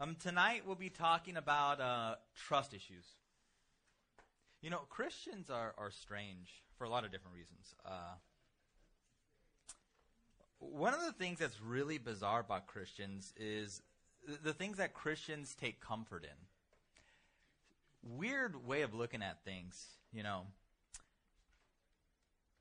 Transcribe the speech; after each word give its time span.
Um, 0.00 0.16
tonight 0.20 0.62
we'll 0.66 0.74
be 0.74 0.90
talking 0.90 1.36
about 1.36 1.80
uh, 1.80 2.16
trust 2.34 2.74
issues. 2.74 3.04
You 4.60 4.70
know, 4.70 4.80
Christians 4.88 5.50
are, 5.50 5.72
are 5.78 5.92
strange 5.92 6.48
for 6.76 6.84
a 6.84 6.88
lot 6.88 7.04
of 7.04 7.12
different 7.12 7.36
reasons. 7.36 7.76
Uh, 7.86 8.14
one 10.58 10.94
of 10.94 11.00
the 11.00 11.12
things 11.12 11.38
that's 11.38 11.60
really 11.60 11.98
bizarre 11.98 12.40
about 12.40 12.66
Christians 12.66 13.32
is 13.36 13.82
the 14.42 14.52
things 14.52 14.78
that 14.78 14.94
Christians 14.94 15.54
take 15.54 15.80
comfort 15.80 16.24
in. 16.24 18.18
Weird 18.18 18.66
way 18.66 18.82
of 18.82 18.94
looking 18.94 19.22
at 19.22 19.44
things, 19.44 19.86
you 20.12 20.24
know. 20.24 20.42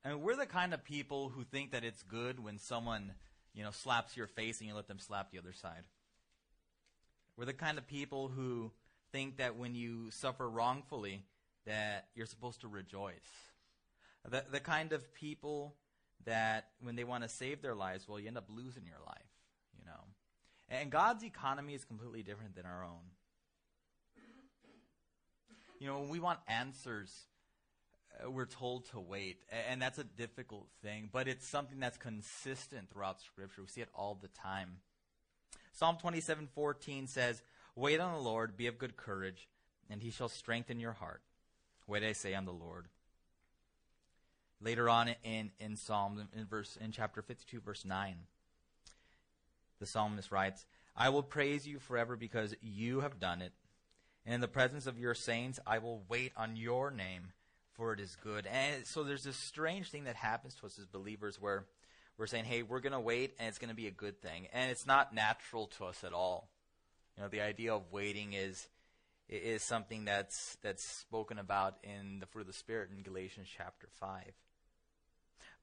And 0.05 0.21
we're 0.21 0.35
the 0.35 0.45
kind 0.45 0.75
of 0.75 0.83
people 0.83 1.29
who 1.29 1.43
think 1.43 1.71
that 1.71 1.83
it's 1.83 2.03
good 2.03 2.39
when 2.39 2.59
someone, 2.59 3.13
you 3.55 3.63
know, 3.63 3.71
slaps 3.71 4.15
your 4.15 4.27
face 4.27 4.59
and 4.59 4.69
you 4.69 4.75
let 4.75 4.87
them 4.87 4.99
slap 4.99 5.31
the 5.31 5.39
other 5.39 5.53
side. 5.53 5.83
We're 7.37 7.45
the 7.45 7.53
kind 7.53 7.77
of 7.77 7.87
people 7.87 8.27
who 8.27 8.71
think 9.11 9.37
that 9.37 9.55
when 9.55 9.75
you 9.75 10.11
suffer 10.11 10.49
wrongfully, 10.49 11.23
that 11.65 12.07
you're 12.15 12.25
supposed 12.25 12.61
to 12.61 12.67
rejoice. 12.67 13.13
The, 14.29 14.45
the 14.51 14.59
kind 14.59 14.93
of 14.93 15.13
people 15.13 15.75
that 16.25 16.69
when 16.81 16.95
they 16.95 17.03
want 17.03 17.23
to 17.23 17.29
save 17.29 17.61
their 17.61 17.75
lives, 17.75 18.07
well, 18.07 18.19
you 18.19 18.27
end 18.27 18.37
up 18.37 18.47
losing 18.49 18.85
your 18.85 18.99
life, 19.05 19.31
you 19.77 19.85
know. 19.85 19.91
And 20.69 20.89
God's 20.89 21.23
economy 21.23 21.73
is 21.73 21.83
completely 21.83 22.23
different 22.23 22.55
than 22.55 22.65
our 22.65 22.83
own. 22.83 23.11
You 25.79 25.87
know, 25.87 25.99
when 25.99 26.09
we 26.09 26.19
want 26.19 26.39
answers, 26.47 27.11
uh, 28.23 28.31
we're 28.31 28.45
told 28.45 28.89
to 28.91 28.99
wait, 28.99 29.37
and 29.69 29.81
that's 29.81 29.97
a 29.97 30.03
difficult 30.03 30.67
thing, 30.81 31.09
but 31.11 31.27
it's 31.27 31.45
something 31.45 31.79
that's 31.79 31.97
consistent 31.97 32.89
throughout 32.89 33.19
Scripture. 33.19 33.61
We 33.61 33.67
see 33.67 33.81
it 33.81 33.89
all 33.93 34.17
the 34.21 34.29
time. 34.29 34.77
Psalm 35.73 35.97
27:14 35.97 37.07
says, 37.07 37.41
"Wait 37.75 37.99
on 37.99 38.13
the 38.13 38.19
Lord, 38.19 38.55
be 38.55 38.67
of 38.67 38.77
good 38.77 38.95
courage, 38.95 39.49
and 39.89 40.01
he 40.01 40.09
shall 40.09 40.29
strengthen 40.29 40.79
your 40.79 40.93
heart." 40.93 41.21
Wait, 41.87 42.03
I 42.03 42.13
say 42.13 42.33
on 42.33 42.45
the 42.45 42.53
Lord. 42.53 42.87
Later 44.61 44.87
on 44.87 45.13
in, 45.23 45.51
in 45.59 45.75
Psalm, 45.75 46.29
in 46.33 46.45
verse 46.45 46.77
in 46.77 46.93
chapter 46.93 47.21
52, 47.21 47.59
verse 47.59 47.83
9, 47.83 48.15
the 49.79 49.85
psalmist 49.85 50.31
writes, 50.31 50.65
I 50.95 51.09
will 51.09 51.23
praise 51.23 51.67
you 51.67 51.79
forever 51.79 52.15
because 52.15 52.55
you 52.61 53.01
have 53.01 53.19
done 53.19 53.41
it. 53.41 53.51
And 54.25 54.35
in 54.35 54.41
the 54.41 54.47
presence 54.47 54.87
of 54.87 54.99
your 54.99 55.13
saints, 55.13 55.59
I 55.67 55.79
will 55.79 56.03
wait 56.07 56.31
on 56.37 56.55
your 56.55 56.91
name, 56.91 57.33
for 57.73 57.91
it 57.91 57.99
is 57.99 58.15
good. 58.15 58.45
And 58.45 58.85
so 58.85 59.03
there's 59.03 59.23
this 59.25 59.35
strange 59.35 59.89
thing 59.89 60.05
that 60.05 60.15
happens 60.15 60.55
to 60.55 60.67
us 60.67 60.79
as 60.79 60.85
believers 60.85 61.41
where 61.41 61.65
we're 62.17 62.27
saying, 62.27 62.45
hey, 62.45 62.63
we're 62.63 62.79
going 62.79 62.93
to 62.93 62.99
wait 62.99 63.33
and 63.39 63.47
it's 63.47 63.57
going 63.57 63.69
to 63.69 63.75
be 63.75 63.87
a 63.87 63.91
good 63.91 64.21
thing. 64.21 64.47
And 64.53 64.69
it's 64.69 64.85
not 64.85 65.13
natural 65.13 65.67
to 65.77 65.85
us 65.85 66.03
at 66.03 66.13
all. 66.13 66.49
You 67.17 67.23
know, 67.23 67.29
the 67.29 67.41
idea 67.41 67.73
of 67.73 67.91
waiting 67.91 68.33
is 68.33 68.67
is 69.29 69.63
something 69.63 70.05
that's 70.05 70.57
that's 70.61 70.83
spoken 70.83 71.39
about 71.39 71.77
in 71.83 72.19
the 72.19 72.25
fruit 72.25 72.41
of 72.41 72.47
the 72.47 72.53
spirit 72.53 72.89
in 72.95 73.03
Galatians 73.03 73.47
chapter 73.55 73.87
5. 73.99 74.33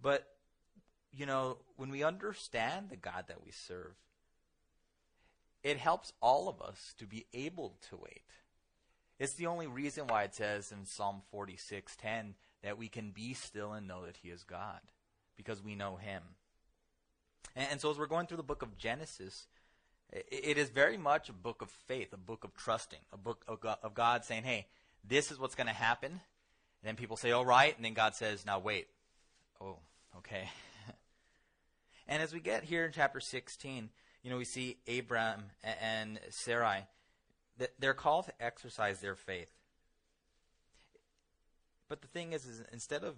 But 0.00 0.26
you 1.12 1.26
know, 1.26 1.58
when 1.76 1.90
we 1.90 2.04
understand 2.04 2.88
the 2.88 2.96
God 2.96 3.24
that 3.28 3.44
we 3.44 3.50
serve, 3.50 3.94
it 5.62 5.76
helps 5.76 6.12
all 6.20 6.48
of 6.48 6.62
us 6.62 6.94
to 6.98 7.06
be 7.06 7.26
able 7.34 7.76
to 7.90 7.96
wait. 7.96 8.22
It's 9.18 9.34
the 9.34 9.46
only 9.48 9.66
reason 9.66 10.06
why 10.06 10.22
it 10.22 10.34
says 10.34 10.72
in 10.72 10.86
Psalm 10.86 11.22
46:10 11.32 12.34
that 12.62 12.78
we 12.78 12.88
can 12.88 13.10
be 13.10 13.34
still 13.34 13.72
and 13.72 13.86
know 13.86 14.06
that 14.06 14.18
he 14.22 14.30
is 14.30 14.44
God 14.44 14.80
because 15.36 15.62
we 15.62 15.74
know 15.74 15.96
him. 15.96 16.22
And, 17.56 17.68
and 17.72 17.80
so 17.80 17.90
as 17.90 17.98
we're 17.98 18.06
going 18.06 18.26
through 18.26 18.38
the 18.38 18.42
book 18.42 18.62
of 18.62 18.76
Genesis, 18.76 19.46
it 20.12 20.58
is 20.58 20.70
very 20.70 20.96
much 20.96 21.28
a 21.28 21.32
book 21.32 21.62
of 21.62 21.70
faith, 21.70 22.12
a 22.12 22.16
book 22.16 22.42
of 22.42 22.54
trusting, 22.56 22.98
a 23.12 23.16
book 23.16 23.44
of 23.46 23.94
God 23.94 24.24
saying, 24.24 24.42
hey, 24.42 24.66
this 25.06 25.30
is 25.30 25.38
what's 25.38 25.54
going 25.54 25.68
to 25.68 25.72
happen. 25.72 26.10
And 26.10 26.20
then 26.82 26.96
people 26.96 27.16
say, 27.16 27.30
all 27.30 27.44
right. 27.44 27.74
And 27.76 27.84
then 27.84 27.94
God 27.94 28.14
says, 28.14 28.44
now 28.44 28.58
wait. 28.58 28.88
Oh, 29.60 29.76
okay. 30.18 30.48
and 32.08 32.22
as 32.22 32.32
we 32.32 32.40
get 32.40 32.64
here 32.64 32.84
in 32.84 32.92
chapter 32.92 33.20
16, 33.20 33.90
you 34.22 34.30
know, 34.30 34.36
we 34.36 34.44
see 34.44 34.78
Abram 34.98 35.44
and 35.80 36.18
Sarai. 36.30 36.86
They're 37.78 37.94
called 37.94 38.26
to 38.26 38.32
exercise 38.40 39.00
their 39.00 39.14
faith. 39.14 39.50
But 41.88 42.02
the 42.02 42.08
thing 42.08 42.32
is, 42.32 42.46
is 42.46 42.62
instead 42.72 43.04
of 43.04 43.16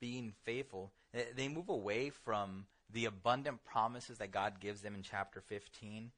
being 0.00 0.32
faithful, 0.44 0.92
they 1.36 1.48
move 1.48 1.68
away 1.68 2.10
from 2.10 2.66
the 2.92 3.06
abundant 3.06 3.64
promises 3.64 4.18
that 4.18 4.30
God 4.30 4.60
gives 4.60 4.80
them 4.80 4.94
in 4.94 5.02
chapter 5.02 5.40
15, 5.40 6.10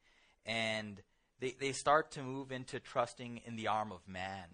and 0.46 1.02
they, 1.40 1.54
they 1.58 1.72
start 1.72 2.12
to 2.12 2.22
move 2.22 2.52
into 2.52 2.80
trusting 2.80 3.40
in 3.46 3.56
the 3.56 3.68
arm 3.68 3.92
of 3.92 4.06
man. 4.08 4.46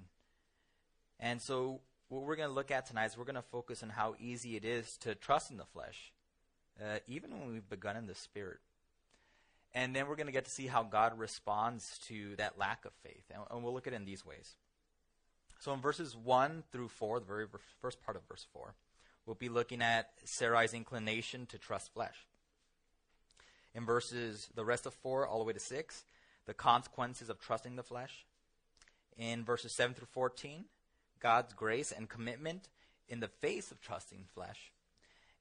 And 1.19 1.41
so, 1.41 1.81
what 2.09 2.23
we're 2.23 2.37
going 2.37 2.49
to 2.49 2.55
look 2.55 2.71
at 2.71 2.87
tonight 2.87 3.07
is 3.07 3.19
we're 3.19 3.25
going 3.25 3.35
to 3.37 3.43
focus 3.43 3.83
on 3.83 3.91
how 3.91 4.15
easy 4.19 4.57
it 4.57 4.65
is 4.65 4.97
to 4.99 5.15
trust 5.15 5.51
in 5.51 5.57
the 5.57 5.65
flesh, 5.65 6.13
uh, 6.81 6.99
even 7.07 7.31
when 7.39 7.53
we've 7.53 7.69
begun 7.69 7.97
in 7.97 8.07
the 8.07 8.15
spirit. 8.15 8.59
And 9.73 9.95
then 9.95 10.09
we're 10.09 10.17
going 10.17 10.27
to 10.27 10.33
get 10.33 10.47
to 10.47 10.51
see 10.51 10.67
how 10.67 10.83
God 10.83 11.17
responds 11.19 11.99
to 12.09 12.35
that 12.37 12.59
lack 12.59 12.85
of 12.85 12.93
faith. 13.05 13.23
And, 13.33 13.43
and 13.51 13.63
we'll 13.63 13.73
look 13.73 13.87
at 13.87 13.93
it 13.93 13.97
in 13.97 14.05
these 14.05 14.27
ways. 14.27 14.57
So, 15.61 15.73
in 15.73 15.81
verses 15.81 16.17
1 16.17 16.65
through 16.73 16.89
4, 16.89 17.21
the 17.21 17.27
very 17.27 17.47
first 17.81 18.03
part 18.03 18.17
of 18.17 18.23
verse 18.29 18.47
4, 18.53 18.75
we'll 19.27 19.35
be 19.35 19.49
looking 19.49 19.83
at 19.83 20.11
Sarai's 20.25 20.75
inclination 20.75 21.47
to 21.47 21.59
trust 21.59 21.93
flesh. 21.93 22.27
In 23.75 23.85
verses, 23.85 24.49
the 24.55 24.65
rest 24.65 24.87
of 24.87 24.95
4 24.95 25.27
all 25.27 25.39
the 25.39 25.45
way 25.45 25.53
to 25.53 25.61
6, 25.61 26.05
the 26.47 26.55
consequences 26.55 27.29
of 27.29 27.39
trusting 27.39 27.77
the 27.77 27.83
flesh. 27.83 28.25
In 29.17 29.45
verses 29.45 29.75
7 29.77 29.95
through 29.95 30.09
14, 30.11 30.65
God's 31.21 31.53
grace 31.53 31.93
and 31.93 32.09
commitment 32.09 32.69
in 33.09 33.21
the 33.21 33.29
face 33.29 33.71
of 33.71 33.81
trusting 33.81 34.25
flesh. 34.35 34.73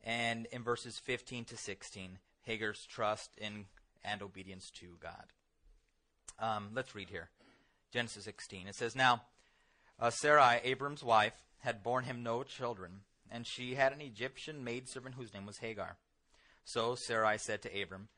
And 0.03 0.47
in 0.51 0.63
verses 0.63 0.99
15 0.99 1.45
to 1.45 1.57
16, 1.57 2.19
Hagar's 2.43 2.85
trust 2.85 3.31
in 3.37 3.65
and 4.03 4.21
obedience 4.21 4.71
to 4.71 4.97
God. 4.99 5.33
Um, 6.39 6.69
let's 6.73 6.95
read 6.95 7.09
here. 7.09 7.29
Genesis 7.91 8.23
16. 8.25 8.67
It 8.67 8.75
says, 8.75 8.95
Now, 8.95 9.23
uh, 9.99 10.09
Sarai, 10.09 10.61
Abram's 10.63 11.03
wife, 11.03 11.33
had 11.59 11.83
borne 11.83 12.05
him 12.05 12.23
no 12.23 12.43
children 12.43 13.01
and 13.31 13.45
she 13.45 13.75
had 13.75 13.93
an 13.93 14.01
Egyptian 14.01 14.63
maidservant 14.63 15.15
whose 15.15 15.33
name 15.33 15.45
was 15.45 15.57
Hagar. 15.57 15.97
So 16.63 16.95
Sarai 16.95 17.37
said 17.37 17.61
to 17.63 17.81
Abram, 17.81 18.09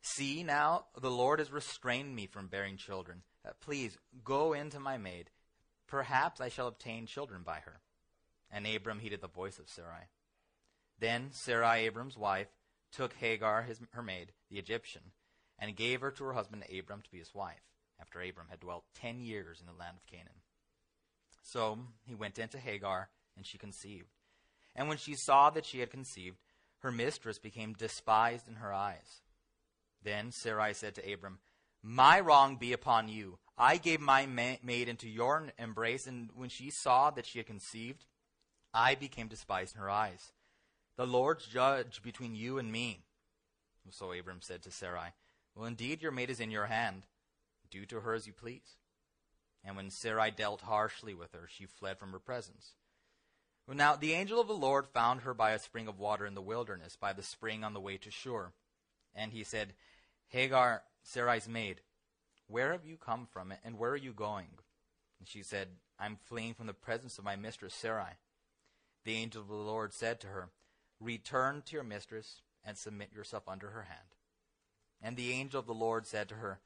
See 0.00 0.42
now, 0.42 0.86
the 1.00 1.10
Lord 1.10 1.38
has 1.38 1.52
restrained 1.52 2.16
me 2.16 2.26
from 2.26 2.48
bearing 2.48 2.76
children. 2.76 3.22
Uh, 3.46 3.50
please 3.60 3.96
go 4.24 4.52
in 4.52 4.70
to 4.70 4.80
my 4.80 4.98
maid. 4.98 5.30
Perhaps 5.86 6.40
I 6.40 6.48
shall 6.48 6.66
obtain 6.66 7.06
children 7.06 7.42
by 7.44 7.60
her. 7.60 7.80
And 8.50 8.66
Abram 8.66 8.98
heeded 8.98 9.20
the 9.20 9.28
voice 9.28 9.58
of 9.58 9.68
Sarai. 9.68 10.08
Then 10.98 11.28
Sarai, 11.30 11.86
Abram's 11.86 12.18
wife, 12.18 12.48
took 12.92 13.14
Hagar, 13.14 13.62
his, 13.62 13.80
her 13.92 14.02
maid, 14.02 14.32
the 14.50 14.58
Egyptian, 14.58 15.12
and 15.58 15.76
gave 15.76 16.00
her 16.00 16.10
to 16.10 16.24
her 16.24 16.32
husband 16.32 16.64
Abram 16.76 17.02
to 17.02 17.10
be 17.10 17.18
his 17.18 17.34
wife, 17.34 17.62
after 18.00 18.20
Abram 18.20 18.48
had 18.50 18.60
dwelt 18.60 18.84
ten 18.94 19.20
years 19.20 19.60
in 19.60 19.66
the 19.66 19.78
land 19.78 19.96
of 19.96 20.06
Canaan. 20.06 20.42
So 21.42 21.78
he 22.04 22.14
went 22.14 22.38
into 22.38 22.58
Hagar, 22.58 23.08
and 23.36 23.46
she 23.46 23.58
conceived. 23.58 24.10
And 24.74 24.88
when 24.88 24.98
she 24.98 25.14
saw 25.14 25.50
that 25.50 25.66
she 25.66 25.80
had 25.80 25.90
conceived, 25.90 26.38
her 26.78 26.90
mistress 26.90 27.38
became 27.38 27.74
despised 27.74 28.48
in 28.48 28.56
her 28.56 28.72
eyes. 28.72 29.22
Then 30.02 30.32
Sarai 30.32 30.74
said 30.74 30.94
to 30.96 31.12
Abram, 31.12 31.38
My 31.82 32.18
wrong 32.18 32.56
be 32.56 32.72
upon 32.72 33.08
you. 33.08 33.38
I 33.56 33.76
gave 33.76 34.00
my 34.00 34.26
ma- 34.26 34.56
maid 34.62 34.88
into 34.88 35.08
your 35.08 35.52
embrace, 35.58 36.06
and 36.06 36.30
when 36.34 36.48
she 36.48 36.70
saw 36.70 37.10
that 37.10 37.26
she 37.26 37.38
had 37.38 37.46
conceived, 37.46 38.06
I 38.74 38.94
became 38.94 39.28
despised 39.28 39.76
in 39.76 39.82
her 39.82 39.90
eyes. 39.90 40.32
The 40.96 41.06
Lord's 41.06 41.46
judge 41.46 42.02
between 42.02 42.34
you 42.34 42.58
and 42.58 42.72
me. 42.72 43.04
So 43.90 44.12
Abram 44.12 44.40
said 44.40 44.62
to 44.62 44.70
Sarai, 44.70 45.10
Well, 45.54 45.66
indeed, 45.66 46.02
your 46.02 46.12
maid 46.12 46.30
is 46.30 46.40
in 46.40 46.50
your 46.50 46.66
hand. 46.66 47.02
Do 47.70 47.84
to 47.86 48.00
her 48.00 48.14
as 48.14 48.26
you 48.26 48.32
please. 48.32 48.76
And 49.64 49.76
when 49.76 49.90
Sarai 49.90 50.30
dealt 50.30 50.62
harshly 50.62 51.14
with 51.14 51.32
her, 51.32 51.46
she 51.48 51.66
fled 51.66 51.98
from 51.98 52.12
her 52.12 52.18
presence. 52.18 52.74
Now 53.68 53.96
the 53.96 54.12
angel 54.12 54.40
of 54.40 54.48
the 54.48 54.54
Lord 54.54 54.86
found 54.86 55.22
her 55.22 55.34
by 55.34 55.52
a 55.52 55.58
spring 55.58 55.88
of 55.88 55.98
water 55.98 56.26
in 56.26 56.34
the 56.34 56.42
wilderness, 56.42 56.96
by 56.96 57.12
the 57.12 57.22
spring 57.22 57.64
on 57.64 57.74
the 57.74 57.80
way 57.80 57.96
to 57.98 58.10
Shur. 58.10 58.52
And 59.14 59.32
he 59.32 59.44
said, 59.44 59.74
Hagar, 60.28 60.82
Sarai's 61.02 61.48
maid, 61.48 61.80
where 62.46 62.72
have 62.72 62.84
you 62.84 62.96
come 62.96 63.26
from, 63.30 63.52
and 63.64 63.78
where 63.78 63.90
are 63.90 63.96
you 63.96 64.12
going? 64.12 64.48
And 65.18 65.28
she 65.28 65.42
said, 65.42 65.68
I'm 65.98 66.18
fleeing 66.24 66.54
from 66.54 66.66
the 66.66 66.74
presence 66.74 67.18
of 67.18 67.24
my 67.24 67.36
mistress 67.36 67.74
Sarai. 67.74 68.16
The 69.04 69.14
angel 69.14 69.42
of 69.42 69.48
the 69.48 69.54
Lord 69.54 69.92
said 69.92 70.20
to 70.20 70.26
her, 70.28 70.50
Return 71.00 71.62
to 71.66 71.74
your 71.74 71.84
mistress 71.84 72.42
and 72.64 72.76
submit 72.76 73.12
yourself 73.12 73.48
under 73.48 73.70
her 73.70 73.82
hand. 73.82 74.16
And 75.00 75.16
the 75.16 75.32
angel 75.32 75.60
of 75.60 75.66
the 75.66 75.74
Lord 75.74 76.06
said 76.06 76.28
to 76.28 76.36
her, 76.36 76.60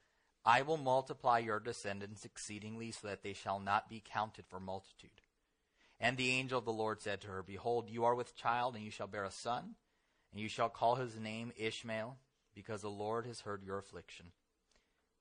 I 0.45 0.61
will 0.61 0.77
multiply 0.77 1.39
your 1.39 1.59
descendants 1.59 2.23
exceedingly, 2.23 2.91
so 2.91 3.07
that 3.07 3.23
they 3.23 3.33
shall 3.33 3.59
not 3.59 3.89
be 3.89 4.03
counted 4.03 4.45
for 4.47 4.59
multitude. 4.59 5.21
And 5.99 6.15
the 6.15 6.31
angel 6.31 6.59
of 6.59 6.65
the 6.65 6.71
Lord 6.71 7.01
said 7.01 7.21
to 7.21 7.27
her, 7.27 7.41
Behold, 7.41 7.89
you 7.89 8.05
are 8.05 8.15
with 8.15 8.35
child, 8.35 8.75
and 8.75 8.83
you 8.83 8.91
shall 8.91 9.07
bear 9.07 9.23
a 9.23 9.31
son, 9.31 9.75
and 10.31 10.39
you 10.39 10.47
shall 10.47 10.69
call 10.69 10.95
his 10.95 11.17
name 11.17 11.51
Ishmael, 11.57 12.17
because 12.53 12.81
the 12.81 12.89
Lord 12.89 13.25
has 13.25 13.41
heard 13.41 13.63
your 13.63 13.77
affliction. 13.77 14.27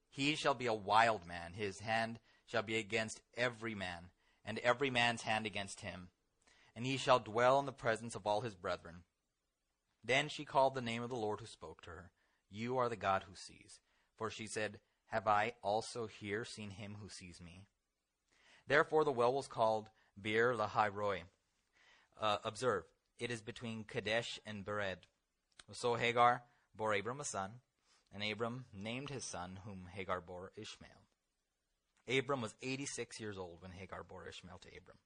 He 0.08 0.34
shall 0.34 0.54
be 0.54 0.66
a 0.66 0.74
wild 0.74 1.26
man. 1.26 1.52
His 1.54 1.80
hand 1.80 2.18
shall 2.46 2.62
be 2.62 2.76
against 2.76 3.20
every 3.36 3.74
man, 3.74 4.10
and 4.44 4.58
every 4.58 4.90
man's 4.90 5.22
hand 5.22 5.46
against 5.46 5.80
him. 5.80 6.08
And 6.74 6.84
he 6.84 6.96
shall 6.98 7.18
dwell 7.18 7.58
in 7.58 7.66
the 7.66 7.72
presence 7.72 8.14
of 8.14 8.26
all 8.26 8.42
his 8.42 8.54
brethren. 8.54 9.02
Then 10.04 10.28
she 10.28 10.44
called 10.44 10.74
the 10.74 10.82
name 10.82 11.02
of 11.02 11.08
the 11.08 11.16
Lord 11.16 11.40
who 11.40 11.46
spoke 11.46 11.82
to 11.82 11.90
her. 11.90 12.10
You 12.50 12.78
are 12.78 12.88
the 12.88 12.96
God 12.96 13.24
who 13.28 13.34
sees. 13.34 13.80
For 14.16 14.30
she 14.30 14.46
said, 14.46 14.78
Have 15.08 15.26
I 15.26 15.54
also 15.62 16.06
here 16.06 16.44
seen 16.44 16.70
him 16.70 16.96
who 17.00 17.08
sees 17.08 17.40
me? 17.40 17.62
Therefore 18.68 19.04
the 19.04 19.12
well 19.12 19.32
was 19.32 19.48
called 19.48 19.88
Beer 20.20 20.54
Lahai 20.54 20.92
Roi. 20.92 21.22
Uh, 22.20 22.38
observe, 22.44 22.84
it 23.18 23.30
is 23.30 23.40
between 23.40 23.84
Kadesh 23.84 24.38
and 24.46 24.64
Bered. 24.64 24.98
So 25.72 25.94
Hagar 25.94 26.42
bore 26.74 26.94
Abram 26.94 27.20
a 27.20 27.24
son, 27.24 27.50
and 28.12 28.22
Abram 28.22 28.66
named 28.74 29.10
his 29.10 29.24
son, 29.24 29.60
whom 29.64 29.88
Hagar 29.92 30.20
bore 30.20 30.52
Ishmael. 30.56 30.90
Abram 32.08 32.40
was 32.40 32.54
86 32.62 33.18
years 33.20 33.36
old 33.36 33.62
when 33.62 33.72
Hagar 33.72 34.04
bore 34.04 34.28
Ishmael 34.28 34.58
to 34.58 34.68
Abram. 34.68 34.98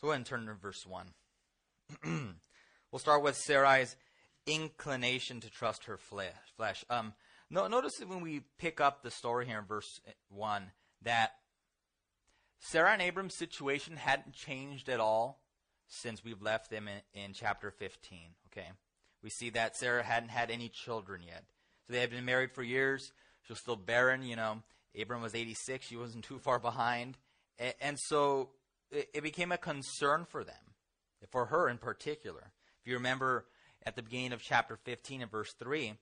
So 0.00 0.10
and 0.10 0.24
turn 0.24 0.46
to 0.46 0.54
verse 0.54 0.86
1. 0.86 1.14
we'll 2.90 2.98
start 2.98 3.22
with 3.22 3.36
Sarai's 3.36 3.96
inclination 4.46 5.40
to 5.40 5.50
trust 5.50 5.84
her 5.84 5.96
flesh. 5.96 6.84
Um, 6.90 7.14
no, 7.50 7.66
notice 7.68 8.00
when 8.06 8.20
we 8.20 8.42
pick 8.58 8.80
up 8.80 9.02
the 9.02 9.10
story 9.10 9.46
here 9.46 9.58
in 9.58 9.64
verse 9.64 10.00
1 10.30 10.70
that 11.02 11.32
Sarah 12.64 12.92
and 12.92 13.02
Abram's 13.02 13.34
situation 13.34 13.96
hadn't 13.96 14.34
changed 14.34 14.88
at 14.88 15.00
all 15.00 15.40
since 15.88 16.24
we've 16.24 16.40
left 16.40 16.70
them 16.70 16.88
in, 16.88 17.22
in 17.22 17.32
chapter 17.32 17.72
15. 17.72 18.20
Okay? 18.46 18.68
We 19.20 19.30
see 19.30 19.50
that 19.50 19.76
Sarah 19.76 20.04
hadn't 20.04 20.28
had 20.28 20.48
any 20.48 20.68
children 20.68 21.22
yet. 21.26 21.44
So 21.86 21.92
they 21.92 22.00
had 22.00 22.10
been 22.10 22.24
married 22.24 22.52
for 22.52 22.62
years. 22.62 23.12
She 23.42 23.52
was 23.52 23.58
still 23.58 23.76
barren, 23.76 24.22
you 24.22 24.36
know. 24.36 24.62
Abram 24.98 25.22
was 25.22 25.34
86. 25.34 25.86
She 25.86 25.96
wasn't 25.96 26.24
too 26.24 26.38
far 26.38 26.60
behind. 26.60 27.18
And, 27.58 27.74
and 27.80 27.98
so 27.98 28.50
it, 28.92 29.08
it 29.12 29.22
became 29.24 29.50
a 29.50 29.58
concern 29.58 30.24
for 30.24 30.44
them, 30.44 30.54
for 31.30 31.46
her 31.46 31.68
in 31.68 31.78
particular. 31.78 32.52
If 32.80 32.86
you 32.86 32.94
remember 32.94 33.46
at 33.84 33.96
the 33.96 34.02
beginning 34.02 34.32
of 34.32 34.40
chapter 34.40 34.76
15 34.76 35.22
and 35.22 35.30
verse 35.30 35.52
3, 35.58 35.94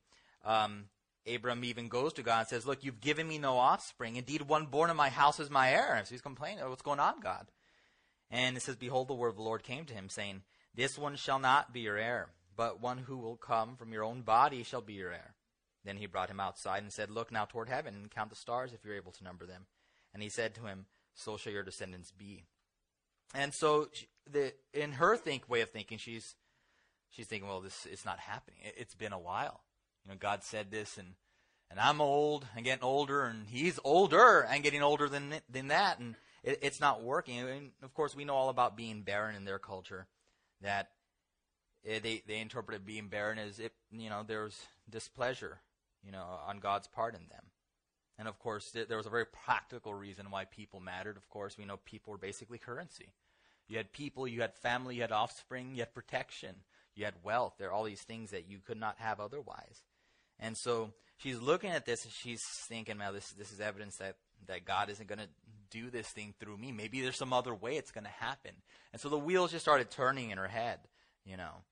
um, 0.45 0.85
Abram 1.27 1.65
even 1.65 1.89
goes 1.89 2.13
to 2.15 2.23
God 2.23 2.41
and 2.41 2.49
says, 2.49 2.67
Look, 2.67 2.85
you've 2.85 3.01
given 3.01 3.29
me 3.29 3.39
no 3.39 3.57
offspring. 3.59 4.17
Indeed, 4.17 4.43
one 4.43 4.67
born 4.67 4.91
in 4.91 4.97
my 4.97 5.09
house 5.09 5.41
is 5.41 5.51
my 5.51 5.71
heir. 5.71 6.01
So 6.05 6.11
he's 6.11 6.21
complaining, 6.21 6.69
What's 6.69 6.83
going 6.83 7.01
on, 7.01 7.21
God? 7.21 7.47
And 8.31 8.57
it 8.57 8.63
says, 8.63 8.77
Behold, 8.77 9.09
the 9.09 9.15
word 9.15 9.29
of 9.29 9.37
the 9.37 9.43
Lord 9.43 9.63
came 9.63 9.85
to 9.87 9.95
him, 9.95 10.09
saying, 10.09 10.43
This 10.75 10.99
one 10.99 11.17
shall 11.17 11.39
not 11.39 11.73
be 11.73 11.81
your 11.81 11.99
heir, 11.99 12.29
but 12.57 12.81
one 12.81 12.99
who 12.99 13.19
will 13.19 13.37
come 13.37 13.77
from 13.77 13.93
your 13.93 14.05
own 14.05 14.23
body 14.23 14.63
shall 14.63 14.81
be 14.81 14.95
your 14.95 15.13
heir. 15.13 15.35
Then 15.85 15.97
he 15.97 16.07
brought 16.07 16.31
him 16.31 16.41
outside 16.41 16.83
and 16.83 16.93
said, 16.93 17.11
Look 17.11 17.33
now 17.33 17.45
toward 17.45 17.69
heaven 17.69 17.95
and 17.95 18.11
count 18.11 18.31
the 18.31 18.37
stars 18.37 18.73
if 18.73 18.85
you're 18.85 18.97
able 18.97 19.13
to 19.13 19.25
number 19.25 19.47
them. 19.47 19.67
And 20.13 20.23
he 20.23 20.29
said 20.29 20.55
to 20.55 20.67
him, 20.67 20.87
So 21.15 21.37
shall 21.37 21.53
your 21.53 21.63
descendants 21.63 22.13
be. 22.13 22.45
And 23.35 23.55
so, 23.55 23.89
the, 24.31 24.53
in 24.75 24.93
her 24.93 25.17
think 25.17 25.49
way 25.49 25.61
of 25.61 25.71
thinking, 25.71 25.99
she's 25.99 26.35
she's 27.11 27.27
thinking, 27.27 27.49
well, 27.49 27.61
this 27.61 27.87
it's 27.91 28.05
not 28.05 28.19
happening. 28.19 28.61
It, 28.63 28.87
has 28.87 28.95
been 28.95 29.13
a 29.13 29.19
while. 29.19 29.61
You 30.05 30.13
know, 30.13 30.17
God 30.19 30.43
said 30.43 30.71
this, 30.71 30.99
and 30.99 31.15
and 31.71 31.79
I'm 31.79 32.01
old 32.01 32.47
and 32.57 32.65
getting 32.65 32.85
older, 32.85 33.23
and 33.23 33.47
He's 33.47 33.79
older 33.85 34.41
and 34.41 34.63
getting 34.63 34.83
older 34.83 35.09
than 35.09 35.35
than 35.49 35.69
that, 35.69 35.99
and 35.99 36.17
it, 36.43 36.59
it's 36.63 36.81
not 36.81 37.03
working. 37.03 37.39
And 37.39 37.71
of 37.83 37.95
course, 37.95 38.15
we 38.15 38.25
know 38.25 38.35
all 38.35 38.49
about 38.49 38.77
being 38.77 39.03
barren 39.03 39.37
in 39.37 39.45
their 39.45 39.59
culture, 39.59 40.07
that 40.63 40.91
eh, 41.87 42.01
they 42.03 42.23
they 42.27 42.41
interpreted 42.41 42.87
being 42.87 43.09
barren 43.09 43.39
as 43.39 43.59
if 43.59 43.73
you 43.91 44.11
know 44.11 44.23
there 44.27 44.45
was 44.45 44.59
displeasure, 44.89 45.61
you 46.05 46.13
know, 46.13 46.25
on 46.47 46.59
God's 46.59 46.89
part 46.89 47.15
in 47.15 47.29
them. 47.29 47.45
And 48.19 48.29
of 48.29 48.39
course, 48.39 48.71
there 48.73 48.99
was 48.99 49.07
a 49.07 49.11
very 49.11 49.25
practical 49.25 49.95
reason 49.95 50.31
why 50.31 50.45
people 50.45 50.79
mattered. 50.79 51.17
Of 51.17 51.31
course, 51.31 51.57
we 51.57 51.65
know 51.65 51.79
people 51.79 52.11
were 52.11 52.19
basically 52.19 52.59
currency. 52.59 53.15
You 53.67 53.79
had 53.79 53.93
people, 53.93 54.29
you 54.29 54.43
had 54.43 54.53
family, 54.53 54.97
you 54.97 55.01
had 55.01 55.13
offspring, 55.13 55.75
you 55.75 55.81
had 55.81 55.95
protection, 55.95 56.57
you 56.95 57.07
had 57.07 57.15
wealth. 57.25 57.55
There 57.57 57.69
are 57.69 57.73
all 57.73 57.85
these 57.85 58.03
things 58.03 58.31
that 58.33 58.47
you 58.47 58.59
could 58.59 58.79
not 58.79 58.97
have 58.99 59.21
otherwise. 59.21 59.85
And 60.41 60.57
so 60.57 60.93
she's 61.19 61.39
looking 61.39 61.71
at 61.71 61.87
this 61.87 62.05
and 62.05 62.13
she's 62.13 62.43
thinking, 62.43 62.99
"Well, 62.99 63.13
this 63.13 63.31
this 63.33 63.53
is 63.53 63.61
evidence 63.61 63.99
that 63.99 64.17
that 64.47 64.65
God 64.65 64.91
isn't 64.91 65.09
going 65.09 65.21
to 65.21 65.29
do 65.71 65.91
this 65.91 66.09
thing 66.09 66.35
through 66.41 66.57
me. 66.57 66.73
Maybe 66.73 67.01
there's 67.01 67.17
some 67.17 67.33
other 67.33 67.55
way 67.55 67.77
it's 67.77 67.93
going 67.93 68.05
to 68.05 68.11
happen." 68.11 68.53
And 68.93 69.01
so 69.01 69.09
the 69.09 69.19
wheels 69.19 69.53
just 69.53 69.65
started 69.65 69.91
turning 69.91 70.31
in 70.31 70.39
her 70.39 70.49
head, 70.49 70.81
you 71.25 71.37
know. 71.37 71.63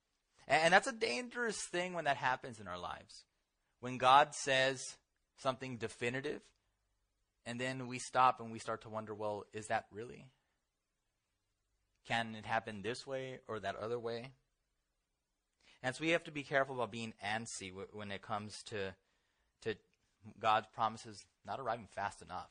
And, 0.47 0.65
and 0.65 0.73
that's 0.73 0.87
a 0.87 0.93
dangerous 0.93 1.61
thing 1.61 1.94
when 1.94 2.05
that 2.05 2.19
happens 2.19 2.61
in 2.61 2.69
our 2.69 2.79
lives. 2.79 3.25
When 3.81 3.99
God 3.99 4.35
says 4.35 4.97
something 5.38 5.79
definitive, 5.79 6.43
and 7.47 7.59
then 7.61 7.87
we 7.87 7.99
stop 7.99 8.41
and 8.41 8.53
we 8.53 8.59
start 8.59 8.82
to 8.82 8.91
wonder, 8.91 9.14
well, 9.14 9.44
is 9.55 9.69
that 9.69 9.87
really? 9.91 10.26
Can 12.06 12.35
it 12.35 12.44
happen 12.44 12.82
this 12.82 13.06
way 13.06 13.38
or 13.49 13.61
that 13.61 13.76
other 13.76 13.99
way? 13.99 14.32
And 15.83 15.95
so 15.95 16.03
we 16.03 16.11
have 16.11 16.25
to 16.25 16.33
be 16.33 16.43
careful 16.43 16.77
about 16.77 16.91
being 16.91 17.15
antsy 17.25 17.73
when 17.93 18.11
it 18.11 18.23
comes 18.23 18.63
to 18.65 18.95
to 19.63 19.77
God's 20.41 20.67
promises 20.75 21.25
not 21.47 21.61
arriving 21.61 21.89
fast 21.95 22.23
enough, 22.23 22.51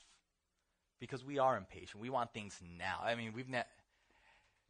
because 1.00 1.24
we 1.24 1.40
are 1.40 1.58
impatient. 1.58 2.02
We 2.02 2.10
want 2.10 2.34
things 2.34 2.60
now. 2.78 3.00
I 3.04 3.16
mean, 3.16 3.34
we've 3.34 3.50
ne- 3.50 3.64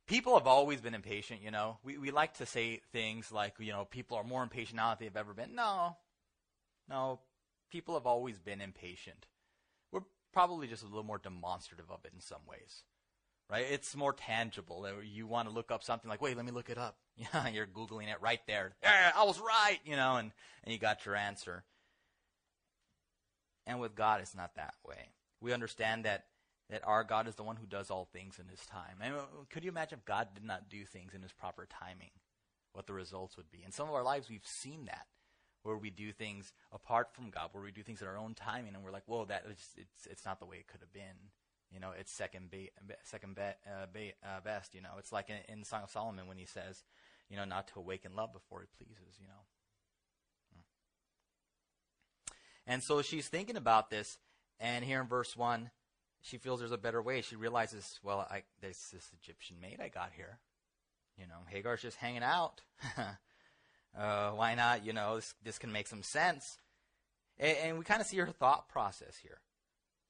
people 0.07 0.37
have 0.37 0.47
always 0.47 0.81
been 0.81 0.95
impatient. 0.95 1.41
You 1.41 1.51
know, 1.51 1.77
we 1.83 1.97
we 1.97 2.11
like 2.11 2.35
to 2.35 2.45
say 2.45 2.81
things 2.91 3.31
like, 3.31 3.55
you 3.59 3.71
know, 3.71 3.85
people 3.85 4.17
are 4.17 4.23
more 4.23 4.43
impatient 4.43 4.77
now 4.77 4.95
than 4.95 5.05
they've 5.07 5.17
ever 5.17 5.33
been. 5.33 5.55
No, 5.55 5.97
no, 6.89 7.19
people 7.71 7.93
have 7.93 8.07
always 8.07 8.39
been 8.39 8.61
impatient. 8.61 9.27
We're 9.91 10.01
probably 10.33 10.67
just 10.67 10.83
a 10.83 10.87
little 10.87 11.03
more 11.03 11.19
demonstrative 11.19 11.91
of 11.91 12.05
it 12.05 12.11
in 12.13 12.21
some 12.21 12.41
ways 12.47 12.83
right? 13.49 13.65
It's 13.69 13.95
more 13.95 14.13
tangible. 14.13 14.85
You 15.03 15.27
want 15.27 15.47
to 15.47 15.53
look 15.53 15.71
up 15.71 15.83
something 15.83 16.09
like, 16.09 16.21
wait, 16.21 16.35
let 16.35 16.45
me 16.45 16.51
look 16.51 16.69
it 16.69 16.77
up. 16.77 16.97
Yeah, 17.17 17.47
you're 17.53 17.67
Googling 17.67 18.11
it 18.11 18.21
right 18.21 18.41
there. 18.47 18.73
Yeah, 18.83 19.11
I 19.15 19.23
was 19.23 19.39
right, 19.39 19.79
you 19.85 19.95
know, 19.95 20.17
and, 20.17 20.31
and 20.63 20.73
you 20.73 20.79
got 20.79 21.05
your 21.05 21.15
answer. 21.15 21.63
And 23.65 23.79
with 23.79 23.95
God, 23.95 24.21
it's 24.21 24.35
not 24.35 24.55
that 24.55 24.75
way. 24.87 25.09
We 25.41 25.53
understand 25.53 26.05
that, 26.05 26.25
that 26.69 26.87
our 26.87 27.03
God 27.03 27.27
is 27.27 27.35
the 27.35 27.43
one 27.43 27.57
who 27.57 27.65
does 27.65 27.91
all 27.91 28.07
things 28.11 28.39
in 28.39 28.47
his 28.47 28.65
time. 28.65 28.97
And 29.01 29.15
uh, 29.15 29.21
could 29.49 29.63
you 29.63 29.71
imagine 29.71 29.99
if 29.99 30.05
God 30.05 30.29
did 30.33 30.45
not 30.45 30.69
do 30.69 30.85
things 30.85 31.13
in 31.13 31.21
his 31.21 31.33
proper 31.33 31.67
timing? 31.69 32.11
What 32.73 32.87
the 32.87 32.93
results 32.93 33.37
would 33.37 33.49
be. 33.49 33.63
In 33.65 33.71
some 33.71 33.89
of 33.89 33.95
our 33.95 34.03
lives, 34.03 34.29
we've 34.29 34.45
seen 34.45 34.85
that 34.85 35.07
where 35.63 35.77
we 35.77 35.89
do 35.89 36.11
things 36.11 36.53
apart 36.71 37.09
from 37.13 37.31
God, 37.31 37.49
where 37.51 37.63
we 37.63 37.71
do 37.71 37.81
things 37.81 38.01
in 38.01 38.07
our 38.07 38.17
own 38.17 38.35
timing, 38.35 38.75
and 38.75 38.83
we're 38.83 38.91
like, 38.91 39.07
"Whoa, 39.07 39.25
that 39.25 39.45
is, 39.49 39.57
it's 39.75 40.05
it's 40.05 40.25
not 40.25 40.39
the 40.39 40.45
way 40.45 40.57
it 40.57 40.67
could 40.67 40.81
have 40.81 40.93
been." 40.93 41.31
You 41.71 41.79
know, 41.79 41.91
it's 41.97 42.11
second 42.11 42.49
be, 42.49 42.69
second 43.03 43.35
be, 43.35 43.41
uh, 43.41 43.87
be, 43.91 44.13
uh, 44.23 44.39
best. 44.43 44.73
You 44.73 44.81
know, 44.81 44.91
it's 44.99 45.11
like 45.11 45.29
in, 45.29 45.37
in 45.51 45.63
Song 45.65 45.83
of 45.83 45.89
Solomon 45.89 46.27
when 46.27 46.37
he 46.37 46.45
says, 46.45 46.83
you 47.29 47.37
know, 47.37 47.45
not 47.45 47.67
to 47.69 47.79
awaken 47.79 48.15
love 48.15 48.33
before 48.33 48.61
he 48.61 48.67
pleases. 48.77 49.17
You 49.19 49.27
know. 49.27 49.43
Hmm. 50.53 50.61
And 52.71 52.83
so 52.83 53.01
she's 53.01 53.27
thinking 53.27 53.57
about 53.57 53.89
this, 53.89 54.17
and 54.59 54.83
here 54.83 55.01
in 55.01 55.07
verse 55.07 55.35
one, 55.35 55.71
she 56.21 56.37
feels 56.37 56.59
there's 56.59 56.71
a 56.71 56.77
better 56.77 57.01
way. 57.01 57.21
She 57.21 57.35
realizes, 57.35 57.99
well, 58.03 58.27
I, 58.29 58.43
there's 58.61 58.89
this 58.91 59.09
Egyptian 59.21 59.57
maid 59.61 59.79
I 59.81 59.89
got 59.89 60.11
here. 60.15 60.39
You 61.17 61.25
know, 61.25 61.39
Hagar's 61.47 61.81
just 61.81 61.97
hanging 61.97 62.23
out. 62.23 62.61
uh, 63.97 64.31
why 64.31 64.55
not? 64.55 64.85
You 64.85 64.93
know, 64.93 65.15
this, 65.15 65.33
this 65.43 65.59
can 65.59 65.71
make 65.71 65.87
some 65.87 66.03
sense. 66.03 66.59
And, 67.39 67.57
and 67.63 67.79
we 67.79 67.85
kind 67.85 68.01
of 68.01 68.07
see 68.07 68.17
her 68.17 68.27
thought 68.27 68.69
process 68.69 69.17
here. 69.21 69.39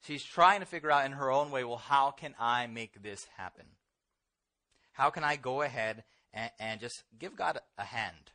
She's 0.01 0.23
trying 0.23 0.59
to 0.59 0.65
figure 0.65 0.91
out 0.91 1.05
in 1.05 1.13
her 1.13 1.31
own 1.31 1.51
way, 1.51 1.63
well, 1.63 1.77
how 1.77 2.11
can 2.11 2.35
I 2.39 2.67
make 2.67 3.01
this 3.01 3.27
happen? 3.37 3.65
How 4.93 5.09
can 5.09 5.23
I 5.23 5.35
go 5.35 5.61
ahead 5.61 6.03
and, 6.37 6.51
and 6.59 6.79
just 6.79 7.03
give 7.17 7.35
God 7.35 7.59
a 7.77 7.83
hand? 7.83 8.31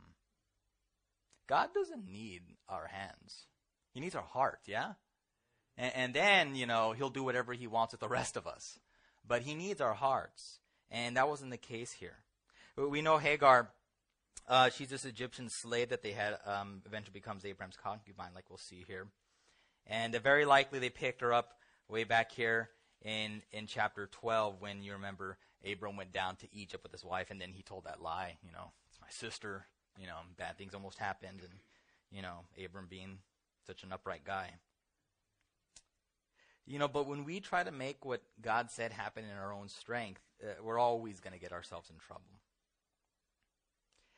Hmm. 0.00 0.10
God 1.48 1.68
doesn't 1.72 2.04
need 2.04 2.42
our 2.68 2.88
hands. 2.88 3.46
He 3.94 4.00
needs 4.00 4.16
our 4.16 4.22
heart, 4.22 4.60
yeah? 4.66 4.94
And, 5.78 5.92
and, 5.94 6.14
then, 6.14 6.54
you 6.54 6.66
know, 6.66 6.92
he'll 6.92 7.10
do 7.10 7.22
whatever 7.22 7.52
he 7.52 7.66
wants 7.66 7.92
with 7.92 8.00
the 8.00 8.08
rest 8.08 8.36
of 8.36 8.46
us. 8.46 8.78
But 9.26 9.42
he 9.42 9.54
needs 9.54 9.80
our 9.80 9.94
hearts. 9.94 10.58
And 10.90 11.16
that 11.16 11.28
wasn't 11.28 11.50
the 11.50 11.56
case 11.56 11.92
here. 11.92 12.16
We 12.76 13.02
know 13.02 13.18
Hagar, 13.18 13.70
uh, 14.48 14.70
she's 14.70 14.90
this 14.90 15.04
Egyptian 15.04 15.48
slave 15.48 15.88
that 15.90 16.02
they 16.02 16.12
had, 16.12 16.36
um, 16.44 16.82
eventually 16.84 17.12
becomes 17.12 17.44
Abraham's 17.44 17.76
concubine, 17.82 18.34
like 18.34 18.50
we'll 18.50 18.58
see 18.58 18.84
here. 18.86 19.06
And 19.86 20.14
uh, 20.14 20.18
very 20.18 20.44
likely 20.44 20.78
they 20.78 20.90
picked 20.90 21.22
her 21.22 21.32
up 21.32 21.54
way 21.88 22.04
back 22.04 22.32
here 22.32 22.68
in, 23.02 23.42
in 23.52 23.66
chapter 23.66 24.08
12 24.12 24.60
when 24.60 24.82
you 24.82 24.92
remember 24.92 25.38
Abram 25.70 25.96
went 25.96 26.12
down 26.12 26.36
to 26.36 26.54
Egypt 26.54 26.82
with 26.82 26.92
his 26.92 27.04
wife 27.04 27.30
and 27.30 27.40
then 27.40 27.52
he 27.52 27.62
told 27.62 27.84
that 27.84 28.02
lie, 28.02 28.36
you 28.42 28.52
know, 28.52 28.72
it's 28.88 29.00
my 29.00 29.10
sister, 29.10 29.66
you 29.98 30.06
know, 30.06 30.18
bad 30.36 30.56
things 30.58 30.74
almost 30.74 30.98
happened 30.98 31.40
and, 31.42 31.58
you 32.10 32.22
know, 32.22 32.44
Abram 32.62 32.86
being 32.88 33.18
such 33.66 33.82
an 33.82 33.92
upright 33.92 34.24
guy. 34.24 34.52
You 36.66 36.80
know, 36.80 36.88
but 36.88 37.06
when 37.06 37.24
we 37.24 37.40
try 37.40 37.62
to 37.62 37.70
make 37.70 38.04
what 38.04 38.22
God 38.42 38.70
said 38.70 38.92
happen 38.92 39.24
in 39.24 39.38
our 39.38 39.52
own 39.52 39.68
strength, 39.68 40.20
uh, 40.42 40.62
we're 40.62 40.78
always 40.78 41.20
going 41.20 41.32
to 41.32 41.38
get 41.38 41.52
ourselves 41.52 41.90
in 41.90 41.96
trouble. 41.98 42.24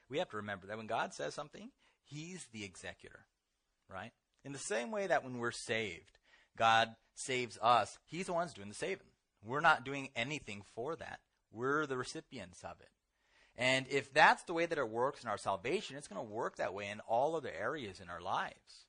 We 0.08 0.18
have 0.18 0.30
to 0.30 0.38
remember 0.38 0.66
that 0.66 0.78
when 0.78 0.86
God 0.86 1.12
says 1.12 1.34
something, 1.34 1.70
He's 2.04 2.46
the 2.52 2.64
executor, 2.64 3.26
right? 3.92 4.12
In 4.44 4.52
the 4.52 4.58
same 4.58 4.90
way 4.90 5.06
that 5.06 5.24
when 5.24 5.38
we're 5.38 5.50
saved, 5.50 6.18
God 6.56 6.94
saves 7.14 7.58
us, 7.60 7.98
He's 8.06 8.26
the 8.26 8.32
one's 8.32 8.54
doing 8.54 8.70
the 8.70 8.74
saving. 8.74 9.08
We're 9.44 9.60
not 9.60 9.84
doing 9.84 10.08
anything 10.16 10.62
for 10.74 10.96
that. 10.96 11.20
We're 11.52 11.86
the 11.86 11.96
recipients 11.96 12.62
of 12.64 12.80
it. 12.80 12.90
And 13.56 13.86
if 13.90 14.12
that's 14.14 14.44
the 14.44 14.54
way 14.54 14.66
that 14.66 14.78
it 14.78 14.88
works 14.88 15.24
in 15.24 15.28
our 15.28 15.36
salvation, 15.36 15.96
it's 15.96 16.06
going 16.06 16.24
to 16.24 16.32
work 16.32 16.56
that 16.56 16.74
way 16.74 16.88
in 16.88 17.00
all 17.00 17.34
other 17.34 17.50
areas 17.50 18.00
in 18.00 18.08
our 18.08 18.20
lives. 18.20 18.86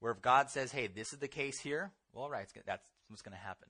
Where 0.00 0.12
if 0.12 0.22
God 0.22 0.50
says, 0.50 0.72
hey, 0.72 0.86
this 0.86 1.12
is 1.12 1.18
the 1.18 1.28
case 1.28 1.60
here, 1.60 1.92
well, 2.12 2.24
all 2.24 2.30
right, 2.30 2.46
that's 2.64 2.82
what's 3.08 3.22
going 3.22 3.36
to 3.36 3.42
happen. 3.42 3.68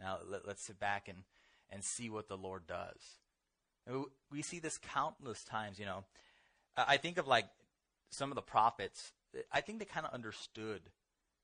Now 0.00 0.18
let, 0.28 0.44
us 0.46 0.60
sit 0.60 0.80
back 0.80 1.08
and, 1.08 1.18
and 1.70 1.84
see 1.84 2.10
what 2.10 2.28
the 2.28 2.36
Lord 2.36 2.66
does. 2.66 4.00
We 4.30 4.42
see 4.42 4.58
this 4.58 4.78
countless 4.78 5.44
times, 5.44 5.78
you 5.78 5.84
know. 5.84 6.04
I 6.76 6.96
think 6.96 7.18
of 7.18 7.28
like 7.28 7.46
some 8.10 8.30
of 8.30 8.34
the 8.34 8.42
prophets, 8.42 9.12
I 9.52 9.60
think 9.60 9.78
they 9.78 9.84
kind 9.84 10.06
of 10.06 10.14
understood 10.14 10.80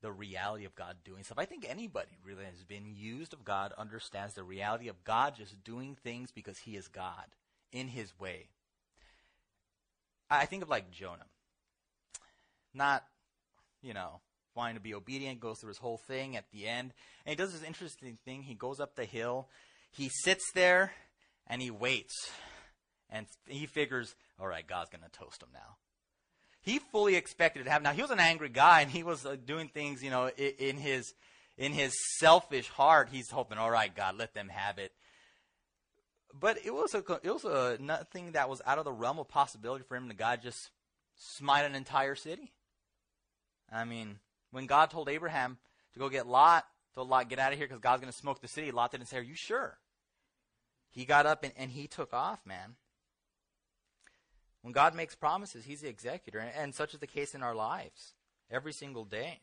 the 0.03 0.13
reality 0.13 0.65
of 0.65 0.75
God 0.75 0.97
doing 1.05 1.23
stuff. 1.23 1.39
I 1.39 1.45
think 1.45 1.67
anybody 1.69 2.19
really 2.25 2.45
has 2.45 2.65
been 2.65 2.95
used 2.95 3.33
of 3.33 3.45
God 3.45 3.73
understands 3.77 4.35
the 4.35 4.45
reality 4.45 4.89
of 4.89 5.05
God 5.05 5.35
just 5.37 5.63
doing 5.65 5.97
things 6.03 6.31
because 6.33 6.59
he 6.59 6.77
is 6.77 6.89
God 6.89 7.27
in 7.73 7.89
his 7.89 8.19
way. 8.19 8.49
I 10.31 10.47
think 10.47 10.63
of 10.63 10.69
like 10.69 10.91
Jonah. 10.91 11.27
Not, 12.73 13.05
you 13.83 13.95
know, 13.95 14.21
wanting 14.55 14.77
to 14.77 14.81
be 14.81 14.95
obedient, 14.95 15.41
goes 15.41 15.59
through 15.59 15.69
his 15.69 15.79
whole 15.79 15.99
thing 15.99 16.37
at 16.37 16.51
the 16.53 16.67
end. 16.67 16.93
And 17.27 17.31
he 17.31 17.37
does 17.37 17.53
this 17.53 17.67
interesting 17.67 18.19
thing. 18.25 18.43
He 18.43 18.55
goes 18.55 18.81
up 18.81 18.95
the 18.95 19.05
hill, 19.05 19.49
he 19.91 20.09
sits 20.09 20.45
there, 20.55 20.93
and 21.47 21.61
he 21.61 21.71
waits. 21.71 22.31
And 23.11 23.27
he 23.47 23.67
figures, 23.67 24.15
all 24.39 24.47
right, 24.47 24.67
God's 24.67 24.91
going 24.91 25.03
to 25.03 25.19
toast 25.19 25.43
him 25.43 25.49
now 25.53 25.77
he 26.63 26.79
fully 26.79 27.17
expected 27.17 27.61
it 27.61 27.65
to 27.65 27.71
happen. 27.71 27.85
Now 27.85 27.93
he 27.93 28.03
was 28.03 28.11
an 28.11 28.21
angry 28.21 28.49
guy, 28.49 28.83
and 28.83 28.91
he 28.91 29.03
was 29.03 29.25
uh, 29.25 29.37
doing 29.45 29.69
things, 29.69 30.03
you 30.03 30.11
know, 30.11 30.31
in, 30.37 30.53
in, 30.59 30.77
his 30.77 31.15
in 31.57 31.73
his 31.73 31.95
selfish 32.19 32.69
heart. 32.69 33.09
He's 33.11 33.31
hoping, 33.31 33.59
all 33.59 33.71
right, 33.71 33.95
God, 33.95 34.17
let 34.19 34.35
them 34.35 34.49
have 34.49 34.79
it. 34.79 34.93
But 36.39 36.59
it 36.65 36.73
was 36.73 36.95
a 36.95 36.99
it 37.23 37.31
was 37.31 37.45
a 37.45 37.79
nothing 37.81 38.33
that 38.33 38.49
was 38.49 38.63
out 38.67 38.79
of 38.79 38.85
the 38.85 38.93
realm 38.93 39.19
of 39.19 39.29
possibility 39.29 39.85
for 39.89 39.97
him 39.97 40.09
to 40.09 40.15
God 40.15 40.43
just 40.43 40.71
smite 41.17 41.65
an 41.65 41.75
entire 41.75 42.15
city. 42.15 42.53
I 43.73 43.85
mean, 43.85 44.19
when 44.51 44.67
God 44.67 44.91
told 44.91 45.09
Abraham 45.09 45.59
to 45.95 45.99
go 45.99 46.09
get 46.09 46.27
Lot, 46.27 46.67
told 46.95 47.09
Lot 47.09 47.29
get 47.29 47.39
out 47.39 47.53
of 47.53 47.59
here 47.59 47.67
because 47.67 47.81
God's 47.81 48.01
going 48.01 48.13
to 48.13 48.19
smoke 48.19 48.41
the 48.41 48.49
city. 48.49 48.71
Lot 48.71 48.93
didn't 48.93 49.09
say, 49.09 49.19
"Are 49.19 49.23
you 49.23 49.35
sure?" 49.35 49.79
He 50.91 51.05
got 51.05 51.27
up 51.27 51.43
and, 51.43 51.53
and 51.57 51.71
he 51.71 51.87
took 51.87 52.13
off, 52.13 52.45
man. 52.45 52.77
When 54.63 54.73
God 54.73 54.95
makes 54.95 55.15
promises, 55.15 55.65
He's 55.65 55.81
the 55.81 55.89
executor, 55.89 56.39
and, 56.39 56.51
and 56.57 56.75
such 56.75 56.95
is 56.95 57.01
the 57.01 57.07
case 57.07 57.35
in 57.35 57.43
our 57.43 57.55
lives 57.55 58.15
every 58.51 58.73
single 58.73 59.05
day. 59.05 59.41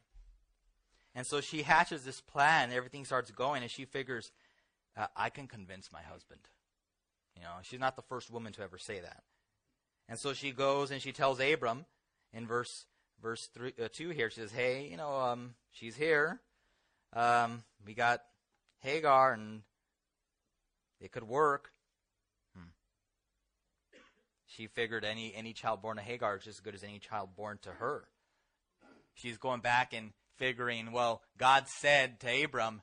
And 1.16 1.26
so 1.26 1.42
she 1.42 1.64
hatches 1.64 2.04
this 2.04 2.22
plan, 2.22 2.72
everything 2.72 3.06
starts 3.06 3.32
going, 3.32 3.64
and 3.64 3.72
she 3.72 3.86
figures, 3.86 4.32
uh, 4.96 5.08
I 5.16 5.30
can 5.30 5.48
convince 5.48 5.92
my 5.92 6.02
husband. 6.02 6.42
You 7.36 7.44
know, 7.44 7.50
she's 7.64 7.80
not 7.80 7.96
the 7.96 8.02
first 8.04 8.30
woman 8.32 8.54
to 8.54 8.62
ever 8.62 8.78
say 8.78 9.00
that. 9.00 9.24
And 10.10 10.20
so 10.20 10.34
she 10.34 10.52
goes 10.52 10.92
and 10.92 11.02
she 11.02 11.12
tells 11.12 11.40
Abram 11.40 11.86
in 12.34 12.48
verse 12.48 12.86
verse 13.22 13.50
three, 13.54 13.74
uh, 13.84 13.88
2 13.92 14.10
here, 14.10 14.30
she 14.30 14.42
says, 14.42 14.52
Hey, 14.52 14.88
you 14.90 14.98
know, 14.98 15.16
um, 15.20 15.56
she's 15.72 15.96
here. 15.96 16.40
Um, 17.14 17.64
we 17.86 17.94
got 17.94 18.22
Hagar, 18.80 19.34
and 19.34 19.62
it 21.00 21.12
could 21.12 21.24
work. 21.24 21.72
She 24.48 24.68
figured 24.68 25.04
any 25.04 25.34
any 25.36 25.54
child 25.54 25.82
born 25.82 25.98
to 25.98 26.04
Hagar 26.04 26.38
is 26.38 26.44
just 26.44 26.60
as 26.60 26.64
good 26.64 26.76
as 26.76 26.84
any 26.84 27.00
child 27.00 27.36
born 27.36 27.60
to 27.64 27.72
her. 27.72 28.08
She's 29.14 29.38
going 29.38 29.62
back 29.62 29.94
and 29.94 30.12
figuring, 30.38 30.92
well, 30.92 31.22
God 31.38 31.68
said 31.68 32.20
to 32.22 32.44
Abram, 32.44 32.82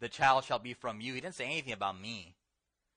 "The 0.00 0.08
child 0.08 0.44
shall 0.44 0.58
be 0.58 0.74
from 0.74 1.00
you." 1.00 1.14
He 1.14 1.20
didn't 1.20 1.36
say 1.36 1.46
anything 1.46 1.72
about 1.72 2.00
me. 2.00 2.36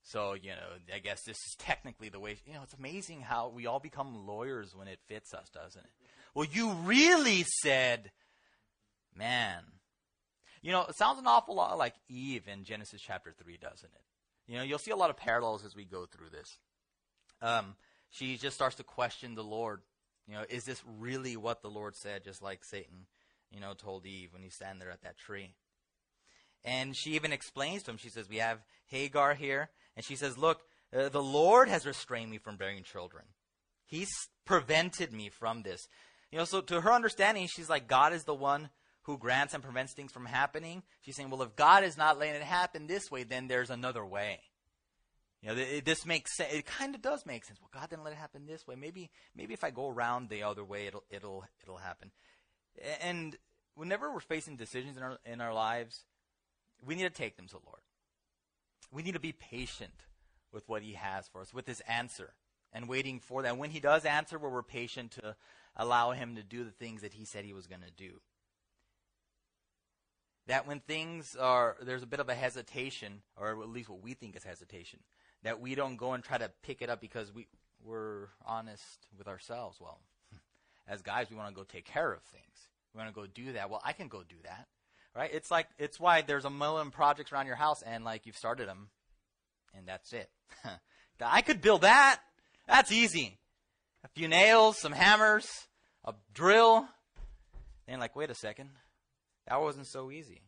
So, 0.08 0.36
you 0.36 0.51
know, 0.51 0.77
I 0.94 1.00
guess 1.00 1.24
this 1.24 1.36
is 1.36 1.56
technically 1.60 2.08
the 2.08 2.20
way, 2.20 2.38
you 2.46 2.54
know, 2.54 2.63
it's 2.63 2.74
amazing 2.74 3.22
how 3.22 3.50
we 3.50 3.68
all 3.68 3.82
become 3.82 4.25
lawyers 4.25 4.74
when 4.74 4.88
it 4.88 5.00
fits 5.06 5.34
us, 5.34 5.50
doesn't 5.50 5.84
it? 5.84 5.92
Well, 6.34 6.48
you 6.50 6.72
really 6.72 7.44
said, 7.62 8.12
man. 9.13 9.63
You 10.62 10.72
know, 10.72 10.86
it 10.86 10.96
sounds 10.96 11.20
an 11.20 11.27
awful 11.27 11.56
lot 11.56 11.77
like 11.77 11.94
Eve 12.08 12.48
in 12.48 12.63
Genesis 12.63 13.01
chapter 13.06 13.34
3, 13.38 13.58
doesn't 13.58 13.89
it? 13.94 14.51
You 14.51 14.58
know, 14.58 14.63
you'll 14.63 14.80
see 14.80 14.92
a 14.92 14.96
lot 14.96 15.10
of 15.10 15.18
parallels 15.18 15.66
as 15.66 15.75
we 15.75 15.84
go 15.84 16.06
through 16.06 16.30
this. 16.30 16.58
Um, 17.42 17.75
she 18.10 18.38
just 18.38 18.56
starts 18.56 18.76
to 18.76 18.84
question 18.84 19.36
the 19.36 19.44
Lord. 19.44 19.82
You 20.28 20.36
know, 20.36 20.46
is 20.50 20.66
this 20.66 20.84
really 21.00 21.38
what 21.38 21.62
the 21.62 21.70
Lord 21.70 21.96
said? 21.96 22.24
Just 22.24 22.42
like 22.42 22.64
Satan, 22.64 23.08
you 23.52 23.60
know, 23.60 23.74
told 23.74 24.06
Eve 24.06 24.34
when 24.34 24.44
he 24.44 24.50
stand 24.50 24.82
there 24.82 24.92
at 24.92 25.04
that 25.04 25.18
tree. 25.18 25.54
And 26.66 26.96
she 26.96 27.12
even 27.12 27.32
explains 27.32 27.84
to 27.84 27.92
him. 27.92 27.98
She 27.98 28.10
says, 28.10 28.28
"We 28.28 28.38
have 28.38 28.60
Hagar 28.88 29.36
here," 29.36 29.70
and 29.96 30.04
she 30.04 30.16
says, 30.16 30.38
"Look, 30.38 30.62
uh, 30.94 31.10
the 31.10 31.24
Lord 31.24 31.70
has 31.70 31.86
restrained 31.86 32.32
me 32.32 32.38
from 32.38 32.58
bearing 32.58 32.84
children. 32.84 33.26
He's 33.86 34.10
prevented 34.46 35.14
me 35.14 35.30
from 35.30 35.64
this." 35.64 35.88
You 36.32 36.38
know, 36.40 36.46
so 36.46 36.62
to 36.62 36.82
her 36.82 36.92
understanding, 36.92 37.48
she's 37.48 37.70
like, 37.70 37.88
God 37.88 38.14
is 38.14 38.26
the 38.26 38.34
one 38.34 38.70
who 39.04 39.18
grants 39.18 39.54
and 39.54 39.64
prevents 39.64 39.94
things 39.94 40.12
from 40.12 40.26
happening. 40.26 40.84
She's 41.02 41.16
saying, 41.16 41.30
well, 41.30 41.42
if 41.42 41.56
God 41.56 41.84
is 41.84 41.98
not 41.98 42.20
letting 42.20 42.36
it 42.36 42.44
happen 42.44 42.88
this 42.88 43.10
way, 43.10 43.24
then 43.24 43.48
there's 43.48 43.70
another 43.70 44.06
way. 44.06 44.42
You 45.41 45.50
know, 45.50 45.56
this 45.56 46.06
makes 46.06 46.36
sense. 46.36 46.51
It 46.51 46.65
kind 46.65 46.96
of 46.96 47.01
does 47.01 47.25
make 47.25 47.46
sense. 47.46 47.60
Well, 47.62 47.70
God 47.72 47.89
didn't 47.89 48.03
let 48.03 48.13
it 48.13 48.17
happen 48.17 48.48
this 48.48 48.65
way. 48.65 48.75
Maybe, 48.75 49.12
maybe 49.36 49.53
if 49.53 49.63
I 49.63 49.70
go 49.70 49.89
around 49.89 50.29
the 50.29 50.44
other 50.44 50.63
way, 50.63 50.88
it'll, 50.88 51.03
it'll, 51.12 51.46
it'll 51.62 51.77
happen. 51.77 52.12
And 53.01 53.38
whenever 53.75 54.12
we're 54.12 54.20
facing 54.20 54.56
decisions 54.56 54.98
in 54.98 55.03
our 55.03 55.17
in 55.25 55.41
our 55.41 55.53
lives, 55.53 56.03
we 56.86 56.96
need 56.96 57.03
to 57.03 57.10
take 57.10 57.38
them 57.38 57.48
to 57.48 57.53
the 57.53 57.65
Lord. 57.65 57.82
We 58.91 59.03
need 59.03 59.13
to 59.13 59.20
be 59.20 59.32
patient 59.32 60.06
with 60.51 60.67
what 60.67 60.82
He 60.82 60.94
has 60.94 61.27
for 61.27 61.41
us, 61.41 61.53
with 61.53 61.67
His 61.67 61.82
answer, 61.82 62.34
and 62.74 62.89
waiting 62.89 63.20
for 63.20 63.44
that. 63.44 63.58
When 63.58 63.72
He 63.72 63.79
does 63.79 64.06
answer, 64.06 64.38
we're 64.39 64.63
patient 64.63 65.12
to 65.12 65.36
allow 65.75 66.12
Him 66.12 66.36
to 66.36 66.44
do 66.44 66.63
the 66.63 66.72
things 66.72 67.01
that 67.01 67.13
He 67.13 67.25
said 67.25 67.46
He 67.46 67.53
was 67.53 67.67
going 67.67 67.82
to 67.82 67.91
do. 67.91 68.22
That 70.48 70.65
when 70.65 70.79
things 70.79 71.36
are, 71.36 71.75
there's 71.82 72.03
a 72.03 72.08
bit 72.08 72.22
of 72.22 72.29
a 72.29 72.36
hesitation, 72.36 73.22
or 73.36 73.62
at 73.62 73.70
least 73.70 73.89
what 73.89 74.01
we 74.01 74.13
think 74.13 74.36
is 74.36 74.44
hesitation 74.44 75.00
that 75.48 75.62
we 75.62 75.75
don't 75.75 75.96
go 75.96 76.12
and 76.12 76.22
try 76.22 76.38
to 76.38 76.51
pick 76.62 76.82
it 76.82 76.89
up 76.89 77.00
because 77.00 77.34
we 77.34 77.48
we're 77.82 78.27
honest 78.46 79.08
with 79.18 79.30
ourselves. 79.30 79.77
Well, 79.80 80.01
as 80.89 81.01
guys, 81.01 81.27
we 81.30 81.38
want 81.38 81.48
to 81.48 81.56
go 81.56 81.63
take 81.63 81.86
care 81.86 82.12
of 82.12 82.22
things. 82.24 82.68
We 82.94 82.98
want 82.98 83.10
to 83.10 83.16
go 83.16 83.27
do 83.27 83.54
that. 83.54 83.70
Well, 83.70 83.82
I 83.82 83.94
can 83.94 84.10
go 84.10 84.24
do 84.27 84.36
that, 84.44 84.68
right? 85.16 85.30
It's 85.34 85.50
like 85.50 85.68
it's 85.80 86.01
why 86.01 86.22
there's 86.22 86.44
a 86.44 86.50
million 86.50 86.92
projects 86.92 87.32
around 87.32 87.48
your 87.48 87.56
house, 87.56 87.82
and 87.82 88.04
like 88.04 88.25
you've 88.25 88.36
started 88.36 88.68
them, 88.68 88.89
and 89.74 89.88
that's 89.88 90.12
it. 90.12 90.30
I 91.22 91.42
could 91.42 91.62
build 91.62 91.84
that. 91.84 92.20
That's 92.68 92.92
easy. 92.92 93.38
A 94.04 94.10
few 94.10 94.27
nails, 94.27 94.77
some 94.77 94.92
hammers, 94.92 95.48
a 96.04 96.13
drill. 96.34 96.89
And 97.88 98.01
like, 98.01 98.18
wait 98.18 98.30
a 98.30 98.36
second, 98.36 98.72
that 99.48 99.62
wasn't 99.62 99.88
so 99.88 100.12
easy. 100.12 100.42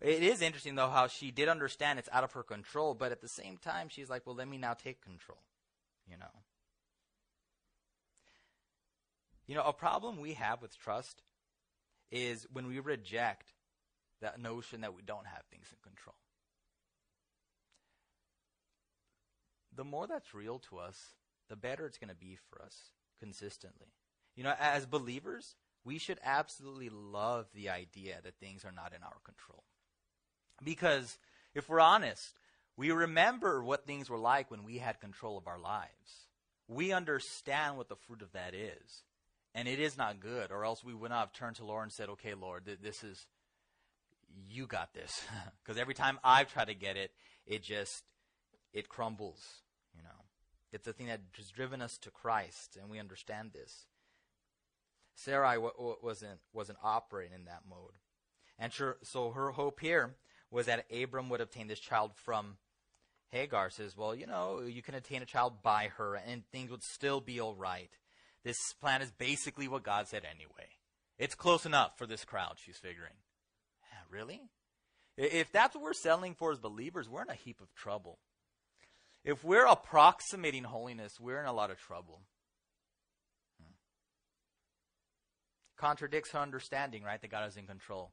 It 0.00 0.22
is 0.22 0.42
interesting, 0.42 0.74
though, 0.74 0.90
how 0.90 1.06
she 1.06 1.30
did 1.30 1.48
understand 1.48 1.98
it's 1.98 2.08
out 2.12 2.24
of 2.24 2.32
her 2.32 2.42
control, 2.42 2.94
but 2.94 3.12
at 3.12 3.22
the 3.22 3.28
same 3.28 3.56
time, 3.56 3.88
she's 3.88 4.10
like, 4.10 4.26
well, 4.26 4.36
let 4.36 4.48
me 4.48 4.58
now 4.58 4.74
take 4.74 5.00
control, 5.00 5.38
you 6.06 6.18
know. 6.18 6.26
You 9.46 9.54
know, 9.54 9.62
a 9.62 9.72
problem 9.72 10.20
we 10.20 10.34
have 10.34 10.60
with 10.60 10.78
trust 10.78 11.22
is 12.10 12.46
when 12.52 12.66
we 12.66 12.78
reject 12.80 13.54
that 14.20 14.40
notion 14.40 14.82
that 14.82 14.94
we 14.94 15.02
don't 15.02 15.26
have 15.26 15.44
things 15.50 15.68
in 15.70 15.78
control. 15.82 16.16
The 19.74 19.84
more 19.84 20.06
that's 20.06 20.34
real 20.34 20.58
to 20.70 20.78
us, 20.78 21.14
the 21.48 21.56
better 21.56 21.86
it's 21.86 21.98
going 21.98 22.10
to 22.10 22.14
be 22.14 22.36
for 22.50 22.62
us 22.62 22.92
consistently. 23.18 23.88
You 24.34 24.44
know, 24.44 24.54
as 24.58 24.84
believers, 24.84 25.54
we 25.84 25.98
should 25.98 26.18
absolutely 26.24 26.90
love 26.90 27.46
the 27.54 27.70
idea 27.70 28.16
that 28.22 28.38
things 28.40 28.64
are 28.64 28.72
not 28.72 28.92
in 28.94 29.02
our 29.02 29.18
control. 29.24 29.64
Because 30.62 31.18
if 31.54 31.68
we're 31.68 31.80
honest, 31.80 32.38
we 32.76 32.90
remember 32.90 33.62
what 33.62 33.86
things 33.86 34.10
were 34.10 34.18
like 34.18 34.50
when 34.50 34.64
we 34.64 34.78
had 34.78 35.00
control 35.00 35.38
of 35.38 35.46
our 35.46 35.58
lives. 35.58 35.90
We 36.68 36.92
understand 36.92 37.76
what 37.76 37.88
the 37.88 37.96
fruit 37.96 38.22
of 38.22 38.32
that 38.32 38.54
is. 38.54 39.02
And 39.54 39.66
it 39.66 39.80
is 39.80 39.96
not 39.96 40.20
good, 40.20 40.50
or 40.50 40.66
else 40.66 40.84
we 40.84 40.92
would 40.92 41.10
not 41.10 41.20
have 41.20 41.32
turned 41.32 41.56
to 41.56 41.64
Lord 41.64 41.84
and 41.84 41.92
said, 41.92 42.10
okay, 42.10 42.34
Lord, 42.34 42.66
th- 42.66 42.80
this 42.82 43.02
is, 43.02 43.26
you 44.50 44.66
got 44.66 44.92
this. 44.92 45.24
Because 45.64 45.80
every 45.80 45.94
time 45.94 46.18
I've 46.22 46.52
tried 46.52 46.68
to 46.68 46.74
get 46.74 46.96
it, 46.96 47.10
it 47.46 47.62
just, 47.62 48.04
it 48.74 48.88
crumbles, 48.88 49.40
you 49.96 50.02
know. 50.02 50.24
It's 50.72 50.84
the 50.84 50.92
thing 50.92 51.06
that 51.06 51.20
has 51.36 51.48
driven 51.48 51.80
us 51.80 51.96
to 51.98 52.10
Christ, 52.10 52.76
and 52.78 52.90
we 52.90 52.98
understand 52.98 53.52
this. 53.52 53.86
Sarai 55.14 55.54
w- 55.54 55.72
w- 55.74 55.96
wasn't, 56.02 56.40
wasn't 56.52 56.78
operating 56.84 57.34
in 57.34 57.46
that 57.46 57.62
mode. 57.68 57.94
And 58.58 58.72
sure, 58.72 58.98
so 59.02 59.30
her 59.30 59.52
hope 59.52 59.80
here 59.80 60.16
was 60.56 60.66
that 60.66 60.86
Abram 60.90 61.28
would 61.28 61.42
obtain 61.42 61.66
this 61.66 61.78
child 61.78 62.12
from 62.14 62.56
Hagar. 63.28 63.68
Says, 63.68 63.94
well, 63.94 64.14
you 64.14 64.26
know, 64.26 64.62
you 64.66 64.80
can 64.80 64.94
obtain 64.94 65.20
a 65.20 65.26
child 65.26 65.62
by 65.62 65.90
her, 65.98 66.14
and 66.14 66.48
things 66.50 66.70
would 66.70 66.82
still 66.82 67.20
be 67.20 67.38
all 67.38 67.54
right. 67.54 67.90
This 68.42 68.56
plan 68.80 69.02
is 69.02 69.10
basically 69.10 69.68
what 69.68 69.82
God 69.82 70.08
said 70.08 70.22
anyway. 70.24 70.70
It's 71.18 71.34
close 71.34 71.66
enough 71.66 71.98
for 71.98 72.06
this 72.06 72.24
crowd, 72.24 72.54
she's 72.56 72.78
figuring. 72.78 73.12
Yeah, 73.92 73.98
really? 74.10 74.40
If 75.18 75.52
that's 75.52 75.74
what 75.74 75.84
we're 75.84 75.92
settling 75.92 76.34
for 76.34 76.52
as 76.52 76.58
believers, 76.58 77.06
we're 77.06 77.22
in 77.22 77.30
a 77.30 77.34
heap 77.34 77.60
of 77.60 77.74
trouble. 77.74 78.18
If 79.24 79.44
we're 79.44 79.66
approximating 79.66 80.64
holiness, 80.64 81.20
we're 81.20 81.40
in 81.40 81.46
a 81.46 81.52
lot 81.52 81.70
of 81.70 81.78
trouble. 81.78 82.22
Hmm. 83.60 83.74
Contradicts 85.76 86.30
her 86.30 86.38
understanding, 86.38 87.02
right? 87.02 87.20
That 87.20 87.30
God 87.30 87.46
is 87.46 87.58
in 87.58 87.66
control. 87.66 88.12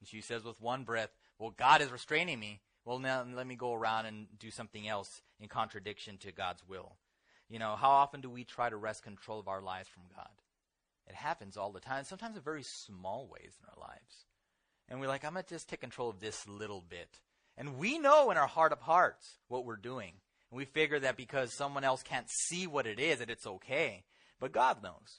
And 0.00 0.08
she 0.08 0.20
says 0.20 0.44
with 0.44 0.60
one 0.60 0.84
breath, 0.84 1.12
Well, 1.42 1.54
God 1.56 1.82
is 1.82 1.90
restraining 1.90 2.38
me. 2.38 2.60
Well, 2.84 3.00
now 3.00 3.26
let 3.34 3.48
me 3.48 3.56
go 3.56 3.74
around 3.74 4.06
and 4.06 4.28
do 4.38 4.52
something 4.52 4.86
else 4.86 5.22
in 5.40 5.48
contradiction 5.48 6.16
to 6.18 6.30
God's 6.30 6.62
will. 6.68 6.94
You 7.50 7.58
know, 7.58 7.74
how 7.74 7.90
often 7.90 8.20
do 8.20 8.30
we 8.30 8.44
try 8.44 8.70
to 8.70 8.76
wrest 8.76 9.02
control 9.02 9.40
of 9.40 9.48
our 9.48 9.60
lives 9.60 9.88
from 9.88 10.04
God? 10.14 10.30
It 11.08 11.16
happens 11.16 11.56
all 11.56 11.72
the 11.72 11.80
time, 11.80 12.04
sometimes 12.04 12.36
in 12.36 12.42
very 12.42 12.62
small 12.62 13.26
ways 13.26 13.54
in 13.60 13.68
our 13.68 13.88
lives. 13.88 14.26
And 14.88 15.00
we're 15.00 15.08
like, 15.08 15.24
I'm 15.24 15.32
going 15.32 15.42
to 15.42 15.48
just 15.48 15.68
take 15.68 15.80
control 15.80 16.08
of 16.08 16.20
this 16.20 16.46
little 16.46 16.84
bit. 16.88 17.18
And 17.58 17.76
we 17.76 17.98
know 17.98 18.30
in 18.30 18.36
our 18.36 18.46
heart 18.46 18.70
of 18.70 18.80
hearts 18.80 19.38
what 19.48 19.64
we're 19.64 19.74
doing. 19.74 20.12
And 20.52 20.56
we 20.56 20.64
figure 20.64 21.00
that 21.00 21.16
because 21.16 21.52
someone 21.52 21.82
else 21.82 22.04
can't 22.04 22.30
see 22.30 22.68
what 22.68 22.86
it 22.86 23.00
is, 23.00 23.18
that 23.18 23.30
it's 23.30 23.48
okay. 23.48 24.04
But 24.38 24.52
God 24.52 24.80
knows. 24.80 25.18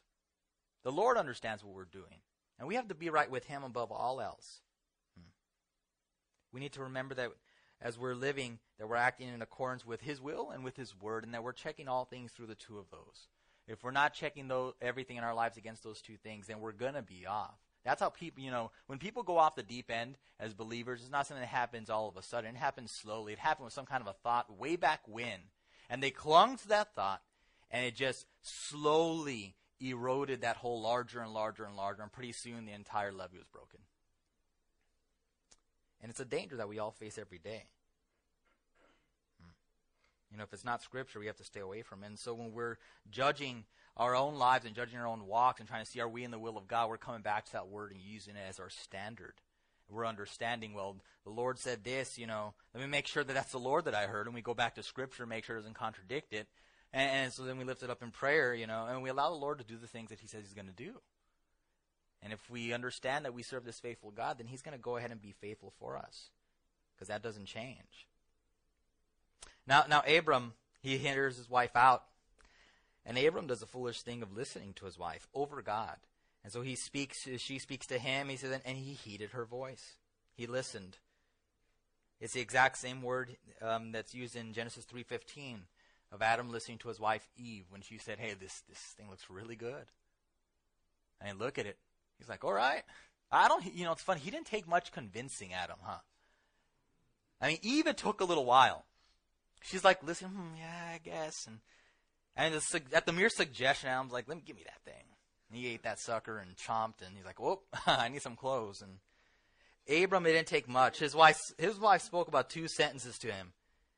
The 0.86 0.92
Lord 0.94 1.18
understands 1.18 1.66
what 1.66 1.76
we're 1.76 1.84
doing. 1.84 2.22
And 2.60 2.68
we 2.70 2.76
have 2.76 2.88
to 2.88 2.96
be 2.96 3.10
right 3.10 3.30
with 3.30 3.44
Him 3.44 3.64
above 3.66 3.92
all 3.92 4.22
else. 4.22 4.62
We 6.54 6.60
need 6.60 6.74
to 6.74 6.84
remember 6.84 7.16
that 7.16 7.32
as 7.82 8.00
we're 8.00 8.16
living, 8.16 8.60
that 8.80 8.88
we're 8.88 8.96
acting 8.96 9.28
in 9.28 9.42
accordance 9.42 9.86
with 9.86 10.02
His 10.02 10.22
will 10.22 10.52
and 10.52 10.64
with 10.64 10.78
His 10.78 10.96
word, 10.96 11.26
and 11.26 11.34
that 11.34 11.44
we're 11.44 11.52
checking 11.52 11.88
all 11.90 12.06
things 12.06 12.32
through 12.32 12.48
the 12.48 12.56
two 12.56 12.78
of 12.78 12.90
those. 12.92 13.28
If 13.68 13.84
we're 13.84 13.92
not 13.92 14.14
checking 14.14 14.48
those, 14.48 14.74
everything 14.82 15.18
in 15.18 15.24
our 15.24 15.34
lives 15.34 15.58
against 15.58 15.84
those 15.84 16.02
two 16.02 16.18
things, 16.18 16.48
then 16.48 16.60
we're 16.60 16.72
going 16.72 16.94
to 16.94 17.02
be 17.02 17.26
off. 17.26 17.58
That's 17.84 18.02
how 18.02 18.10
people, 18.10 18.44
you 18.44 18.52
know, 18.52 18.72
when 18.88 19.00
people 19.00 19.24
go 19.24 19.38
off 19.38 19.56
the 19.56 19.64
deep 19.64 19.92
end 19.92 20.18
as 20.40 20.54
believers, 20.54 21.02
it's 21.02 21.12
not 21.12 21.28
something 21.28 21.42
that 21.42 21.48
happens 21.48 21.90
all 21.90 22.08
of 22.08 22.16
a 22.16 22.22
sudden. 22.22 22.56
It 22.56 22.60
happens 22.60 22.92
slowly. 22.92 23.34
It 23.34 23.40
happened 23.40 23.66
with 23.66 23.74
some 23.74 23.86
kind 23.86 24.02
of 24.02 24.08
a 24.08 24.16
thought 24.24 24.58
way 24.58 24.76
back 24.76 25.02
when. 25.06 25.40
And 25.90 26.02
they 26.02 26.12
clung 26.12 26.58
to 26.58 26.68
that 26.70 26.96
thought, 26.96 27.22
and 27.70 27.86
it 27.86 27.96
just 27.96 28.26
slowly 28.42 29.56
eroded 29.82 30.42
that 30.42 30.58
hole 30.58 30.82
larger 30.82 31.20
and 31.20 31.34
larger 31.34 31.66
and 31.66 31.76
larger, 31.76 32.02
and 32.02 32.12
pretty 32.12 32.32
soon 32.32 32.66
the 32.66 32.72
entire 32.72 33.12
levee 33.12 33.38
was 33.38 33.48
broken. 33.48 33.80
And 36.04 36.10
it's 36.10 36.20
a 36.20 36.26
danger 36.26 36.58
that 36.58 36.68
we 36.68 36.80
all 36.80 36.92
face 36.92 37.18
every 37.18 37.40
day. 37.40 37.64
Hmm. 39.42 39.52
You 40.30 40.38
know, 40.38 40.44
if 40.44 40.54
it's 40.54 40.66
not 40.66 40.84
scripture, 40.84 41.20
we 41.20 41.28
have 41.28 41.38
to 41.38 41.46
stay 41.46 41.62
away 41.62 41.82
from 41.82 42.04
it. 42.04 42.08
And 42.08 42.20
so 42.20 42.34
when 42.34 42.52
we're 42.52 42.78
judging 43.10 43.64
our 43.96 44.14
own 44.14 44.36
lives 44.36 44.66
and 44.66 44.76
judging 44.76 45.00
our 45.00 45.08
own 45.08 45.26
walks 45.26 45.62
and 45.62 45.70
trying 45.70 45.86
to 45.86 45.90
see 45.90 46.02
are 46.02 46.10
we 46.10 46.26
in 46.26 46.32
the 46.32 46.38
will 46.38 46.58
of 46.58 46.68
God, 46.68 46.90
we're 46.90 46.98
coming 46.98 47.22
back 47.22 47.46
to 47.46 47.52
that 47.54 47.70
word 47.70 47.92
and 47.92 48.02
using 48.02 48.36
it 48.36 48.44
as 48.48 48.60
our 48.60 48.70
standard. 48.70 49.36
We're 49.90 50.06
understanding, 50.06 50.74
well, 50.74 50.98
the 51.24 51.30
Lord 51.30 51.58
said 51.58 51.84
this, 51.84 52.18
you 52.18 52.28
know, 52.28 52.54
let 52.74 52.82
me 52.82 52.90
make 52.90 53.08
sure 53.08 53.24
that 53.24 53.34
that's 53.34 53.52
the 53.52 53.60
Lord 53.60 53.86
that 53.86 53.96
I 53.96 54.08
heard. 54.08 54.26
And 54.26 54.36
we 54.36 54.42
go 54.42 54.54
back 54.54 54.76
to 54.76 54.84
scripture, 54.84 55.26
make 55.26 55.46
sure 55.46 55.56
it 55.56 55.60
doesn't 55.60 55.76
contradict 55.76 56.34
it. 56.34 56.48
And, 56.92 57.10
and 57.12 57.34
so 57.34 57.44
then 57.44 57.58
we 57.58 57.64
lift 57.64 57.84
it 57.84 57.90
up 57.90 58.04
in 58.04 58.12
prayer, 58.12 58.54
you 58.54 58.68
know, 58.68 58.88
and 58.90 59.02
we 59.04 59.10
allow 59.10 59.30
the 59.30 59.36
Lord 59.36 59.60
to 59.60 59.64
do 59.64 59.78
the 59.78 59.88
things 59.88 60.10
that 60.10 60.20
He 60.20 60.28
says 60.28 60.44
He's 60.44 60.54
going 60.54 60.68
to 60.68 60.74
do. 60.74 60.94
And 62.24 62.32
if 62.32 62.50
we 62.50 62.72
understand 62.72 63.26
that 63.26 63.34
we 63.34 63.44
serve 63.44 63.66
this 63.66 63.82
faithful 63.82 64.10
God, 64.10 64.38
then 64.38 64.48
He's 64.48 64.62
going 64.62 64.78
to 64.78 64.82
go 64.82 64.96
ahead 64.96 65.12
and 65.12 65.22
be 65.22 65.34
faithful 65.34 65.74
for 65.78 65.98
us, 65.98 66.30
because 66.96 67.10
that 67.10 67.22
doesn't 67.22 67.46
change. 67.46 68.08
Now, 69.68 69.84
now 69.88 70.02
Abram, 70.08 70.54
he 70.82 70.98
hears 70.98 71.38
his 71.38 71.50
wife 71.50 71.76
out, 71.76 72.04
and 73.06 73.18
Abram 73.18 73.48
does 73.48 73.62
a 73.62 73.68
foolish 73.68 74.02
thing 74.02 74.24
of 74.24 74.36
listening 74.36 74.74
to 74.76 74.86
his 74.86 74.98
wife 74.98 75.28
over 75.34 75.62
God. 75.62 75.98
And 76.44 76.52
so 76.52 76.62
he 76.62 76.76
speaks, 76.76 77.28
she 77.38 77.60
speaks 77.60 77.88
to 77.88 77.98
him. 77.98 78.28
He 78.28 78.36
says, 78.36 78.60
and 78.66 78.78
he 78.78 78.94
heeded 78.94 79.32
her 79.32 79.46
voice. 79.46 79.96
He 80.36 80.48
listened. 80.48 80.98
It's 82.20 82.34
the 82.34 82.42
exact 82.42 82.78
same 82.78 83.02
word 83.02 83.38
um, 83.62 83.92
that's 83.92 84.14
used 84.14 84.36
in 84.36 84.54
Genesis 84.54 84.86
three 84.86 85.04
fifteen 85.04 85.64
of 86.12 86.22
Adam 86.22 86.52
listening 86.52 86.78
to 86.80 86.88
his 86.88 87.00
wife 87.00 87.28
Eve 87.38 87.66
when 87.70 87.82
she 87.82 87.98
said, 87.98 88.20
"Hey, 88.20 88.34
this 88.34 88.64
this 88.68 88.80
thing 88.80 89.10
looks 89.10 89.30
really 89.30 89.56
good." 89.56 89.86
And 91.22 91.40
look 91.40 91.58
at 91.58 91.66
it. 91.66 91.78
He's 92.24 92.30
like, 92.30 92.46
all 92.46 92.54
right. 92.54 92.84
I 93.32 93.48
don't, 93.50 93.66
you 93.76 93.84
know, 93.84 93.92
it's 93.92 94.02
funny. 94.02 94.22
He 94.22 94.32
didn't 94.32 94.48
take 94.48 94.68
much 94.68 94.92
convincing 94.92 95.54
Adam, 95.54 95.78
huh? 95.82 95.98
I 97.42 97.50
mean, 97.50 97.58
Eve, 97.62 97.88
it 97.88 97.98
took 97.98 98.22
a 98.22 98.26
little 98.26 98.46
while. 98.46 98.86
She's 99.62 99.84
like, 99.84 100.04
listen, 100.04 100.30
hmm, 100.30 100.56
yeah, 100.58 100.94
I 100.94 101.00
guess. 101.04 101.46
And, 101.46 101.60
and 102.38 102.62
at 102.94 103.06
the 103.06 103.12
mere 103.12 103.30
suggestion, 103.30 103.90
Adam's 103.90 104.14
like, 104.14 104.30
let 104.30 104.38
me 104.38 104.44
give 104.46 104.56
me 104.56 104.64
that 104.66 104.82
thing. 104.90 105.04
And 105.50 105.60
he 105.60 105.68
ate 105.68 105.84
that 105.84 106.00
sucker 106.00 106.38
and 106.38 106.56
chomped, 106.56 107.06
and 107.06 107.16
he's 107.18 107.26
like, 107.26 107.42
whoop, 107.42 107.62
I 107.88 108.08
need 108.08 108.22
some 108.22 108.38
clothes. 108.38 108.82
And 108.82 109.00
Abram, 110.04 110.26
it 110.26 110.32
didn't 110.32 110.48
take 110.48 110.70
much. 110.70 111.00
His 111.00 111.16
wife, 111.16 111.38
his 111.58 111.78
wife 111.78 112.04
spoke 112.04 112.30
about 112.30 112.50
two 112.50 112.70
sentences 112.70 113.18
to 113.20 113.32
him. 113.32 113.52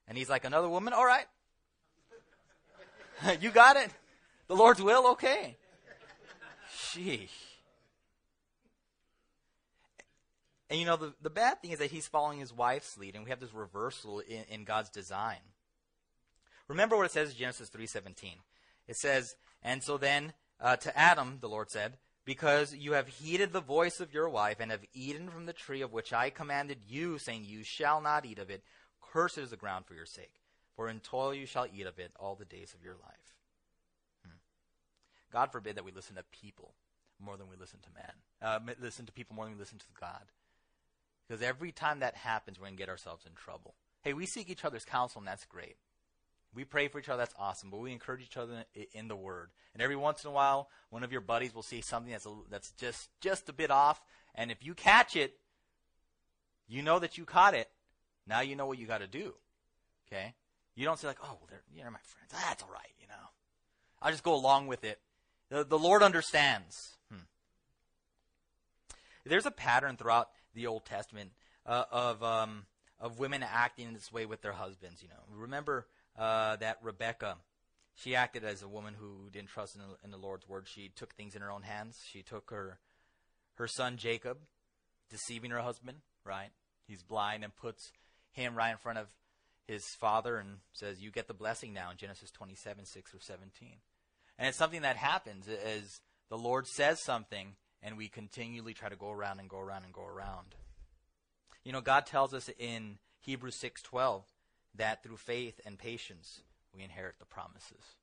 And 0.07 0.17
he's 0.17 0.29
like, 0.29 0.45
another 0.45 0.69
woman? 0.69 0.93
All 0.93 1.05
right. 1.05 1.25
you 3.41 3.51
got 3.51 3.75
it. 3.75 3.91
The 4.47 4.55
Lord's 4.55 4.81
will? 4.81 5.07
Okay. 5.11 5.57
Sheesh. 6.75 7.29
And 10.69 10.79
you 10.79 10.85
know, 10.85 10.97
the, 10.97 11.13
the 11.21 11.29
bad 11.29 11.61
thing 11.61 11.71
is 11.71 11.79
that 11.79 11.91
he's 11.91 12.07
following 12.07 12.39
his 12.39 12.53
wife's 12.53 12.97
lead, 12.97 13.15
and 13.15 13.23
we 13.23 13.29
have 13.29 13.39
this 13.39 13.53
reversal 13.53 14.19
in, 14.19 14.43
in 14.49 14.63
God's 14.63 14.89
design. 14.89 15.39
Remember 16.67 16.97
what 16.97 17.05
it 17.05 17.11
says 17.11 17.31
in 17.31 17.37
Genesis 17.37 17.69
3.17. 17.69 18.33
It 18.87 18.97
says, 18.97 19.35
And 19.61 19.83
so 19.83 19.97
then 19.97 20.33
uh, 20.59 20.77
to 20.77 20.97
Adam, 20.97 21.37
the 21.39 21.49
Lord 21.49 21.69
said, 21.69 21.97
Because 22.25 22.73
you 22.73 22.93
have 22.93 23.07
heeded 23.07 23.53
the 23.53 23.61
voice 23.61 23.99
of 23.99 24.13
your 24.13 24.27
wife, 24.27 24.57
and 24.59 24.71
have 24.71 24.85
eaten 24.93 25.29
from 25.29 25.45
the 25.45 25.53
tree 25.53 25.81
of 25.81 25.93
which 25.93 26.13
I 26.13 26.31
commanded 26.31 26.79
you, 26.87 27.19
saying, 27.19 27.45
You 27.45 27.63
shall 27.63 28.01
not 28.01 28.25
eat 28.25 28.39
of 28.39 28.49
it, 28.49 28.63
cursed 28.99 29.37
is 29.37 29.51
the 29.51 29.57
ground 29.57 29.85
for 29.85 29.93
your 29.93 30.07
sake. 30.07 30.41
For 30.75 30.89
in 30.89 30.99
toil 30.99 31.33
you 31.33 31.45
shall 31.45 31.67
eat 31.71 31.85
of 31.85 31.99
it 31.99 32.11
all 32.19 32.35
the 32.35 32.43
days 32.43 32.73
of 32.73 32.83
your 32.83 32.95
life. 32.95 33.35
Hmm. 34.25 34.37
God 35.31 35.51
forbid 35.51 35.77
that 35.77 35.85
we 35.85 35.91
listen 35.91 36.15
to 36.15 36.23
people 36.31 36.73
more 37.19 37.37
than 37.37 37.47
we 37.47 37.55
listen 37.55 37.79
to 37.81 37.89
man. 37.93 38.11
Uh, 38.41 38.73
listen 38.81 39.05
to 39.05 39.11
people 39.11 39.35
more 39.35 39.45
than 39.45 39.53
we 39.53 39.59
listen 39.59 39.77
to 39.77 39.85
God. 39.99 40.23
Because 41.27 41.41
every 41.41 41.71
time 41.71 41.99
that 41.99 42.15
happens, 42.15 42.59
we're 42.59 42.65
going 42.65 42.77
to 42.77 42.81
get 42.81 42.89
ourselves 42.89 43.25
in 43.25 43.33
trouble. 43.33 43.75
Hey, 44.01 44.13
we 44.13 44.25
seek 44.25 44.49
each 44.49 44.65
other's 44.65 44.85
counsel, 44.85 45.19
and 45.19 45.27
that's 45.27 45.45
great. 45.45 45.77
We 46.53 46.63
pray 46.63 46.87
for 46.87 46.99
each 46.99 47.09
other, 47.09 47.17
that's 47.17 47.33
awesome. 47.37 47.69
But 47.69 47.81
we 47.81 47.91
encourage 47.91 48.21
each 48.21 48.37
other 48.37 48.63
in, 48.93 49.07
the 49.07 49.15
Word. 49.15 49.49
And 49.73 49.81
every 49.81 49.95
once 49.95 50.23
in 50.23 50.29
a 50.29 50.33
while, 50.33 50.69
one 50.89 51.03
of 51.03 51.11
your 51.11 51.21
buddies 51.21 51.53
will 51.53 51.63
see 51.63 51.81
something 51.81 52.11
that's, 52.11 52.25
a, 52.25 52.33
that's 52.49 52.71
just, 52.71 53.09
just 53.19 53.49
a 53.49 53.53
bit 53.53 53.71
off. 53.71 54.01
And 54.35 54.51
if 54.51 54.63
you 54.63 54.73
catch 54.73 55.15
it, 55.15 55.37
you 56.67 56.81
know 56.81 56.99
that 56.99 57.17
you 57.17 57.25
caught 57.25 57.55
it. 57.55 57.69
Now 58.27 58.41
you 58.41 58.55
know 58.55 58.65
what 58.65 58.77
you 58.77 58.87
got 58.87 58.99
to 58.99 59.07
do. 59.07 59.33
Okay? 60.07 60.33
You 60.75 60.85
don't 60.85 60.99
say, 60.99 61.07
like, 61.07 61.19
oh, 61.23 61.37
well, 61.39 61.47
they're, 61.49 61.61
they're 61.75 61.91
my 61.91 61.99
friends. 62.03 62.31
Ah, 62.33 62.45
that's 62.49 62.63
all 62.63 62.71
right, 62.71 62.93
you 62.99 63.07
know. 63.07 63.13
I'll 64.01 64.11
just 64.11 64.23
go 64.23 64.35
along 64.35 64.67
with 64.67 64.83
it. 64.83 64.99
The, 65.49 65.63
the 65.63 65.77
Lord 65.77 66.03
understands. 66.03 66.97
Hmm. 67.11 67.25
There's 69.25 69.45
a 69.45 69.51
pattern 69.51 69.97
throughout 69.97 70.29
the 70.55 70.67
Old 70.67 70.85
Testament 70.85 71.31
uh, 71.65 71.83
of 71.91 72.23
um, 72.23 72.65
of 72.99 73.19
women 73.19 73.43
acting 73.43 73.87
in 73.87 73.93
this 73.93 74.11
way 74.11 74.25
with 74.25 74.41
their 74.41 74.53
husbands. 74.53 75.03
You 75.03 75.09
know, 75.09 75.37
remember 75.37 75.87
uh, 76.17 76.55
that 76.57 76.79
Rebecca, 76.81 77.37
she 77.93 78.15
acted 78.15 78.43
as 78.43 78.63
a 78.63 78.67
woman 78.67 78.95
who 78.97 79.29
didn't 79.31 79.49
trust 79.49 79.75
in 79.75 79.81
the, 79.81 79.87
in 80.03 80.11
the, 80.11 80.17
Lord's 80.17 80.47
word. 80.47 80.65
She 80.67 80.89
took 80.95 81.13
things 81.13 81.35
in 81.35 81.41
her 81.41 81.51
own 81.51 81.61
hands. 81.61 81.99
She 82.09 82.23
took 82.23 82.49
her 82.49 82.79
her 83.55 83.67
son 83.67 83.97
Jacob, 83.97 84.37
deceiving 85.09 85.51
her 85.51 85.59
husband. 85.59 85.99
Right, 86.23 86.49
he's 86.87 87.03
blind 87.03 87.43
and 87.43 87.55
puts 87.55 87.91
him 88.31 88.55
right 88.55 88.71
in 88.71 88.77
front 88.77 88.97
of 88.97 89.07
his 89.67 89.85
father 89.99 90.37
and 90.37 90.57
says, 90.73 91.01
"You 91.01 91.11
get 91.11 91.27
the 91.27 91.33
blessing 91.33 91.73
now." 91.73 91.91
In 91.91 91.97
Genesis 91.97 92.31
twenty-seven, 92.31 92.85
six 92.85 93.13
or 93.13 93.19
seventeen, 93.19 93.77
and 94.39 94.47
it's 94.47 94.57
something 94.57 94.81
that 94.81 94.97
happens 94.97 95.47
as 95.47 96.01
the 96.29 96.37
Lord 96.37 96.67
says 96.67 96.99
something 97.03 97.55
and 97.85 97.97
we 97.97 98.07
continually 98.07 98.73
try 98.73 98.89
to 98.89 98.95
go 98.95 99.11
around 99.11 99.39
and 99.39 99.47
go 99.47 99.59
around 99.59 99.83
and 99.83 99.93
go 99.93 100.05
around. 100.05 100.55
You 101.63 101.71
know, 101.71 101.81
God 101.81 102.07
tells 102.07 102.33
us 102.33 102.49
in 102.57 102.97
Hebrews 103.19 103.55
6:12 103.55 104.23
that 104.73 105.03
through 105.03 105.17
faith 105.17 105.61
and 105.65 105.77
patience 105.77 106.41
we 106.73 106.81
inherit 106.81 107.19
the 107.19 107.25
promises. 107.25 107.95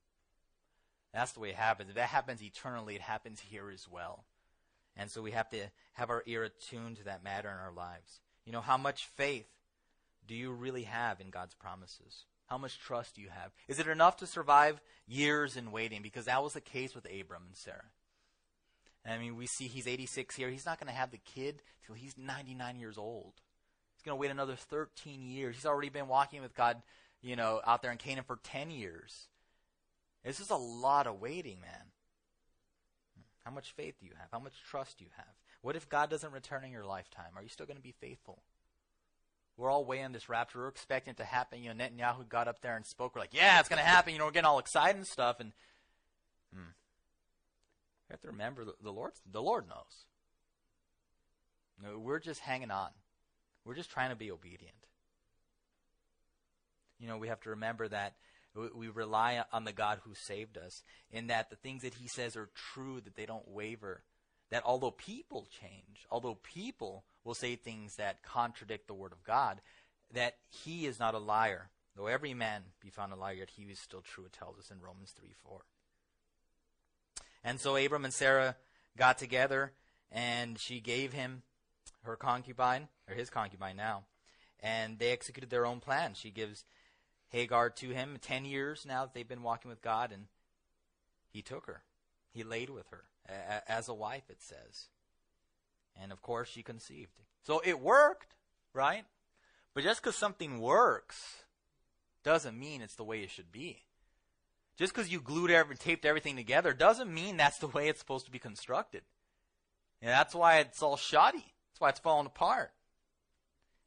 That's 1.12 1.32
the 1.32 1.40
way 1.40 1.50
it 1.50 1.56
happens. 1.56 1.90
If 1.90 1.96
that 1.96 2.08
happens 2.08 2.42
eternally, 2.42 2.94
it 2.94 3.02
happens 3.02 3.40
here 3.40 3.70
as 3.70 3.88
well. 3.88 4.24
And 4.96 5.10
so 5.10 5.20
we 5.20 5.32
have 5.32 5.50
to 5.50 5.66
have 5.94 6.10
our 6.10 6.22
ear 6.26 6.44
attuned 6.44 6.98
to 6.98 7.04
that 7.04 7.24
matter 7.24 7.50
in 7.50 7.56
our 7.56 7.72
lives. 7.72 8.20
You 8.44 8.52
know, 8.52 8.60
how 8.60 8.76
much 8.76 9.06
faith 9.06 9.48
do 10.26 10.34
you 10.34 10.52
really 10.52 10.84
have 10.84 11.20
in 11.20 11.30
God's 11.30 11.54
promises? 11.54 12.24
How 12.46 12.56
much 12.56 12.78
trust 12.78 13.16
do 13.16 13.20
you 13.20 13.30
have? 13.30 13.52
Is 13.66 13.78
it 13.78 13.88
enough 13.88 14.16
to 14.18 14.26
survive 14.26 14.80
years 15.06 15.56
in 15.56 15.72
waiting? 15.72 16.02
Because 16.02 16.26
that 16.26 16.42
was 16.42 16.52
the 16.52 16.60
case 16.60 16.94
with 16.94 17.06
Abram 17.06 17.46
and 17.46 17.56
Sarah. 17.56 17.90
I 19.06 19.18
mean, 19.18 19.36
we 19.36 19.46
see 19.46 19.66
he's 19.66 19.86
86 19.86 20.36
here. 20.36 20.48
He's 20.48 20.66
not 20.66 20.78
going 20.78 20.92
to 20.92 20.98
have 20.98 21.10
the 21.10 21.18
kid 21.18 21.62
till 21.86 21.94
he's 21.94 22.16
99 22.16 22.78
years 22.78 22.96
old. 22.96 23.32
He's 23.94 24.02
going 24.04 24.16
to 24.16 24.20
wait 24.20 24.30
another 24.30 24.56
13 24.56 25.22
years. 25.22 25.56
He's 25.56 25.66
already 25.66 25.88
been 25.88 26.08
walking 26.08 26.40
with 26.40 26.54
God, 26.54 26.82
you 27.20 27.36
know, 27.36 27.60
out 27.66 27.82
there 27.82 27.90
in 27.90 27.98
Canaan 27.98 28.24
for 28.24 28.38
10 28.42 28.70
years. 28.70 29.28
This 30.24 30.38
is 30.38 30.50
a 30.50 30.56
lot 30.56 31.06
of 31.06 31.20
waiting, 31.20 31.60
man. 31.60 31.90
How 33.44 33.50
much 33.50 33.72
faith 33.72 33.96
do 34.00 34.06
you 34.06 34.12
have? 34.18 34.28
How 34.30 34.38
much 34.38 34.54
trust 34.68 34.98
do 34.98 35.04
you 35.04 35.10
have? 35.16 35.26
What 35.62 35.76
if 35.76 35.88
God 35.88 36.10
doesn't 36.10 36.32
return 36.32 36.64
in 36.64 36.70
your 36.70 36.84
lifetime? 36.84 37.32
Are 37.36 37.42
you 37.42 37.48
still 37.48 37.66
going 37.66 37.76
to 37.76 37.82
be 37.82 37.94
faithful? 38.00 38.42
We're 39.56 39.70
all 39.70 39.84
waiting 39.84 40.12
this 40.12 40.28
rapture. 40.28 40.60
We're 40.60 40.68
expecting 40.68 41.12
it 41.12 41.16
to 41.18 41.24
happen. 41.24 41.62
You 41.62 41.74
know, 41.74 41.84
Netanyahu 41.84 42.28
got 42.28 42.48
up 42.48 42.60
there 42.62 42.76
and 42.76 42.86
spoke. 42.86 43.14
We're 43.14 43.20
like, 43.20 43.34
yeah, 43.34 43.60
it's 43.60 43.68
going 43.68 43.82
to 43.82 43.88
happen. 43.88 44.12
You 44.12 44.18
know, 44.18 44.24
we're 44.24 44.32
getting 44.32 44.46
all 44.46 44.58
excited 44.58 44.96
and 44.96 45.06
stuff. 45.06 45.40
And 45.40 45.52
hmm. 46.54 46.70
You 48.12 48.16
have 48.16 48.20
to 48.20 48.28
remember 48.28 48.66
the, 48.66 48.74
the 48.82 48.92
Lord. 48.92 49.12
The 49.32 49.40
Lord 49.40 49.66
knows. 49.66 50.04
No, 51.82 51.98
we're 51.98 52.18
just 52.18 52.40
hanging 52.40 52.70
on. 52.70 52.90
We're 53.64 53.74
just 53.74 53.90
trying 53.90 54.10
to 54.10 54.16
be 54.16 54.30
obedient. 54.30 54.76
You 57.00 57.08
know, 57.08 57.16
we 57.16 57.28
have 57.28 57.40
to 57.40 57.50
remember 57.50 57.88
that 57.88 58.16
we, 58.54 58.68
we 58.74 58.88
rely 58.88 59.42
on 59.50 59.64
the 59.64 59.72
God 59.72 60.00
who 60.04 60.12
saved 60.12 60.58
us, 60.58 60.82
in 61.10 61.28
that 61.28 61.48
the 61.48 61.56
things 61.56 61.82
that 61.82 61.94
He 61.94 62.06
says 62.06 62.36
are 62.36 62.50
true, 62.54 63.00
that 63.00 63.16
they 63.16 63.24
don't 63.24 63.48
waver. 63.48 64.02
That 64.50 64.62
although 64.66 64.90
people 64.90 65.48
change, 65.58 66.06
although 66.10 66.36
people 66.42 67.04
will 67.24 67.32
say 67.32 67.56
things 67.56 67.96
that 67.96 68.22
contradict 68.22 68.88
the 68.88 68.94
Word 68.94 69.12
of 69.12 69.24
God, 69.24 69.62
that 70.12 70.36
He 70.50 70.84
is 70.84 71.00
not 71.00 71.14
a 71.14 71.18
liar. 71.18 71.70
Though 71.96 72.08
every 72.08 72.34
man 72.34 72.64
be 72.82 72.90
found 72.90 73.14
a 73.14 73.16
liar, 73.16 73.36
yet 73.36 73.52
He 73.56 73.62
is 73.62 73.78
still 73.78 74.02
true, 74.02 74.26
it 74.26 74.34
tells 74.34 74.58
us 74.58 74.70
in 74.70 74.82
Romans 74.82 75.14
3 75.18 75.30
4. 75.42 75.62
And 77.44 77.58
so 77.60 77.76
Abram 77.76 78.04
and 78.04 78.14
Sarah 78.14 78.56
got 78.96 79.18
together, 79.18 79.72
and 80.10 80.58
she 80.58 80.80
gave 80.80 81.12
him 81.12 81.42
her 82.02 82.16
concubine, 82.16 82.88
or 83.08 83.14
his 83.14 83.30
concubine 83.30 83.76
now, 83.76 84.04
and 84.60 84.98
they 84.98 85.10
executed 85.10 85.50
their 85.50 85.66
own 85.66 85.80
plan. 85.80 86.14
She 86.14 86.30
gives 86.30 86.64
Hagar 87.28 87.70
to 87.70 87.88
him. 87.90 88.18
Ten 88.20 88.44
years 88.44 88.84
now 88.86 89.04
that 89.04 89.14
they've 89.14 89.28
been 89.28 89.42
walking 89.42 89.68
with 89.70 89.82
God, 89.82 90.12
and 90.12 90.26
he 91.30 91.42
took 91.42 91.66
her. 91.66 91.82
He 92.30 92.44
laid 92.44 92.70
with 92.70 92.86
her 92.90 93.04
as 93.68 93.88
a 93.88 93.94
wife, 93.94 94.24
it 94.28 94.42
says. 94.42 94.88
And 96.00 96.12
of 96.12 96.22
course, 96.22 96.48
she 96.48 96.62
conceived. 96.62 97.12
So 97.42 97.60
it 97.64 97.80
worked, 97.80 98.34
right? 98.72 99.04
But 99.74 99.84
just 99.84 100.02
because 100.02 100.16
something 100.16 100.60
works 100.60 101.44
doesn't 102.22 102.58
mean 102.58 102.82
it's 102.82 102.94
the 102.94 103.04
way 103.04 103.20
it 103.20 103.30
should 103.30 103.50
be. 103.52 103.82
Just 104.78 104.94
because 104.94 105.10
you 105.10 105.20
glued 105.20 105.50
every, 105.50 105.76
taped 105.76 106.04
everything 106.04 106.36
together 106.36 106.72
doesn't 106.72 107.12
mean 107.12 107.36
that's 107.36 107.58
the 107.58 107.68
way 107.68 107.88
it's 107.88 108.00
supposed 108.00 108.26
to 108.26 108.32
be 108.32 108.38
constructed. 108.38 109.02
And 110.00 110.10
that's 110.10 110.34
why 110.34 110.58
it's 110.58 110.82
all 110.82 110.96
shoddy. 110.96 111.38
That's 111.38 111.80
why 111.80 111.90
it's 111.90 112.00
falling 112.00 112.26
apart. 112.26 112.72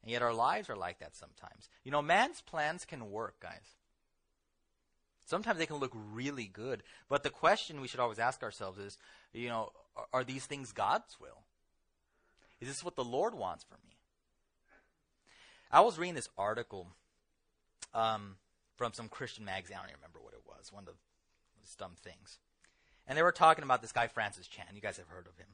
And 0.02 0.10
yet 0.10 0.22
our 0.22 0.32
lives 0.32 0.70
are 0.70 0.76
like 0.76 1.00
that 1.00 1.16
sometimes. 1.16 1.68
You 1.82 1.90
know, 1.90 2.00
man's 2.00 2.40
plans 2.40 2.84
can 2.84 3.10
work, 3.10 3.40
guys. 3.40 3.76
Sometimes 5.24 5.58
they 5.58 5.66
can 5.66 5.76
look 5.76 5.92
really 6.12 6.46
good. 6.46 6.84
But 7.08 7.24
the 7.24 7.30
question 7.30 7.80
we 7.80 7.88
should 7.88 8.00
always 8.00 8.20
ask 8.20 8.42
ourselves 8.44 8.78
is, 8.78 8.96
you 9.32 9.48
know, 9.48 9.72
are, 9.96 10.06
are 10.12 10.24
these 10.24 10.46
things 10.46 10.70
God's 10.70 11.16
will? 11.20 11.42
Is 12.60 12.68
this 12.68 12.84
what 12.84 12.96
the 12.96 13.04
Lord 13.04 13.34
wants 13.34 13.64
for 13.64 13.74
me? 13.84 13.96
I 15.70 15.80
was 15.80 15.98
reading 15.98 16.14
this 16.14 16.28
article 16.38 16.86
um, 17.92 18.36
from 18.76 18.92
some 18.92 19.08
Christian 19.08 19.44
magazine. 19.44 19.76
I 19.78 19.86
don't 19.86 19.96
remember 19.96 20.20
One 20.72 20.82
of 20.82 20.86
those 20.86 21.76
dumb 21.76 21.96
things. 22.02 22.38
And 23.06 23.16
they 23.16 23.22
were 23.22 23.32
talking 23.32 23.64
about 23.64 23.82
this 23.82 23.92
guy, 23.92 24.06
Francis 24.08 24.48
Chan. 24.48 24.66
You 24.74 24.80
guys 24.80 24.96
have 24.96 25.08
heard 25.08 25.26
of 25.26 25.36
him. 25.36 25.46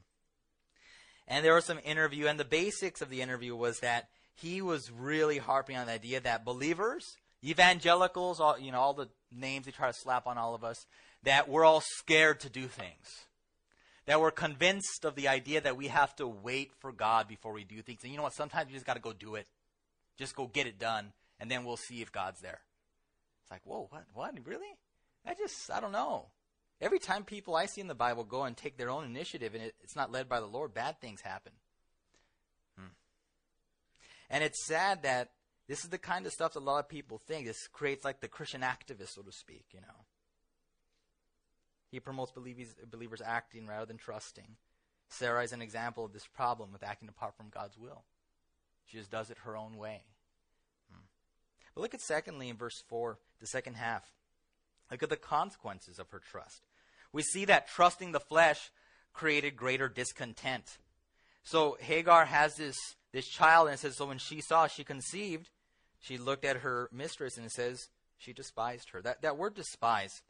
And 1.27 1.45
there 1.45 1.53
was 1.53 1.65
some 1.65 1.79
interview, 1.83 2.27
and 2.27 2.39
the 2.39 2.45
basics 2.45 3.01
of 3.01 3.09
the 3.09 3.21
interview 3.21 3.55
was 3.55 3.79
that 3.79 4.09
he 4.35 4.61
was 4.61 4.91
really 4.91 5.37
harping 5.37 5.77
on 5.77 5.87
the 5.87 5.93
idea 5.93 6.19
that 6.19 6.43
believers, 6.43 7.17
evangelicals, 7.43 8.39
all, 8.39 8.59
you 8.59 8.71
know, 8.71 8.79
all 8.79 8.93
the 8.93 9.09
names 9.31 9.65
they 9.65 9.71
try 9.71 9.87
to 9.87 9.93
slap 9.93 10.27
on 10.27 10.37
all 10.37 10.55
of 10.55 10.63
us, 10.63 10.85
that 11.23 11.47
we're 11.47 11.63
all 11.63 11.81
scared 11.81 12.39
to 12.41 12.49
do 12.49 12.67
things. 12.67 13.25
That 14.05 14.19
we're 14.19 14.31
convinced 14.31 15.05
of 15.05 15.15
the 15.15 15.29
idea 15.29 15.61
that 15.61 15.77
we 15.77 15.87
have 15.87 16.13
to 16.17 16.27
wait 16.27 16.71
for 16.79 16.91
God 16.91 17.27
before 17.27 17.53
we 17.53 17.63
do 17.63 17.81
things. 17.81 17.99
And 18.03 18.11
you 18.11 18.17
know 18.17 18.23
what? 18.23 18.33
Sometimes 18.33 18.69
you 18.69 18.75
just 18.75 18.85
got 18.85 18.95
to 18.95 18.99
go 18.99 19.13
do 19.13 19.35
it. 19.35 19.47
Just 20.17 20.35
go 20.35 20.47
get 20.47 20.67
it 20.67 20.77
done, 20.77 21.13
and 21.39 21.49
then 21.49 21.63
we'll 21.63 21.77
see 21.77 22.01
if 22.01 22.11
God's 22.11 22.41
there. 22.41 22.59
It's 23.41 23.51
like, 23.51 23.61
whoa, 23.63 23.87
what? 23.89 24.03
What? 24.13 24.35
Really? 24.45 24.77
I 25.25 25.33
just, 25.35 25.71
I 25.71 25.79
don't 25.79 25.91
know. 25.91 26.27
Every 26.81 26.99
time 26.99 27.23
people 27.23 27.55
I 27.55 27.65
see 27.65 27.81
in 27.81 27.87
the 27.87 27.95
Bible 27.95 28.23
go 28.23 28.43
and 28.43 28.57
take 28.57 28.77
their 28.77 28.89
own 28.89 29.05
initiative 29.05 29.53
and 29.55 29.63
it, 29.63 29.75
it's 29.81 29.95
not 29.95 30.11
led 30.11 30.27
by 30.27 30.39
the 30.39 30.45
Lord, 30.45 30.73
bad 30.73 30.99
things 30.99 31.21
happen. 31.21 31.53
And 34.33 34.43
it's 34.43 34.65
sad 34.65 35.03
that 35.03 35.29
this 35.67 35.83
is 35.83 35.91
the 35.91 35.99
kind 35.99 36.25
of 36.25 36.33
stuff 36.33 36.53
that 36.53 36.59
a 36.59 36.61
lot 36.61 36.79
of 36.79 36.89
people 36.89 37.19
think. 37.19 37.45
This 37.45 37.67
creates 37.67 38.03
like 38.03 38.19
the 38.19 38.27
Christian 38.27 38.61
activist, 38.61 39.09
so 39.09 39.21
to 39.21 39.31
speak, 39.31 39.65
you 39.71 39.79
know. 39.79 40.05
He 41.91 41.99
promotes 41.99 42.31
believers, 42.31 42.75
believers 42.89 43.21
acting 43.23 43.67
rather 43.67 43.85
than 43.85 43.97
trusting. 43.97 44.57
Sarah 45.07 45.43
is 45.43 45.53
an 45.53 45.61
example 45.61 46.03
of 46.03 46.13
this 46.13 46.25
problem 46.25 46.71
with 46.73 46.81
acting 46.81 47.09
apart 47.09 47.37
from 47.37 47.49
God's 47.49 47.77
will. 47.77 48.05
She 48.85 48.97
just 48.97 49.11
does 49.11 49.29
it 49.29 49.37
her 49.43 49.55
own 49.55 49.77
way. 49.77 50.01
Hmm. 50.91 51.05
But 51.75 51.81
look 51.81 51.93
at 51.93 52.01
secondly 52.01 52.49
in 52.49 52.57
verse 52.57 52.83
4, 52.87 53.19
the 53.39 53.45
second 53.45 53.75
half. 53.75 54.11
Look 54.91 55.03
at 55.03 55.09
the 55.09 55.15
consequences 55.15 55.99
of 55.99 56.09
her 56.11 56.19
trust. 56.19 56.61
We 57.11 57.23
see 57.23 57.45
that 57.45 57.67
trusting 57.67 58.11
the 58.11 58.19
flesh 58.19 58.71
created 59.13 59.55
greater 59.55 59.89
discontent. 59.89 60.77
So 61.43 61.77
Hagar 61.79 62.25
has 62.25 62.55
this 62.55 62.77
this 63.11 63.27
child, 63.27 63.67
and 63.67 63.75
it 63.75 63.79
says, 63.79 63.95
so 63.95 64.07
when 64.07 64.17
she 64.17 64.41
saw, 64.41 64.65
she 64.67 64.83
conceived, 64.83 65.49
she 65.99 66.17
looked 66.17 66.43
at 66.45 66.57
her 66.57 66.89
mistress, 66.91 67.37
and 67.37 67.45
it 67.45 67.51
says, 67.51 67.89
she 68.17 68.33
despised 68.33 68.89
her. 68.89 69.01
That, 69.01 69.21
that 69.21 69.37
word 69.37 69.53
despise, 69.53 70.23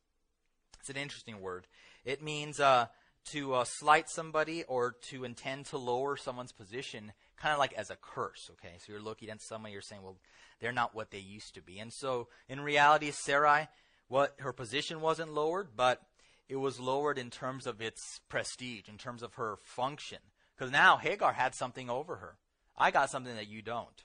it's 0.82 0.90
an 0.90 0.98
interesting 0.98 1.40
word. 1.40 1.66
It 2.04 2.22
means 2.22 2.60
uh, 2.60 2.88
to 3.32 3.54
uh, 3.54 3.64
slight 3.64 4.10
somebody 4.10 4.66
or 4.66 4.96
to 5.10 5.24
intend 5.24 5.68
to 5.68 5.78
lower 5.78 6.18
someone's 6.18 6.52
position, 6.52 7.14
kind 7.38 7.54
of 7.54 7.60
like 7.60 7.72
as 7.74 7.90
a 7.90 7.96
curse, 7.96 8.52
okay? 8.52 8.74
So 8.80 8.92
you're 8.92 9.02
looking 9.02 9.30
at 9.30 9.42
somebody, 9.42 9.72
you're 9.72 9.82
saying, 9.82 10.04
well, 10.04 10.18
they're 10.60 10.74
not 10.74 10.94
what 10.94 11.12
they 11.12 11.20
used 11.20 11.56
to 11.56 11.62
be. 11.62 11.80
And 11.80 11.94
so 11.94 12.28
in 12.50 12.60
reality, 12.60 13.12
Sarai, 13.12 13.70
what 14.14 14.36
her 14.42 14.54
position 14.54 15.02
wasn't 15.02 15.34
lowered, 15.34 15.70
but 15.76 16.00
it 16.48 16.58
was 16.58 16.80
lowered 16.80 17.18
in 17.18 17.32
terms 17.32 17.66
of 17.66 17.82
its 17.82 18.22
prestige, 18.30 18.88
in 18.88 18.96
terms 18.96 19.24
of 19.24 19.34
her 19.34 19.58
function. 19.64 20.20
Because 20.56 20.72
now 20.72 20.98
Hagar 20.98 21.34
had 21.34 21.56
something 21.56 21.90
over 21.90 22.18
her. 22.18 22.38
I 22.78 22.92
got 22.92 23.10
something 23.10 23.36
that 23.36 23.48
you 23.48 23.64
don't. 23.64 24.04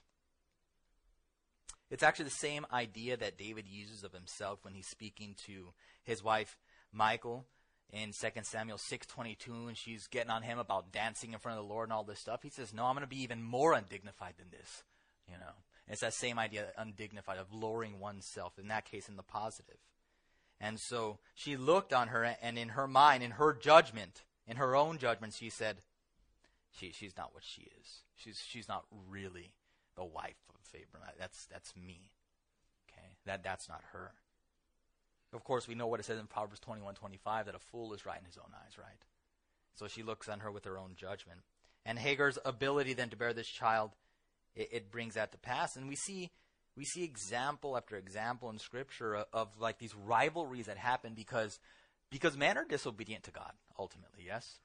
It's 1.91 2.03
actually 2.03 2.25
the 2.25 2.31
same 2.31 2.65
idea 2.73 3.19
that 3.19 3.37
David 3.37 3.67
uses 3.69 4.03
of 4.03 4.15
himself 4.15 4.65
when 4.65 4.73
he's 4.73 4.87
speaking 4.87 5.35
to 5.45 5.75
his 6.03 6.25
wife 6.25 6.57
Michal 6.91 7.45
in 7.91 8.13
2 8.15 8.45
Samuel 8.45 8.79
6:22 8.79 9.69
and 9.69 9.77
she's 9.77 10.07
getting 10.07 10.31
on 10.31 10.43
him 10.43 10.59
about 10.59 10.91
dancing 10.91 11.35
in 11.35 11.39
front 11.39 11.59
of 11.59 11.65
the 11.67 11.71
Lord 11.71 11.91
and 11.91 11.93
all 11.93 12.05
this 12.05 12.19
stuff. 12.19 12.43
He 12.43 12.49
says, 12.49 12.73
"No, 12.73 12.87
I'm 12.87 12.95
going 12.95 13.03
to 13.03 13.07
be 13.07 13.23
even 13.23 13.43
more 13.43 13.75
undignified 13.75 14.39
than 14.39 14.49
this." 14.49 14.85
You 15.27 15.37
know. 15.37 15.53
And 15.87 15.93
it's 15.93 16.01
that 16.01 16.15
same 16.15 16.39
idea 16.39 16.73
undignified 16.79 17.37
of 17.37 17.53
lowering 17.53 18.01
oneself 18.01 18.59
in 18.59 18.69
that 18.69 18.87
case 18.87 19.11
in 19.11 19.17
the 19.17 19.23
positive. 19.23 19.77
And 20.61 20.81
so 20.81 21.19
she 21.35 21.57
looked 21.57 21.93
on 21.93 22.09
her 22.09 22.25
and 22.43 22.59
in 22.59 22.71
her 22.71 22.89
mind 22.89 23.23
in 23.23 23.33
her 23.33 23.53
judgment, 23.53 24.23
in 24.47 24.57
her 24.57 24.75
own 24.75 24.99
judgment 24.99 25.35
she 25.35 25.51
said, 25.51 25.83
she, 26.71 26.93
she's 26.93 27.17
not 27.17 27.33
what 27.33 27.45
she 27.45 27.63
is. 27.81 28.03
She's, 28.17 28.43
she's 28.47 28.69
not 28.69 28.85
really 29.09 29.55
the 29.97 30.05
wife 30.05 30.37
of 30.51 30.57
Abram. 30.75 31.03
That's, 31.19 31.47
that's 31.47 31.75
me. 31.77 32.11
Okay? 32.91 33.17
That, 33.27 33.43
that's 33.43 33.69
not 33.69 33.83
her. 33.93 34.13
Of 35.33 35.45
course, 35.45 35.69
we 35.69 35.75
know 35.75 35.87
what 35.87 36.01
it 36.01 36.07
says 36.07 36.19
in 36.19 36.27
Proverbs 36.27 36.61
21 36.61 36.95
25 36.95 37.47
that 37.47 37.55
a 37.55 37.59
fool 37.59 37.93
is 37.93 38.07
right 38.07 38.19
in 38.19 38.25
his 38.25 38.39
own 38.39 38.51
eyes, 38.55 38.79
right? 38.79 39.05
So 39.75 39.87
she 39.87 40.03
looks 40.03 40.29
on 40.29 40.41
her 40.41 40.51
with 40.51 40.65
her 40.65 40.79
own 40.79 40.93
judgment. 40.97 41.41
And 41.85 41.99
Hagar's 41.99 42.39
ability 42.45 42.95
then 42.95 43.11
to 43.11 43.17
bear 43.17 43.33
this 43.33 43.47
child, 43.47 43.93
it, 44.55 44.69
it 44.73 44.91
brings 44.91 45.15
that 45.15 45.33
to 45.33 45.39
pass. 45.39 45.77
And 45.77 45.89
we 45.89 45.97
see 45.97 46.31
we 46.79 46.85
see 46.85 47.03
example 47.03 47.77
after 47.77 47.97
example 47.97 48.49
in 48.51 48.59
Scripture 48.59 49.17
of, 49.17 49.27
of, 49.33 49.49
like 49.59 49.79
these 49.79 49.95
rivalries 49.97 50.67
that 50.67 50.79
happen 50.79 51.13
because 51.15 51.59
because 52.09 52.37
men 52.37 52.57
are 52.57 52.65
disobedient 52.65 53.25
to 53.25 53.33
God 53.33 53.51
ultimately. 53.79 54.23
Yes, 54.25 54.61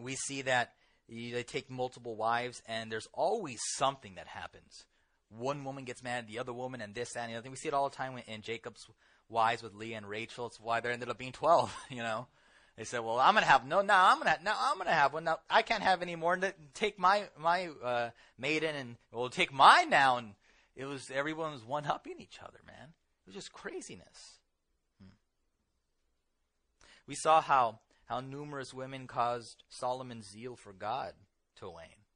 we 0.00 0.14
see 0.14 0.42
that 0.42 0.72
they 1.08 1.42
take 1.42 1.68
multiple 1.68 2.14
wives, 2.14 2.62
and 2.66 2.92
there's 2.92 3.08
always 3.12 3.58
something 3.76 4.14
that 4.14 4.28
happens. 4.28 4.84
One 5.28 5.64
woman 5.64 5.84
gets 5.84 6.02
mad 6.02 6.20
at 6.20 6.26
the 6.28 6.38
other 6.38 6.52
woman, 6.52 6.80
and 6.80 6.94
this, 6.94 7.12
that, 7.12 7.24
and 7.24 7.32
the 7.32 7.36
other 7.36 7.42
thing. 7.42 7.50
We 7.50 7.56
see 7.56 7.68
it 7.68 7.74
all 7.74 7.88
the 7.88 7.96
time 7.96 8.18
in 8.26 8.42
Jacob's 8.42 8.86
wives 9.28 9.62
with 9.62 9.74
Leah 9.74 9.96
and 9.96 10.08
Rachel. 10.08 10.46
It's 10.46 10.60
why 10.60 10.80
there 10.80 10.92
ended 10.92 11.08
up 11.08 11.18
being 11.18 11.32
12, 11.32 11.74
you 11.90 12.02
know. 12.02 12.28
They 12.76 12.84
said, 12.84 13.00
"Well, 13.00 13.18
I'm 13.18 13.34
gonna 13.34 13.46
have 13.46 13.66
no. 13.66 13.80
Now 13.82 14.12
I'm 14.12 14.18
gonna. 14.18 14.38
Now 14.44 14.54
I'm 14.56 14.78
gonna 14.78 14.92
have 14.92 15.12
one. 15.12 15.24
Now 15.24 15.40
I 15.50 15.62
can't 15.62 15.82
have 15.82 16.00
any 16.00 16.14
more. 16.14 16.38
Take 16.74 16.96
my 16.96 17.24
my 17.36 17.70
uh, 17.82 18.10
maiden 18.38 18.76
and 18.76 18.96
well, 19.10 19.28
take 19.28 19.52
mine 19.52 19.90
now." 19.90 20.18
And 20.18 20.34
it 20.78 20.86
was 20.86 21.10
everyone 21.12 21.52
was 21.52 21.64
one 21.64 21.86
upping 21.86 22.20
each 22.20 22.38
other, 22.40 22.60
man. 22.64 22.94
It 23.26 23.26
was 23.26 23.34
just 23.34 23.52
craziness. 23.52 24.38
Hmm. 25.02 25.10
We 27.06 27.16
saw 27.16 27.42
how 27.42 27.80
how 28.06 28.20
numerous 28.20 28.72
women 28.72 29.08
caused 29.08 29.64
Solomon's 29.68 30.30
zeal 30.30 30.54
for 30.54 30.72
God 30.72 31.12
to 31.56 31.68
wane, 31.68 32.06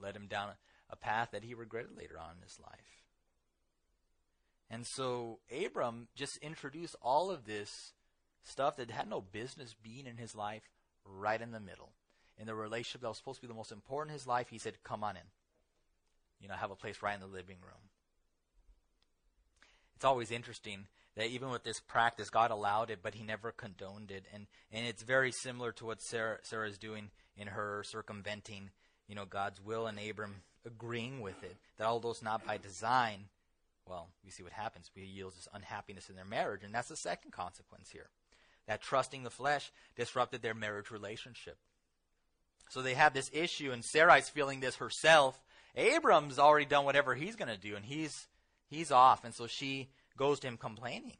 led 0.00 0.16
him 0.16 0.26
down 0.26 0.52
a 0.90 0.96
path 0.96 1.28
that 1.32 1.44
he 1.44 1.52
regretted 1.52 1.96
later 1.96 2.18
on 2.18 2.36
in 2.36 2.42
his 2.42 2.58
life. 2.58 3.04
And 4.70 4.86
so 4.86 5.40
Abram 5.64 6.08
just 6.16 6.38
introduced 6.38 6.96
all 7.02 7.30
of 7.30 7.44
this 7.44 7.92
stuff 8.42 8.76
that 8.76 8.90
had 8.90 9.08
no 9.08 9.20
business 9.20 9.74
being 9.80 10.06
in 10.06 10.16
his 10.16 10.34
life 10.34 10.62
right 11.04 11.40
in 11.40 11.52
the 11.52 11.60
middle. 11.60 11.92
In 12.38 12.46
the 12.46 12.54
relationship 12.54 13.02
that 13.02 13.08
was 13.08 13.18
supposed 13.18 13.40
to 13.40 13.46
be 13.46 13.48
the 13.48 13.56
most 13.56 13.72
important 13.72 14.12
in 14.12 14.18
his 14.18 14.26
life, 14.26 14.48
he 14.48 14.58
said, 14.58 14.82
Come 14.82 15.04
on 15.04 15.16
in. 15.16 15.22
You 16.40 16.48
know, 16.48 16.54
have 16.54 16.70
a 16.70 16.76
place 16.76 17.02
right 17.02 17.14
in 17.14 17.20
the 17.20 17.26
living 17.26 17.58
room. 17.60 17.88
It's 19.98 20.04
always 20.04 20.30
interesting 20.30 20.86
that 21.16 21.26
even 21.26 21.50
with 21.50 21.64
this 21.64 21.80
practice, 21.80 22.30
God 22.30 22.52
allowed 22.52 22.88
it, 22.88 23.00
but 23.02 23.16
He 23.16 23.24
never 23.24 23.50
condoned 23.50 24.12
it, 24.12 24.26
and 24.32 24.46
and 24.70 24.86
it's 24.86 25.02
very 25.02 25.32
similar 25.32 25.72
to 25.72 25.86
what 25.86 26.00
Sarah 26.00 26.38
Sarah 26.42 26.68
is 26.68 26.78
doing 26.78 27.10
in 27.36 27.48
her 27.48 27.82
circumventing, 27.82 28.70
you 29.08 29.16
know, 29.16 29.24
God's 29.24 29.60
will, 29.60 29.88
and 29.88 29.98
Abram 29.98 30.36
agreeing 30.64 31.20
with 31.20 31.42
it. 31.42 31.56
That 31.78 31.88
although 31.88 32.12
it's 32.12 32.22
not 32.22 32.46
by 32.46 32.58
design, 32.58 33.24
well, 33.88 34.10
we 34.24 34.30
see 34.30 34.44
what 34.44 34.52
happens. 34.52 34.88
We 34.94 35.02
yields 35.02 35.34
this 35.34 35.48
unhappiness 35.52 36.08
in 36.08 36.14
their 36.14 36.24
marriage, 36.24 36.62
and 36.62 36.72
that's 36.72 36.90
the 36.90 36.96
second 36.96 37.32
consequence 37.32 37.90
here. 37.90 38.10
That 38.68 38.80
trusting 38.80 39.24
the 39.24 39.30
flesh 39.30 39.72
disrupted 39.96 40.42
their 40.42 40.54
marriage 40.54 40.92
relationship. 40.92 41.56
So 42.68 42.82
they 42.82 42.94
have 42.94 43.14
this 43.14 43.32
issue, 43.34 43.72
and 43.72 43.82
Sarai's 43.84 44.28
feeling 44.28 44.60
this 44.60 44.76
herself. 44.76 45.42
Abram's 45.74 46.38
already 46.38 46.66
done 46.66 46.84
whatever 46.84 47.16
he's 47.16 47.34
going 47.34 47.50
to 47.50 47.58
do, 47.58 47.74
and 47.74 47.84
he's 47.84 48.28
he's 48.68 48.90
off, 48.90 49.24
and 49.24 49.34
so 49.34 49.46
she 49.46 49.88
goes 50.16 50.40
to 50.40 50.48
him 50.48 50.56
complaining. 50.56 51.16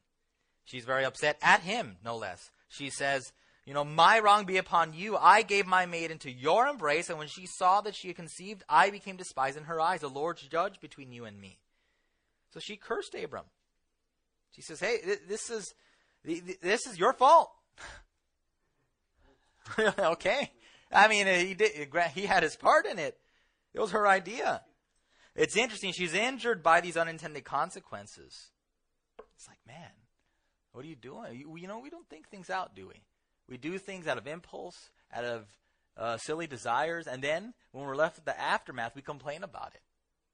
She's 0.64 0.84
very 0.84 1.04
upset 1.04 1.38
at 1.42 1.60
him, 1.60 1.96
no 2.04 2.16
less. 2.16 2.50
She 2.68 2.90
says, 2.90 3.32
You 3.64 3.74
know, 3.74 3.84
my 3.84 4.18
wrong 4.18 4.44
be 4.44 4.58
upon 4.58 4.92
you. 4.92 5.16
I 5.16 5.42
gave 5.42 5.66
my 5.66 5.86
maid 5.86 6.10
into 6.10 6.30
your 6.30 6.66
embrace, 6.66 7.08
and 7.08 7.18
when 7.18 7.28
she 7.28 7.46
saw 7.46 7.80
that 7.80 7.94
she 7.94 8.08
had 8.08 8.16
conceived, 8.16 8.62
I 8.68 8.90
became 8.90 9.16
despised 9.16 9.56
in 9.56 9.64
her 9.64 9.80
eyes, 9.80 10.00
the 10.00 10.08
Lord's 10.08 10.42
judge 10.42 10.80
between 10.80 11.12
you 11.12 11.24
and 11.24 11.40
me. 11.40 11.58
So 12.52 12.60
she 12.60 12.76
cursed 12.76 13.14
Abram. 13.14 13.46
She 14.50 14.62
says, 14.62 14.80
Hey, 14.80 14.98
this 15.26 15.50
is, 15.50 15.74
this 16.24 16.86
is 16.86 16.98
your 16.98 17.12
fault. 17.12 17.50
okay. 19.78 20.52
I 20.92 21.08
mean, 21.08 21.26
he 21.26 21.54
did, 21.54 21.88
he 22.14 22.22
had 22.22 22.42
his 22.42 22.56
part 22.56 22.86
in 22.86 22.98
it. 22.98 23.18
It 23.74 23.80
was 23.80 23.92
her 23.92 24.06
idea. 24.06 24.62
It's 25.38 25.56
interesting. 25.56 25.92
She's 25.92 26.14
injured 26.14 26.64
by 26.64 26.80
these 26.80 26.96
unintended 26.96 27.44
consequences. 27.44 28.50
It's 29.36 29.46
like, 29.46 29.60
man, 29.68 29.92
what 30.72 30.84
are 30.84 30.88
you 30.88 30.96
doing? 30.96 31.38
You, 31.38 31.56
you 31.56 31.68
know, 31.68 31.78
we 31.78 31.90
don't 31.90 32.08
think 32.08 32.28
things 32.28 32.50
out, 32.50 32.74
do 32.74 32.88
we? 32.88 33.04
We 33.48 33.56
do 33.56 33.78
things 33.78 34.08
out 34.08 34.18
of 34.18 34.26
impulse, 34.26 34.90
out 35.14 35.24
of 35.24 35.46
uh, 35.96 36.16
silly 36.16 36.48
desires, 36.48 37.06
and 37.06 37.22
then 37.22 37.54
when 37.70 37.86
we're 37.86 37.94
left 37.94 38.16
with 38.16 38.24
the 38.24 38.38
aftermath, 38.38 38.96
we 38.96 39.02
complain 39.02 39.44
about 39.44 39.72
it. 39.74 39.80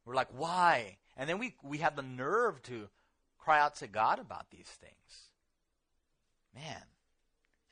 We're 0.06 0.14
like, 0.14 0.28
why? 0.34 0.96
And 1.18 1.28
then 1.28 1.38
we, 1.38 1.54
we 1.62 1.78
have 1.78 1.96
the 1.96 2.02
nerve 2.02 2.62
to 2.62 2.88
cry 3.38 3.60
out 3.60 3.76
to 3.76 3.86
God 3.86 4.18
about 4.18 4.46
these 4.50 4.68
things. 4.68 5.28
Man, 6.54 6.82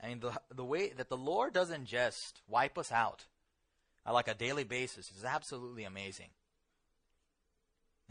I 0.03 0.09
mean, 0.09 0.21
the, 0.21 0.39
the 0.55 0.65
way 0.65 0.91
that 0.91 1.09
the 1.09 1.17
Lord 1.17 1.55
doesn't 1.55 1.87
just 1.87 2.43
wipe 2.47 2.77
us 2.77 2.93
out 2.93 3.25
on 4.05 4.13
like 4.13 4.29
a 4.29 4.35
daily 4.35 4.65
basis 4.65 5.11
is 5.17 5.25
absolutely 5.25 5.85
amazing. 5.85 6.29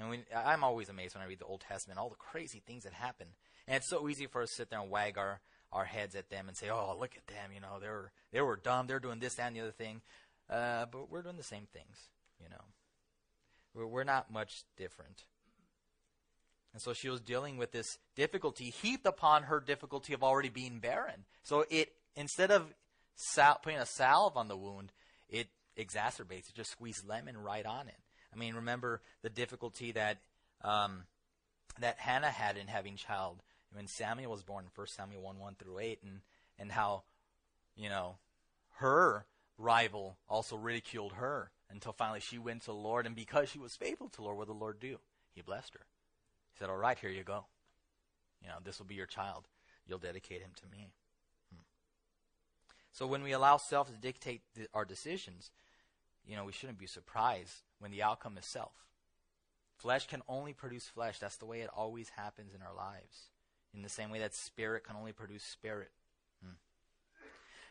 And 0.02 0.24
I'm 0.36 0.64
always 0.64 0.90
amazed 0.90 1.16
when 1.16 1.24
I 1.24 1.28
read 1.28 1.40
the 1.40 1.46
Old 1.46 1.62
Testament, 1.62 2.00
all 2.00 2.10
the 2.10 2.16
crazy 2.16 2.62
things 2.66 2.84
that 2.84 2.94
happen. 2.94 3.28
And 3.68 3.78
it's 3.78 3.88
so 3.88 4.08
easy 4.10 4.26
for 4.26 4.42
us 4.42 4.50
to 4.50 4.56
sit 4.56 4.70
there 4.70 4.80
and 4.80 4.90
wag 4.90 5.18
our, 5.18 5.42
our 5.72 5.86
heads 5.86 6.16
at 6.16 6.30
them 6.30 6.48
and 6.48 6.58
say, 6.58 6.70
"Oh, 6.70 6.96
look 7.00 7.16
at 7.16 7.28
them! 7.28 7.52
You 7.54 7.62
know, 7.62 7.80
they 7.80 7.88
were 7.88 8.12
they 8.32 8.42
were 8.42 8.58
dumb. 8.58 8.88
They're 8.88 9.00
doing 9.00 9.20
this, 9.20 9.36
that, 9.36 9.48
and 9.48 9.56
the 9.56 9.62
other 9.62 9.72
thing." 9.72 10.02
Uh, 10.50 10.86
but 10.92 11.10
we're 11.10 11.22
doing 11.22 11.38
the 11.38 11.44
same 11.44 11.68
things. 11.72 12.10
You 12.42 12.50
know, 12.50 12.64
we're, 13.74 13.88
we're 13.88 14.04
not 14.04 14.32
much 14.32 14.64
different. 14.76 15.24
And 16.74 16.82
so 16.82 16.94
she 16.94 17.10
was 17.10 17.22
dealing 17.22 17.58
with 17.58 17.72
this 17.72 17.98
difficulty 18.16 18.70
heaped 18.70 19.06
upon 19.06 19.44
her 19.44 19.60
difficulty 19.60 20.14
of 20.14 20.24
already 20.24 20.50
being 20.50 20.80
barren. 20.80 21.26
So 21.44 21.66
it 21.70 21.94
instead 22.16 22.52
of 22.52 22.74
sal- 23.16 23.60
putting 23.62 23.80
a 23.80 23.86
salve 23.86 24.38
on 24.38 24.48
the 24.48 24.58
wound, 24.58 24.92
it 25.30 25.48
exacerbates. 25.78 26.50
It 26.50 26.56
just 26.56 26.72
squeezes 26.72 27.06
lemon 27.06 27.38
right 27.38 27.66
on 27.66 27.88
it. 27.88 28.01
I 28.34 28.38
mean, 28.38 28.56
remember 28.56 29.02
the 29.22 29.30
difficulty 29.30 29.92
that 29.92 30.18
um, 30.64 31.04
that 31.80 32.00
Hannah 32.00 32.30
had 32.30 32.58
in 32.58 32.68
having 32.68 32.96
child 32.96 33.42
when 33.74 33.88
Samuel 33.88 34.32
was 34.32 34.44
born, 34.44 34.66
1 34.76 34.88
Samuel 34.88 35.22
1 35.22 35.40
1 35.40 35.56
through 35.56 35.80
8, 35.80 36.00
and, 36.04 36.22
and 36.60 36.72
how, 36.72 37.04
you 37.76 37.90
know, 37.90 38.18
her 38.76 39.26
rival 39.58 40.18
also 40.28 40.56
ridiculed 40.56 41.14
her 41.14 41.52
until 41.70 41.94
finally 41.94 42.20
she 42.20 42.38
went 42.38 42.62
to 42.62 42.68
the 42.68 42.74
Lord. 42.74 43.06
And 43.06 43.16
because 43.16 43.50
she 43.50 43.60
was 43.60 43.76
faithful 43.76 44.10
to 44.10 44.18
the 44.18 44.24
Lord, 44.24 44.38
what 44.38 44.48
did 44.48 44.56
the 44.56 44.60
Lord 44.60 44.80
do? 44.80 44.98
He 45.34 45.42
blessed 45.42 45.74
her. 45.74 45.86
He 46.54 46.60
said, 46.60 46.70
All 46.70 46.78
right, 46.78 47.00
here 47.00 47.10
you 47.10 47.24
go. 47.24 47.46
You 48.42 48.50
know, 48.50 48.56
this 48.64 48.80
will 48.80 48.88
be 48.88 48.96
your 48.96 49.06
child. 49.06 49.48
You'll 49.88 50.00
dedicate 50.00 50.42
him 50.42 50.52
to 50.56 50.64
me. 50.72 50.92
Hmm. 51.52 51.62
So 52.92 53.08
when 53.08 53.24
we 53.24 53.32
allow 53.32 53.58
self 53.58 53.88
to 53.88 53.98
dictate 53.98 54.42
the, 54.56 54.68
our 54.74 54.86
decisions, 54.86 55.52
you 56.26 56.36
know, 56.36 56.46
we 56.46 56.52
shouldn't 56.52 56.80
be 56.80 56.88
surprised 56.88 57.64
when 57.80 57.92
the 57.92 58.04
outcome 58.04 58.38
is 58.38 58.46
self. 58.46 58.74
Flesh 59.78 60.08
can 60.08 60.22
only 60.28 60.54
produce 60.54 60.88
flesh. 60.88 61.20
That's 61.20 61.38
the 61.38 61.46
way 61.46 61.62
it 61.62 61.70
always 61.76 62.10
happens 62.10 62.54
in 62.54 62.62
our 62.62 62.76
lives. 62.76 63.30
In 63.74 63.82
the 63.82 63.90
same 63.90 64.12
way 64.12 64.20
that 64.20 64.36
spirit 64.36 64.84
can 64.84 64.96
only 64.96 65.12
produce 65.12 65.44
spirit. 65.44 65.92
Hmm. 66.44 66.54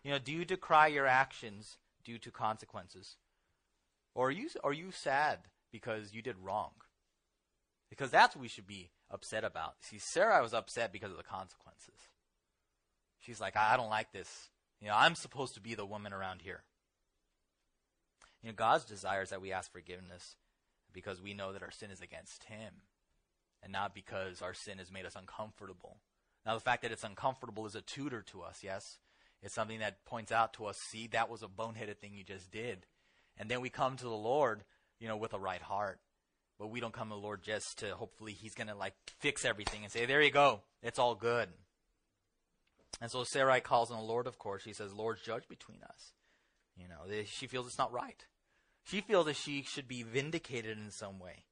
You 0.02 0.10
know, 0.10 0.18
do 0.18 0.32
you 0.32 0.44
decry 0.44 0.88
your 0.88 1.06
actions 1.06 1.78
due 2.04 2.18
to 2.18 2.30
consequences? 2.30 3.16
Or 4.14 4.28
are 4.28 4.32
you, 4.32 4.48
are 4.64 4.72
you 4.72 4.90
sad 4.90 5.40
because 5.70 6.12
you 6.12 6.22
did 6.22 6.36
wrong? 6.42 6.72
Because 7.88 8.10
that's 8.10 8.34
what 8.34 8.42
we 8.42 8.48
should 8.48 8.66
be 8.66 8.90
upset 9.10 9.44
about. 9.44 9.74
See, 9.80 9.98
Sarah 9.98 10.42
was 10.42 10.54
upset 10.54 10.92
because 10.92 11.10
of 11.10 11.16
the 11.16 11.22
consequences. 11.22 12.08
She's 13.20 13.40
like, 13.40 13.56
I 13.56 13.76
don't 13.76 13.90
like 13.90 14.12
this. 14.12 14.48
You 14.80 14.88
know, 14.88 14.94
I'm 14.96 15.14
supposed 15.14 15.54
to 15.54 15.60
be 15.60 15.74
the 15.74 15.86
woman 15.86 16.12
around 16.12 16.42
here. 16.42 16.62
You 18.42 18.50
know, 18.50 18.54
God's 18.54 18.84
desire 18.84 19.22
is 19.22 19.30
that 19.30 19.42
we 19.42 19.52
ask 19.52 19.70
forgiveness 19.72 20.36
because 20.92 21.20
we 21.20 21.34
know 21.34 21.52
that 21.52 21.62
our 21.62 21.70
sin 21.70 21.90
is 21.90 22.00
against 22.00 22.44
Him 22.44 22.82
and 23.62 23.72
not 23.72 23.94
because 23.94 24.40
our 24.42 24.54
sin 24.54 24.78
has 24.78 24.90
made 24.90 25.06
us 25.06 25.16
uncomfortable. 25.16 25.98
Now, 26.46 26.54
the 26.54 26.60
fact 26.60 26.82
that 26.82 26.92
it's 26.92 27.04
uncomfortable 27.04 27.66
is 27.66 27.74
a 27.74 27.82
tutor 27.82 28.22
to 28.30 28.42
us, 28.42 28.60
yes? 28.62 28.98
It's 29.42 29.54
something 29.54 29.80
that 29.80 30.04
points 30.04 30.32
out 30.32 30.54
to 30.54 30.66
us, 30.66 30.76
see, 30.90 31.06
that 31.08 31.30
was 31.30 31.42
a 31.42 31.48
boneheaded 31.48 31.98
thing 31.98 32.14
you 32.14 32.24
just 32.24 32.50
did. 32.50 32.86
And 33.38 33.50
then 33.50 33.60
we 33.60 33.70
come 33.70 33.96
to 33.96 34.04
the 34.04 34.10
Lord, 34.10 34.64
you 34.98 35.08
know, 35.08 35.16
with 35.16 35.34
a 35.34 35.38
right 35.38 35.62
heart. 35.62 36.00
But 36.58 36.70
we 36.70 36.80
don't 36.80 36.92
come 36.92 37.08
to 37.08 37.14
the 37.14 37.20
Lord 37.20 37.42
just 37.42 37.78
to 37.78 37.94
hopefully 37.94 38.32
He's 38.32 38.54
going 38.54 38.68
to 38.68 38.74
like 38.74 38.94
fix 39.18 39.44
everything 39.44 39.82
and 39.82 39.92
say, 39.92 40.04
there 40.06 40.22
you 40.22 40.30
go, 40.30 40.60
it's 40.82 40.98
all 40.98 41.14
good. 41.14 41.48
And 43.00 43.10
so 43.10 43.24
Sarai 43.24 43.60
calls 43.60 43.90
on 43.90 43.98
the 43.98 44.04
Lord, 44.04 44.26
of 44.26 44.38
course. 44.38 44.62
She 44.62 44.74
says, 44.74 44.92
Lord, 44.92 45.18
judge 45.24 45.48
between 45.48 45.82
us. 45.82 46.12
You 46.76 46.88
know, 46.88 47.22
she 47.26 47.46
feels 47.46 47.66
it's 47.66 47.78
not 47.78 47.92
right. 47.92 48.24
She 48.90 49.00
feels 49.02 49.26
that 49.26 49.36
she 49.36 49.62
should 49.62 49.86
be 49.86 50.02
vindicated 50.02 50.76
in 50.76 50.90
some 50.90 51.20
way. 51.20 51.44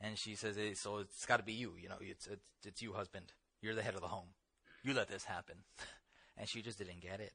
And 0.00 0.18
she 0.18 0.34
says, 0.34 0.56
hey, 0.56 0.74
so 0.74 0.98
it's 0.98 1.24
got 1.24 1.38
to 1.38 1.42
be 1.42 1.54
you. 1.54 1.72
You 1.80 1.88
know, 1.88 1.96
it's, 2.00 2.26
it's, 2.26 2.44
it's 2.62 2.82
you, 2.82 2.92
husband. 2.92 3.32
You're 3.62 3.74
the 3.74 3.82
head 3.82 3.94
of 3.94 4.02
the 4.02 4.08
home. 4.08 4.28
You 4.82 4.92
let 4.92 5.08
this 5.08 5.24
happen. 5.24 5.56
and 6.36 6.46
she 6.46 6.60
just 6.60 6.76
didn't 6.76 7.00
get 7.00 7.20
it. 7.20 7.32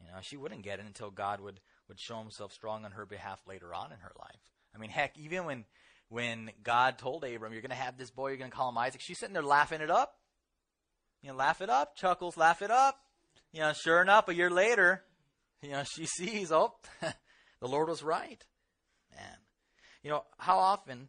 You 0.00 0.06
know, 0.06 0.18
she 0.22 0.38
wouldn't 0.38 0.62
get 0.62 0.78
it 0.78 0.86
until 0.86 1.10
God 1.10 1.40
would, 1.40 1.60
would 1.88 2.00
show 2.00 2.18
himself 2.18 2.52
strong 2.52 2.86
on 2.86 2.92
her 2.92 3.04
behalf 3.04 3.40
later 3.46 3.74
on 3.74 3.92
in 3.92 3.98
her 3.98 4.12
life. 4.18 4.52
I 4.74 4.78
mean, 4.78 4.90
heck, 4.90 5.18
even 5.18 5.44
when, 5.44 5.64
when 6.08 6.50
God 6.62 6.96
told 6.96 7.24
Abram, 7.24 7.52
you're 7.52 7.62
going 7.62 7.70
to 7.70 7.76
have 7.76 7.98
this 7.98 8.10
boy, 8.10 8.28
you're 8.28 8.38
going 8.38 8.50
to 8.50 8.56
call 8.56 8.70
him 8.70 8.78
Isaac, 8.78 9.02
she's 9.02 9.18
sitting 9.18 9.34
there 9.34 9.42
laughing 9.42 9.82
it 9.82 9.90
up. 9.90 10.16
You 11.22 11.30
know, 11.30 11.36
laugh 11.36 11.60
it 11.60 11.68
up, 11.68 11.94
chuckles, 11.94 12.38
laugh 12.38 12.62
it 12.62 12.70
up. 12.70 12.98
You 13.52 13.60
know, 13.60 13.72
sure 13.74 14.00
enough, 14.00 14.28
a 14.28 14.34
year 14.34 14.50
later, 14.50 15.04
you 15.62 15.72
know, 15.72 15.84
she 15.84 16.06
sees, 16.06 16.50
oh, 16.50 16.74
the 17.64 17.70
Lord 17.70 17.88
was 17.88 18.02
right. 18.02 18.44
Man. 19.16 19.38
You 20.02 20.10
know, 20.10 20.24
how 20.36 20.58
often 20.58 21.08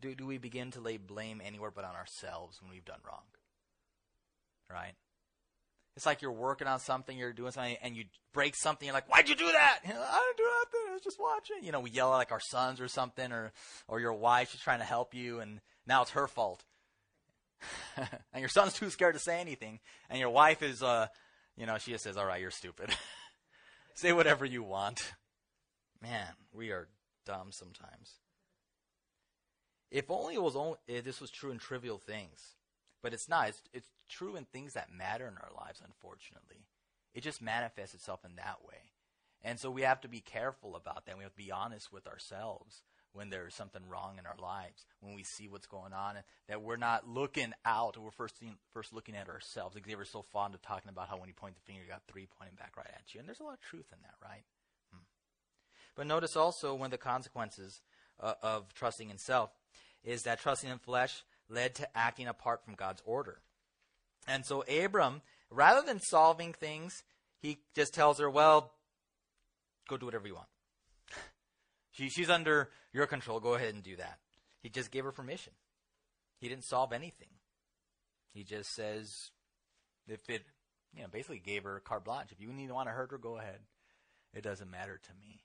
do, 0.00 0.16
do 0.16 0.26
we 0.26 0.36
begin 0.36 0.72
to 0.72 0.80
lay 0.80 0.96
blame 0.96 1.40
anywhere 1.44 1.70
but 1.70 1.84
on 1.84 1.94
ourselves 1.94 2.60
when 2.60 2.72
we've 2.72 2.84
done 2.84 2.98
wrong? 3.06 3.22
Right? 4.68 4.94
It's 5.94 6.04
like 6.04 6.20
you're 6.20 6.32
working 6.32 6.66
on 6.66 6.80
something, 6.80 7.16
you're 7.16 7.32
doing 7.32 7.52
something, 7.52 7.76
and 7.82 7.94
you 7.96 8.06
break 8.32 8.56
something. 8.56 8.84
You're 8.84 8.94
like, 8.94 9.08
"Why'd 9.08 9.28
you 9.28 9.36
do 9.36 9.46
that?" 9.46 9.80
You 9.86 9.94
know, 9.94 10.00
I 10.00 10.32
didn't 10.34 10.38
do 10.38 10.50
nothing. 10.64 10.90
I 10.90 10.92
was 10.94 11.02
just 11.02 11.20
watching. 11.20 11.56
You 11.62 11.70
know, 11.70 11.78
we 11.78 11.90
yell 11.90 12.12
at 12.12 12.16
like 12.16 12.32
our 12.32 12.40
sons 12.40 12.80
or 12.80 12.88
something, 12.88 13.30
or 13.30 13.52
or 13.86 14.00
your 14.00 14.14
wife. 14.14 14.50
She's 14.50 14.60
trying 14.60 14.80
to 14.80 14.84
help 14.84 15.14
you, 15.14 15.38
and 15.38 15.60
now 15.86 16.02
it's 16.02 16.12
her 16.12 16.26
fault. 16.26 16.64
and 17.96 18.40
your 18.40 18.48
son's 18.48 18.72
too 18.72 18.90
scared 18.90 19.14
to 19.14 19.20
say 19.20 19.40
anything, 19.40 19.78
and 20.10 20.18
your 20.18 20.30
wife 20.30 20.62
is, 20.62 20.82
uh, 20.82 21.06
you 21.56 21.66
know, 21.66 21.78
she 21.78 21.92
just 21.92 22.02
says, 22.02 22.16
"All 22.16 22.26
right, 22.26 22.40
you're 22.40 22.50
stupid." 22.50 22.90
Say 23.94 24.12
whatever 24.12 24.46
you 24.46 24.62
want. 24.62 25.12
Man, 26.02 26.34
we 26.52 26.70
are 26.70 26.88
dumb 27.24 27.52
sometimes. 27.52 28.18
If 29.90 30.10
only 30.10 30.34
it 30.34 30.42
was 30.42 30.56
only 30.56 30.78
if 30.88 30.98
eh, 30.98 31.00
this 31.04 31.20
was 31.20 31.30
true 31.30 31.52
in 31.52 31.58
trivial 31.58 31.98
things, 31.98 32.56
but 33.02 33.12
it's 33.12 33.28
not. 33.28 33.48
It's, 33.48 33.62
it's 33.72 33.88
true 34.08 34.36
in 34.36 34.44
things 34.46 34.72
that 34.72 34.92
matter 34.92 35.26
in 35.28 35.34
our 35.34 35.50
lives. 35.56 35.80
Unfortunately, 35.84 36.66
it 37.14 37.22
just 37.22 37.42
manifests 37.42 37.94
itself 37.94 38.24
in 38.24 38.36
that 38.36 38.64
way, 38.66 38.90
and 39.42 39.60
so 39.60 39.70
we 39.70 39.82
have 39.82 40.00
to 40.00 40.08
be 40.08 40.20
careful 40.20 40.74
about 40.74 41.06
that. 41.06 41.16
We 41.16 41.22
have 41.22 41.32
to 41.32 41.44
be 41.44 41.52
honest 41.52 41.92
with 41.92 42.06
ourselves 42.06 42.82
when 43.12 43.28
there's 43.28 43.54
something 43.54 43.82
wrong 43.86 44.16
in 44.18 44.26
our 44.26 44.36
lives, 44.40 44.86
when 45.00 45.14
we 45.14 45.22
see 45.22 45.46
what's 45.46 45.66
going 45.66 45.92
on, 45.92 46.16
and 46.16 46.24
that 46.48 46.62
we're 46.62 46.76
not 46.76 47.06
looking 47.06 47.52
out, 47.64 47.98
we're 47.98 48.10
first 48.10 48.38
seeing, 48.40 48.56
first 48.72 48.94
looking 48.94 49.14
at 49.14 49.28
ourselves. 49.28 49.76
Xavier's 49.76 50.08
so 50.08 50.22
fond 50.22 50.54
of 50.54 50.62
talking 50.62 50.88
about 50.88 51.10
how 51.10 51.18
when 51.18 51.28
you 51.28 51.34
point 51.34 51.54
the 51.54 51.60
finger, 51.60 51.82
you 51.82 51.90
got 51.90 52.02
three 52.08 52.26
pointing 52.38 52.56
back 52.56 52.72
right 52.76 52.88
at 52.88 53.14
you, 53.14 53.20
and 53.20 53.28
there's 53.28 53.40
a 53.40 53.44
lot 53.44 53.52
of 53.52 53.60
truth 53.60 53.86
in 53.92 53.98
that, 54.02 54.14
right? 54.22 54.44
But 55.96 56.06
notice 56.06 56.36
also 56.36 56.74
one 56.74 56.86
of 56.86 56.90
the 56.92 56.98
consequences 56.98 57.80
uh, 58.20 58.34
of 58.42 58.72
trusting 58.74 59.10
in 59.10 59.18
self 59.18 59.50
is 60.04 60.22
that 60.22 60.40
trusting 60.40 60.70
in 60.70 60.78
flesh 60.78 61.24
led 61.48 61.74
to 61.76 61.96
acting 61.96 62.26
apart 62.26 62.64
from 62.64 62.74
God's 62.74 63.02
order. 63.04 63.40
And 64.26 64.46
so 64.46 64.62
Abram, 64.62 65.22
rather 65.50 65.84
than 65.84 66.00
solving 66.00 66.52
things, 66.52 67.02
he 67.40 67.58
just 67.74 67.92
tells 67.92 68.18
her, 68.18 68.30
"Well, 68.30 68.72
go 69.88 69.96
do 69.96 70.06
whatever 70.06 70.26
you 70.26 70.34
want." 70.34 70.48
She, 71.94 72.08
she's 72.08 72.30
under 72.30 72.70
your 72.94 73.06
control. 73.06 73.38
Go 73.38 73.52
ahead 73.52 73.74
and 73.74 73.82
do 73.82 73.96
that. 73.96 74.18
He 74.62 74.70
just 74.70 74.90
gave 74.90 75.04
her 75.04 75.12
permission. 75.12 75.52
He 76.38 76.48
didn't 76.48 76.64
solve 76.64 76.92
anything. 76.94 77.28
He 78.32 78.44
just 78.44 78.74
says, 78.74 79.30
if 80.08 80.28
it, 80.30 80.42
you 80.94 81.02
know, 81.02 81.08
basically 81.08 81.38
gave 81.38 81.64
her 81.64 81.80
carte 81.80 82.04
blanche. 82.04 82.32
If 82.32 82.40
you 82.40 82.52
need 82.52 82.68
to 82.68 82.74
want 82.74 82.88
to 82.88 82.92
hurt 82.92 83.10
her, 83.10 83.18
go 83.18 83.38
ahead. 83.38 83.58
It 84.32 84.42
doesn't 84.42 84.70
matter 84.70 84.98
to 85.02 85.10
me. 85.20 85.42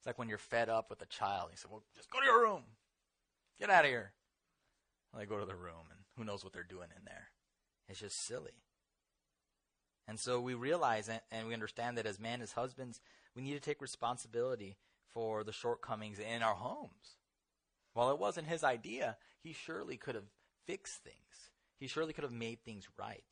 It's 0.00 0.06
like 0.06 0.18
when 0.18 0.30
you're 0.30 0.38
fed 0.38 0.70
up 0.70 0.88
with 0.88 1.02
a 1.02 1.06
child. 1.06 1.50
You 1.50 1.58
say, 1.58 1.68
well, 1.70 1.82
just 1.94 2.10
go 2.10 2.20
to 2.20 2.24
your 2.24 2.40
room. 2.40 2.62
Get 3.60 3.68
out 3.68 3.84
of 3.84 3.90
here. 3.90 4.12
They 5.14 5.26
go 5.26 5.38
to 5.38 5.44
the 5.44 5.54
room, 5.54 5.90
and 5.90 6.00
who 6.16 6.24
knows 6.24 6.42
what 6.42 6.54
they're 6.54 6.62
doing 6.62 6.88
in 6.96 7.04
there. 7.04 7.28
It's 7.86 8.00
just 8.00 8.24
silly. 8.24 8.62
And 10.08 10.18
so 10.18 10.40
we 10.40 10.54
realize 10.54 11.10
and 11.30 11.46
we 11.46 11.52
understand 11.52 11.98
that 11.98 12.06
as 12.06 12.18
men, 12.18 12.40
as 12.40 12.52
husbands, 12.52 13.00
we 13.36 13.42
need 13.42 13.52
to 13.52 13.60
take 13.60 13.82
responsibility 13.82 14.78
for 15.12 15.44
the 15.44 15.52
shortcomings 15.52 16.18
in 16.18 16.42
our 16.42 16.54
homes. 16.54 17.16
While 17.92 18.10
it 18.10 18.18
wasn't 18.18 18.48
his 18.48 18.64
idea, 18.64 19.18
he 19.42 19.52
surely 19.52 19.98
could 19.98 20.14
have 20.14 20.30
fixed 20.66 21.04
things. 21.04 21.50
He 21.78 21.88
surely 21.88 22.14
could 22.14 22.24
have 22.24 22.32
made 22.32 22.64
things 22.64 22.88
right. 22.98 23.22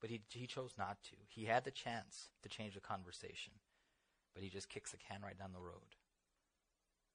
But 0.00 0.10
he, 0.10 0.20
he 0.28 0.46
chose 0.46 0.74
not 0.76 0.98
to. 1.04 1.16
He 1.28 1.46
had 1.46 1.64
the 1.64 1.70
chance 1.70 2.28
to 2.42 2.48
change 2.48 2.74
the 2.74 2.80
conversation, 2.80 3.54
but 4.34 4.42
he 4.42 4.50
just 4.50 4.68
kicks 4.68 4.90
the 4.90 4.98
can 4.98 5.22
right 5.22 5.38
down 5.38 5.52
the 5.52 5.60
road. 5.60 5.96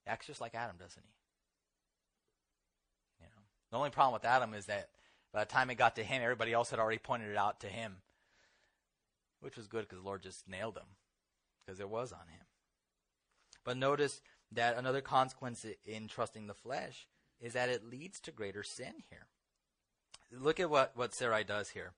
Acts 0.07 0.27
just 0.27 0.41
like 0.41 0.55
Adam, 0.55 0.77
doesn't 0.79 1.03
he? 1.03 1.09
You 3.23 3.25
know, 3.25 3.41
the 3.71 3.77
only 3.77 3.89
problem 3.89 4.13
with 4.13 4.25
Adam 4.25 4.53
is 4.53 4.65
that 4.65 4.89
by 5.33 5.43
the 5.43 5.51
time 5.51 5.69
it 5.69 5.75
got 5.75 5.95
to 5.97 6.03
him, 6.03 6.21
everybody 6.23 6.53
else 6.53 6.69
had 6.69 6.79
already 6.79 6.99
pointed 6.99 7.29
it 7.29 7.37
out 7.37 7.59
to 7.61 7.67
him, 7.67 7.97
which 9.41 9.57
was 9.57 9.67
good 9.67 9.81
because 9.81 9.99
the 9.99 10.05
Lord 10.05 10.23
just 10.23 10.47
nailed 10.47 10.77
him 10.77 10.95
because 11.65 11.79
it 11.79 11.89
was 11.89 12.11
on 12.11 12.27
him. 12.29 12.45
But 13.63 13.77
notice 13.77 14.21
that 14.51 14.77
another 14.77 15.01
consequence 15.01 15.65
in 15.85 16.07
trusting 16.07 16.47
the 16.47 16.53
flesh 16.53 17.07
is 17.41 17.53
that 17.53 17.69
it 17.69 17.83
leads 17.83 18.19
to 18.21 18.31
greater 18.31 18.63
sin 18.63 18.93
here. 19.09 19.27
Look 20.31 20.59
at 20.59 20.69
what, 20.69 20.93
what 20.95 21.13
Sarai 21.13 21.43
does 21.43 21.69
here. 21.69 21.91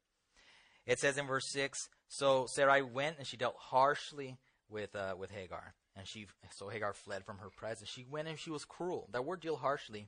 It 0.86 1.00
says 1.00 1.17
in 1.17 1.28
verse 1.28 1.48
6 1.52 1.89
So 2.08 2.48
Sarai 2.48 2.82
went 2.82 3.17
and 3.17 3.28
she 3.28 3.38
dealt 3.38 3.56
harshly 3.58 4.38
with, 4.69 4.95
uh, 4.95 5.15
with 5.17 5.32
Hagar. 5.32 5.76
And 6.00 6.08
she, 6.08 6.28
so 6.52 6.70
Hagar 6.70 6.94
fled 6.94 7.26
from 7.26 7.40
her 7.40 7.50
presence. 7.50 7.90
She 7.90 8.06
went 8.10 8.28
and 8.28 8.40
she 8.40 8.50
was 8.50 8.66
cruel. 8.66 9.10
That 9.12 9.26
word 9.26 9.42
deal 9.42 9.58
harshly, 9.58 10.08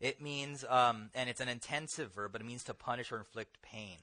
it 0.00 0.20
means, 0.20 0.64
um, 0.68 1.10
and 1.14 1.28
it's 1.28 1.40
an 1.40 1.48
intensive 1.48 2.14
verb, 2.14 2.32
but 2.32 2.40
it 2.40 2.46
means 2.46 2.64
to 2.64 2.74
punish 2.74 3.12
or 3.12 3.18
inflict 3.18 3.60
pain. 3.62 3.98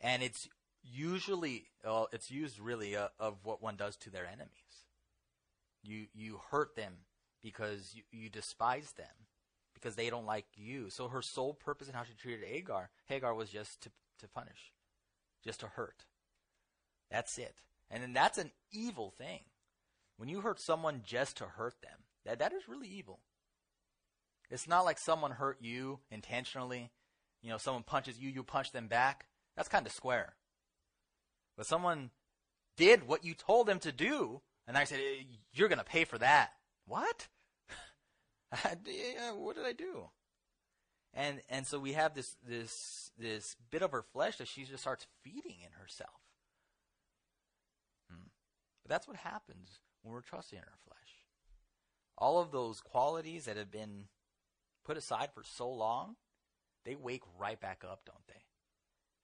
And 0.00 0.22
it's 0.22 0.48
usually, 0.82 1.64
well, 1.84 2.08
it's 2.12 2.30
used 2.30 2.60
really 2.60 2.96
uh, 2.96 3.08
of 3.18 3.38
what 3.44 3.60
one 3.62 3.76
does 3.76 3.96
to 3.96 4.10
their 4.10 4.24
enemies. 4.24 4.86
You 5.82 6.06
you 6.14 6.40
hurt 6.50 6.74
them 6.74 6.92
because 7.42 7.94
you, 7.94 8.02
you 8.10 8.28
despise 8.28 8.92
them 8.92 9.26
because 9.74 9.94
they 9.94 10.10
don't 10.10 10.26
like 10.26 10.46
you. 10.56 10.90
So 10.90 11.08
her 11.08 11.22
sole 11.22 11.54
purpose 11.54 11.88
in 11.88 11.94
how 11.94 12.04
she 12.04 12.14
treated 12.14 12.44
Hagar, 12.44 12.90
Hagar 13.06 13.34
was 13.34 13.50
just 13.50 13.82
to, 13.82 13.90
to 14.20 14.28
punish, 14.28 14.72
just 15.44 15.60
to 15.60 15.66
hurt. 15.66 16.04
That's 17.10 17.38
it. 17.38 17.56
And 17.90 18.02
then 18.02 18.12
that's 18.12 18.38
an 18.38 18.50
evil 18.72 19.12
thing. 19.16 19.40
When 20.16 20.28
you 20.28 20.40
hurt 20.40 20.60
someone 20.60 21.02
just 21.04 21.36
to 21.38 21.44
hurt 21.44 21.80
them, 21.82 22.04
that, 22.24 22.38
that 22.38 22.52
is 22.52 22.68
really 22.68 22.88
evil. 22.88 23.20
It's 24.50 24.68
not 24.68 24.84
like 24.84 24.98
someone 24.98 25.32
hurt 25.32 25.58
you 25.60 26.00
intentionally. 26.10 26.90
You 27.42 27.50
know, 27.50 27.58
someone 27.58 27.82
punches 27.82 28.18
you, 28.18 28.30
you 28.30 28.42
punch 28.42 28.72
them 28.72 28.88
back. 28.88 29.26
That's 29.56 29.68
kind 29.68 29.86
of 29.86 29.92
square. 29.92 30.34
But 31.56 31.66
someone 31.66 32.10
did 32.76 33.06
what 33.06 33.24
you 33.24 33.34
told 33.34 33.66
them 33.66 33.78
to 33.80 33.92
do, 33.92 34.40
and 34.66 34.76
I 34.76 34.84
said, 34.84 35.00
eh, 35.00 35.24
You're 35.52 35.68
going 35.68 35.78
to 35.78 35.84
pay 35.84 36.04
for 36.04 36.18
that. 36.18 36.52
What? 36.86 37.28
what 39.34 39.56
did 39.56 39.64
I 39.64 39.72
do? 39.72 40.08
And 41.14 41.40
and 41.48 41.66
so 41.66 41.78
we 41.78 41.94
have 41.94 42.14
this 42.14 42.36
this 42.46 43.10
this 43.18 43.56
bit 43.70 43.80
of 43.80 43.92
her 43.92 44.02
flesh 44.02 44.36
that 44.36 44.48
she 44.48 44.64
just 44.64 44.82
starts 44.82 45.06
feeding 45.22 45.56
in 45.64 45.72
herself. 45.80 46.10
Hmm. 48.10 48.28
But 48.82 48.90
that's 48.90 49.08
what 49.08 49.16
happens 49.16 49.80
when 50.06 50.14
we're 50.14 50.20
trusting 50.20 50.56
in 50.58 50.64
our 50.64 50.78
flesh. 50.86 50.96
All 52.16 52.40
of 52.40 52.52
those 52.52 52.80
qualities 52.80 53.46
that 53.46 53.56
have 53.56 53.72
been 53.72 54.04
put 54.84 54.96
aside 54.96 55.30
for 55.34 55.42
so 55.42 55.68
long, 55.68 56.14
they 56.84 56.94
wake 56.94 57.22
right 57.38 57.60
back 57.60 57.82
up, 57.84 58.02
don't 58.06 58.26
they? 58.28 58.44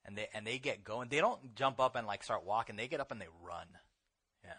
And 0.05 0.19
they 0.19 0.27
and 0.35 0.45
they 0.45 0.59
get 0.59 0.83
going. 0.83 1.09
They 1.09 1.21
don't 1.21 1.55
jump 1.55 1.79
up 1.79 1.95
and 1.95 2.07
like 2.07 2.25
start 2.25 2.45
walking. 2.45 2.75
They 2.75 2.89
get 2.89 2.99
up 3.01 3.13
and 3.13 3.21
they 3.21 3.29
run 3.41 3.69
Yeah. 4.45 4.51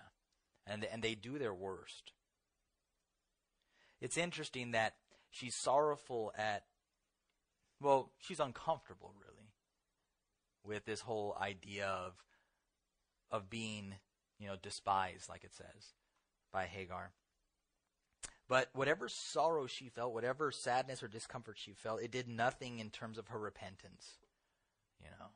and 0.65 0.85
and 0.85 1.03
they 1.03 1.13
do 1.13 1.37
their 1.37 1.53
worst. 1.53 2.13
It's 3.99 4.17
interesting 4.17 4.71
that 4.71 4.95
she's 5.29 5.55
sorrowful 5.55 6.31
at 6.37 6.63
well, 7.81 8.13
she's 8.17 8.39
uncomfortable 8.39 9.13
really 9.19 9.51
with 10.63 10.85
this 10.85 11.01
whole 11.01 11.37
idea 11.39 11.85
of 11.87 12.13
of 13.29 13.49
being, 13.49 13.95
you 14.39 14.47
know, 14.47 14.55
despised 14.55 15.27
like 15.27 15.43
it 15.43 15.53
says 15.53 15.93
by 16.53 16.65
Hagar. 16.65 17.11
But 18.47 18.69
whatever 18.73 19.09
sorrow 19.09 19.67
she 19.67 19.89
felt, 19.89 20.13
whatever 20.13 20.51
sadness 20.51 21.01
or 21.01 21.07
discomfort 21.07 21.57
she 21.57 21.73
felt, 21.73 22.01
it 22.01 22.11
did 22.11 22.27
nothing 22.27 22.79
in 22.79 22.89
terms 22.89 23.17
of 23.17 23.29
her 23.29 23.39
repentance. 23.39 24.19
You 25.01 25.07
know. 25.19 25.27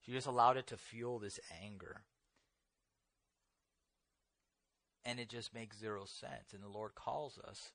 She 0.00 0.12
just 0.12 0.26
allowed 0.26 0.56
it 0.56 0.68
to 0.68 0.76
fuel 0.76 1.18
this 1.18 1.40
anger 1.62 2.02
and 5.08 5.18
it 5.18 5.30
just 5.30 5.54
makes 5.54 5.78
zero 5.78 6.04
sense. 6.04 6.52
And 6.52 6.62
the 6.62 6.68
Lord 6.68 6.94
calls 6.94 7.38
us 7.48 7.72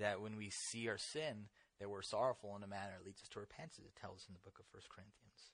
that 0.00 0.22
when 0.22 0.36
we 0.36 0.48
see 0.48 0.88
our 0.88 0.96
sin, 0.96 1.48
that 1.78 1.90
we're 1.90 2.00
sorrowful 2.00 2.56
in 2.56 2.62
a 2.62 2.66
manner 2.66 2.92
that 2.96 3.04
leads 3.04 3.20
us 3.20 3.28
to 3.28 3.40
repentance. 3.40 3.86
It 3.86 4.00
tells 4.00 4.20
us 4.20 4.24
in 4.28 4.32
the 4.32 4.40
book 4.40 4.56
of 4.58 4.64
First 4.72 4.88
Corinthians. 4.88 5.52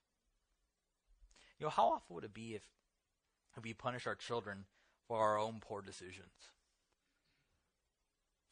You 1.59 1.67
know, 1.67 1.71
how 1.71 1.89
awful 1.89 2.15
would 2.15 2.25
it 2.25 2.33
be 2.33 2.55
if, 2.55 2.63
if 3.57 3.65
we 3.65 3.73
punish 3.75 4.07
our 4.07 4.15
children 4.15 4.67
for 5.09 5.19
our 5.19 5.39
own 5.39 5.59
poor 5.61 5.83
decisions? 5.83 6.31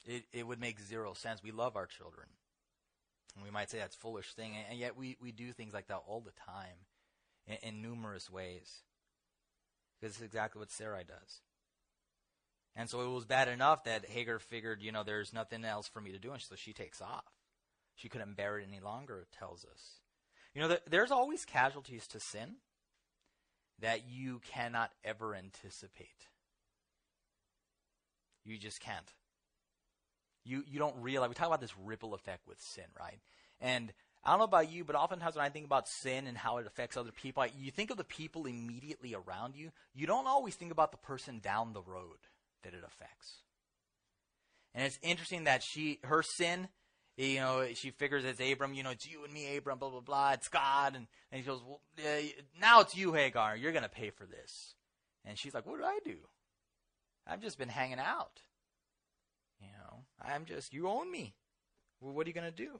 It, 0.05 0.23
it 0.33 0.47
would 0.47 0.59
make 0.59 0.79
zero 0.79 1.13
sense. 1.13 1.43
We 1.43 1.51
love 1.51 1.75
our 1.75 1.85
children. 1.85 2.27
And 3.35 3.45
we 3.45 3.51
might 3.51 3.69
say 3.69 3.77
that's 3.77 3.95
foolish 3.95 4.33
thing, 4.33 4.53
and 4.69 4.77
yet 4.77 4.97
we, 4.97 5.17
we 5.21 5.31
do 5.31 5.53
things 5.53 5.73
like 5.73 5.87
that 5.87 6.01
all 6.07 6.21
the 6.21 6.31
time 6.45 6.85
in, 7.47 7.57
in 7.69 7.81
numerous 7.81 8.29
ways. 8.29 8.81
Because 9.99 10.15
it's 10.15 10.25
exactly 10.25 10.59
what 10.59 10.71
Sarai 10.71 11.03
does. 11.03 11.41
And 12.75 12.89
so 12.89 13.01
it 13.01 13.13
was 13.13 13.25
bad 13.25 13.47
enough 13.47 13.83
that 13.83 14.09
Hagar 14.09 14.39
figured, 14.39 14.81
you 14.81 14.91
know, 14.91 15.03
there's 15.03 15.33
nothing 15.33 15.63
else 15.63 15.87
for 15.87 16.01
me 16.01 16.11
to 16.11 16.19
do, 16.19 16.31
and 16.31 16.41
so 16.41 16.55
she 16.55 16.73
takes 16.73 17.01
off. 17.01 17.25
She 17.95 18.09
couldn't 18.09 18.37
bear 18.37 18.57
it 18.57 18.67
any 18.67 18.79
longer, 18.79 19.19
it 19.19 19.37
tells 19.37 19.65
us. 19.65 19.99
You 20.53 20.61
know, 20.61 20.77
there's 20.89 21.11
always 21.11 21.45
casualties 21.45 22.07
to 22.07 22.19
sin 22.19 22.55
that 23.79 24.09
you 24.09 24.39
cannot 24.39 24.91
ever 25.03 25.35
anticipate. 25.35 26.27
You 28.45 28.57
just 28.57 28.79
can't. 28.79 29.13
You 30.43 30.63
you 30.67 30.79
don't 30.79 30.95
realize 31.01 31.29
we 31.29 31.35
talk 31.35 31.47
about 31.47 31.61
this 31.61 31.77
ripple 31.77 32.13
effect 32.13 32.47
with 32.47 32.59
sin, 32.59 32.85
right? 32.99 33.19
And 33.59 33.93
I 34.23 34.31
don't 34.31 34.39
know 34.39 34.45
about 34.45 34.71
you, 34.71 34.83
but 34.83 34.95
oftentimes 34.95 35.35
when 35.35 35.45
I 35.45 35.49
think 35.49 35.65
about 35.65 35.87
sin 35.87 36.27
and 36.27 36.37
how 36.37 36.57
it 36.57 36.67
affects 36.67 36.95
other 36.95 37.11
people, 37.11 37.41
I, 37.41 37.51
you 37.57 37.71
think 37.71 37.89
of 37.89 37.97
the 37.97 38.03
people 38.03 38.45
immediately 38.45 39.15
around 39.15 39.55
you. 39.55 39.71
You 39.95 40.05
don't 40.05 40.27
always 40.27 40.55
think 40.55 40.71
about 40.71 40.91
the 40.91 40.97
person 40.97 41.39
down 41.39 41.73
the 41.73 41.81
road 41.81 42.17
that 42.63 42.73
it 42.73 42.83
affects. 42.85 43.37
And 44.75 44.85
it's 44.85 44.99
interesting 45.01 45.45
that 45.45 45.63
she, 45.63 45.99
her 46.03 46.21
sin, 46.21 46.67
you 47.17 47.39
know, 47.39 47.67
she 47.73 47.89
figures 47.89 48.23
it's 48.23 48.39
Abram, 48.39 48.73
you 48.73 48.83
know, 48.83 48.91
it's 48.91 49.07
you 49.07 49.23
and 49.23 49.33
me, 49.33 49.57
Abram, 49.57 49.79
blah, 49.79 49.89
blah, 49.89 50.01
blah, 50.01 50.31
it's 50.33 50.47
God. 50.47 50.95
And, 50.95 51.07
and 51.31 51.41
he 51.41 51.45
goes, 51.45 51.61
well, 51.65 51.81
uh, 51.99 52.21
now 52.59 52.81
it's 52.81 52.95
you, 52.95 53.13
Hagar. 53.13 53.55
You're 53.55 53.73
going 53.73 53.83
to 53.83 53.89
pay 53.89 54.11
for 54.11 54.25
this. 54.25 54.75
And 55.25 55.37
she's 55.37 55.53
like, 55.53 55.65
what 55.65 55.77
did 55.77 55.85
I 55.85 55.99
do? 56.05 56.17
I've 57.31 57.41
just 57.41 57.57
been 57.57 57.69
hanging 57.69 57.99
out. 57.99 58.41
You 59.61 59.67
know, 59.67 60.03
I'm 60.21 60.45
just, 60.45 60.73
you 60.73 60.89
own 60.89 61.09
me. 61.09 61.33
Well, 62.01 62.13
what 62.13 62.27
are 62.27 62.29
you 62.29 62.33
going 62.33 62.51
to 62.51 62.65
do? 62.65 62.79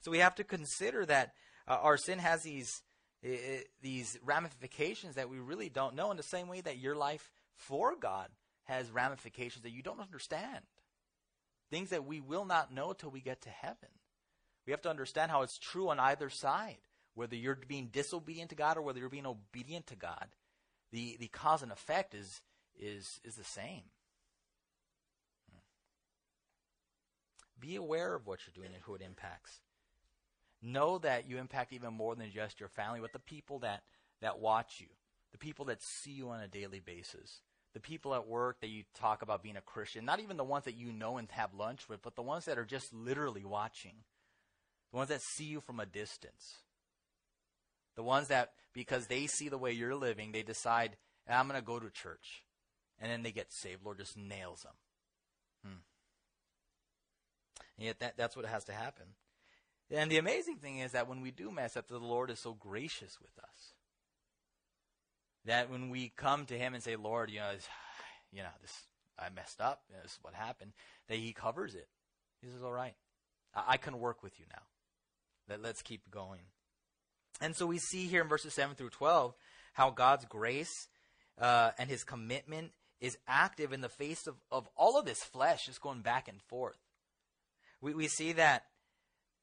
So 0.00 0.10
we 0.10 0.18
have 0.18 0.34
to 0.36 0.44
consider 0.44 1.06
that 1.06 1.34
uh, 1.68 1.78
our 1.80 1.96
sin 1.96 2.18
has 2.18 2.42
these, 2.42 2.82
uh, 3.24 3.62
these 3.80 4.18
ramifications 4.24 5.14
that 5.14 5.30
we 5.30 5.38
really 5.38 5.68
don't 5.68 5.94
know 5.94 6.10
in 6.10 6.16
the 6.16 6.22
same 6.22 6.48
way 6.48 6.60
that 6.62 6.78
your 6.78 6.96
life 6.96 7.30
for 7.54 7.94
God 7.94 8.28
has 8.64 8.90
ramifications 8.90 9.62
that 9.62 9.72
you 9.72 9.82
don't 9.82 10.00
understand. 10.00 10.64
things 11.70 11.90
that 11.90 12.06
we 12.06 12.20
will 12.20 12.44
not 12.44 12.72
know 12.72 12.92
till 12.92 13.10
we 13.10 13.20
get 13.20 13.42
to 13.42 13.50
heaven. 13.50 13.88
We 14.66 14.72
have 14.72 14.82
to 14.82 14.90
understand 14.90 15.30
how 15.30 15.42
it's 15.42 15.58
true 15.58 15.88
on 15.88 16.00
either 16.00 16.30
side. 16.30 16.78
Whether 17.14 17.36
you're 17.36 17.58
being 17.66 17.88
disobedient 17.92 18.50
to 18.50 18.56
God 18.56 18.76
or 18.76 18.82
whether 18.82 19.00
you're 19.00 19.08
being 19.08 19.26
obedient 19.26 19.88
to 19.88 19.96
God, 19.96 20.28
the, 20.92 21.16
the 21.18 21.28
cause 21.28 21.62
and 21.62 21.72
effect 21.72 22.14
is, 22.14 22.40
is, 22.78 23.20
is 23.24 23.34
the 23.34 23.44
same. 23.44 23.82
Hmm. 25.50 25.60
Be 27.60 27.76
aware 27.76 28.14
of 28.14 28.26
what 28.26 28.40
you're 28.46 28.62
doing 28.62 28.74
and 28.74 28.82
who 28.84 28.94
it 28.94 29.02
impacts. 29.02 29.60
Know 30.60 30.98
that 30.98 31.28
you 31.28 31.38
impact 31.38 31.72
even 31.72 31.94
more 31.94 32.16
than 32.16 32.30
just 32.30 32.58
your 32.60 32.68
family, 32.68 33.00
but 33.00 33.12
the 33.12 33.18
people 33.18 33.60
that, 33.60 33.82
that 34.20 34.40
watch 34.40 34.80
you, 34.80 34.88
the 35.32 35.38
people 35.38 35.66
that 35.66 35.82
see 35.82 36.10
you 36.10 36.30
on 36.30 36.40
a 36.40 36.48
daily 36.48 36.80
basis, 36.80 37.42
the 37.74 37.80
people 37.80 38.14
at 38.14 38.26
work 38.26 38.60
that 38.60 38.70
you 38.70 38.84
talk 38.94 39.22
about 39.22 39.42
being 39.42 39.56
a 39.56 39.60
Christian, 39.60 40.04
not 40.04 40.20
even 40.20 40.36
the 40.36 40.44
ones 40.44 40.64
that 40.64 40.76
you 40.76 40.92
know 40.92 41.18
and 41.18 41.30
have 41.30 41.54
lunch 41.54 41.88
with, 41.88 42.02
but 42.02 42.16
the 42.16 42.22
ones 42.22 42.46
that 42.46 42.58
are 42.58 42.64
just 42.64 42.92
literally 42.92 43.44
watching, 43.44 43.92
the 44.90 44.96
ones 44.96 45.10
that 45.10 45.22
see 45.22 45.44
you 45.44 45.60
from 45.60 45.78
a 45.78 45.86
distance. 45.86 46.56
The 47.94 48.02
ones 48.02 48.28
that, 48.28 48.52
because 48.72 49.06
they 49.06 49.26
see 49.26 49.48
the 49.48 49.58
way 49.58 49.72
you're 49.72 49.94
living, 49.94 50.32
they 50.32 50.42
decide, 50.42 50.96
I'm 51.28 51.48
going 51.48 51.60
to 51.60 51.64
go 51.64 51.78
to 51.78 51.90
church. 51.90 52.42
And 53.00 53.10
then 53.10 53.22
they 53.22 53.32
get 53.32 53.52
saved. 53.52 53.84
Lord 53.84 53.98
just 53.98 54.16
nails 54.16 54.62
them. 54.62 54.72
Hmm. 55.64 55.80
And 57.76 57.86
yet 57.86 58.00
that, 58.00 58.16
that's 58.16 58.36
what 58.36 58.46
has 58.46 58.64
to 58.64 58.72
happen. 58.72 59.06
And 59.90 60.10
the 60.10 60.18
amazing 60.18 60.56
thing 60.56 60.78
is 60.78 60.92
that 60.92 61.08
when 61.08 61.20
we 61.20 61.30
do 61.30 61.50
mess 61.50 61.76
up, 61.76 61.88
the 61.88 61.98
Lord 61.98 62.30
is 62.30 62.40
so 62.40 62.52
gracious 62.52 63.18
with 63.20 63.38
us. 63.38 63.74
That 65.44 65.70
when 65.70 65.88
we 65.88 66.12
come 66.14 66.44
to 66.46 66.58
Him 66.58 66.74
and 66.74 66.82
say, 66.82 66.96
Lord, 66.96 67.30
you 67.30 67.38
know, 67.38 67.52
you 68.32 68.42
know, 68.42 68.48
this 68.60 68.82
I 69.18 69.30
messed 69.30 69.60
up. 69.60 69.82
You 69.88 69.96
know, 69.96 70.02
this 70.02 70.12
is 70.12 70.18
what 70.22 70.34
happened. 70.34 70.72
That 71.08 71.18
He 71.18 71.32
covers 71.32 71.74
it. 71.74 71.88
He 72.42 72.48
says, 72.48 72.62
"All 72.62 72.72
right, 72.72 72.94
I, 73.54 73.64
I 73.68 73.76
can 73.76 73.98
work 73.98 74.22
with 74.22 74.38
you 74.38 74.46
now. 74.50 74.62
Let, 75.48 75.62
let's 75.62 75.82
keep 75.82 76.10
going." 76.10 76.42
And 77.40 77.56
so 77.56 77.66
we 77.66 77.78
see 77.78 78.06
here 78.06 78.22
in 78.22 78.28
verses 78.28 78.54
seven 78.54 78.76
through 78.76 78.90
twelve 78.90 79.34
how 79.72 79.90
God's 79.90 80.24
grace 80.26 80.88
uh, 81.40 81.70
and 81.78 81.88
His 81.88 82.04
commitment 82.04 82.72
is 83.00 83.18
active 83.26 83.72
in 83.72 83.80
the 83.80 83.88
face 83.88 84.26
of, 84.26 84.36
of 84.50 84.68
all 84.76 84.98
of 84.98 85.04
this 85.04 85.22
flesh, 85.22 85.66
just 85.66 85.80
going 85.80 86.00
back 86.00 86.28
and 86.28 86.40
forth. 86.42 86.78
We, 87.80 87.94
we 87.94 88.08
see 88.08 88.32
that 88.32 88.64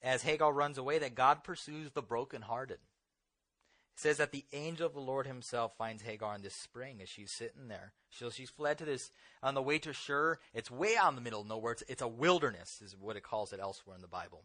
as 0.02 0.24
Hagar 0.24 0.54
runs 0.54 0.78
away, 0.78 1.00
that 1.00 1.16
God 1.16 1.44
pursues 1.44 1.92
the 1.92 2.02
brokenhearted. 2.02 2.78
It 2.78 4.00
says 4.02 4.18
that 4.18 4.34
the 4.34 4.46
angel 4.52 4.86
of 4.86 4.94
the 4.94 5.00
Lord 5.00 5.26
himself 5.26 5.72
finds 5.78 6.04
Hagar 6.04 6.36
in 6.36 6.42
this 6.42 6.54
spring 6.54 7.00
as 7.02 7.08
she's 7.08 7.32
sitting 7.32 7.70
there. 7.70 7.94
So 8.10 8.30
she's 8.30 8.50
fled 8.50 8.78
to 8.80 8.86
this, 8.86 9.10
on 9.42 9.54
the 9.56 9.62
way 9.62 9.80
to 9.80 9.94
Shur. 9.94 10.38
It's 10.54 10.70
way 10.70 10.98
out 10.98 11.10
in 11.10 11.16
the 11.16 11.22
middle 11.22 11.42
of 11.42 11.48
nowhere. 11.48 11.72
It's, 11.72 11.84
it's 11.88 12.02
a 12.02 12.08
wilderness, 12.08 12.82
is 12.84 12.96
what 13.00 13.16
it 13.16 13.24
calls 13.24 13.54
it 13.54 13.60
elsewhere 13.62 13.96
in 13.96 14.02
the 14.02 14.08
Bible. 14.08 14.44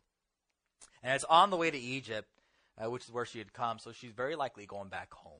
And 1.03 1.15
it's 1.15 1.25
on 1.25 1.51
the 1.51 1.57
way 1.57 1.71
to 1.71 1.79
Egypt, 1.79 2.29
uh, 2.79 2.89
which 2.91 3.05
is 3.05 3.13
where 3.13 3.27
she 3.27 3.39
had 3.39 3.53
come. 3.53 3.81
So 3.81 3.91
she's 3.91 4.13
very 4.13 4.37
likely 4.37 4.67
going 4.67 4.89
back 4.89 5.13
home. 5.13 5.40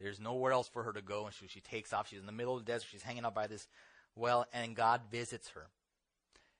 There's 0.00 0.20
nowhere 0.20 0.52
else 0.52 0.68
for 0.68 0.82
her 0.82 0.92
to 0.92 1.02
go. 1.02 1.26
And 1.26 1.34
so 1.34 1.46
she 1.48 1.60
takes 1.60 1.92
off. 1.92 2.08
She's 2.08 2.20
in 2.20 2.26
the 2.26 2.32
middle 2.32 2.56
of 2.56 2.64
the 2.64 2.70
desert. 2.70 2.88
She's 2.90 3.02
hanging 3.02 3.24
out 3.24 3.34
by 3.34 3.46
this 3.46 3.66
well, 4.14 4.46
and 4.52 4.74
God 4.74 5.02
visits 5.10 5.50
her. 5.50 5.68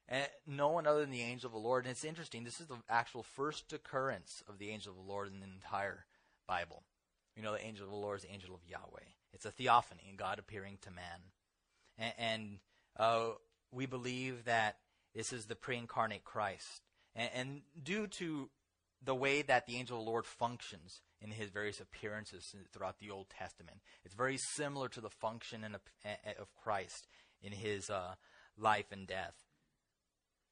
And 0.09 0.28
no 0.47 0.68
one 0.68 0.87
other 0.87 1.01
than 1.01 1.11
the 1.11 1.22
angel 1.22 1.49
of 1.49 1.53
the 1.53 1.59
Lord. 1.59 1.84
And 1.84 1.91
it's 1.91 2.05
interesting. 2.05 2.45
This 2.45 2.61
is 2.61 2.66
the 2.66 2.76
actual 2.89 3.22
first 3.22 3.72
occurrence 3.72 4.43
of 4.49 4.59
the 4.59 4.70
angel 4.70 4.93
of 4.93 4.99
the 4.99 5.11
Lord 5.11 5.28
in 5.28 5.41
the 5.41 5.47
entire 5.47 6.05
Bible. 6.47 6.82
You 7.34 7.43
know, 7.43 7.53
the 7.53 7.64
angel 7.64 7.84
of 7.84 7.91
the 7.91 7.97
Lord 7.97 8.18
is 8.18 8.24
the 8.24 8.32
angel 8.32 8.55
of 8.55 8.61
Yahweh. 8.68 9.09
It's 9.32 9.47
a 9.47 9.51
theophany, 9.51 10.14
God 10.16 10.39
appearing 10.39 10.78
to 10.82 10.91
man. 10.91 11.20
And, 11.99 12.12
and 12.18 12.59
uh, 12.99 13.30
we 13.72 13.87
believe 13.87 14.45
that 14.45 14.76
this 15.14 15.32
is 15.32 15.47
the 15.47 15.57
pre-incarnate 15.57 16.24
Christ. 16.24 16.82
And, 17.14 17.30
and 17.34 17.61
due 17.82 18.07
to 18.07 18.49
the 19.03 19.14
way 19.14 19.43
that 19.43 19.66
the 19.66 19.76
angel 19.76 19.99
of 19.99 20.05
the 20.05 20.11
Lord 20.11 20.24
functions 20.24 21.01
in 21.20 21.30
his 21.30 21.50
various 21.50 21.80
appearances 21.80 22.54
throughout 22.72 22.98
the 22.98 23.10
Old 23.10 23.28
Testament, 23.30 23.78
it's 24.04 24.14
very 24.14 24.36
similar 24.36 24.88
to 24.90 25.00
the 25.00 25.10
function 25.10 25.64
of 25.64 26.54
Christ 26.62 27.06
in 27.42 27.52
his 27.52 27.90
uh, 27.90 28.14
life 28.56 28.92
and 28.92 29.06
death. 29.06 29.34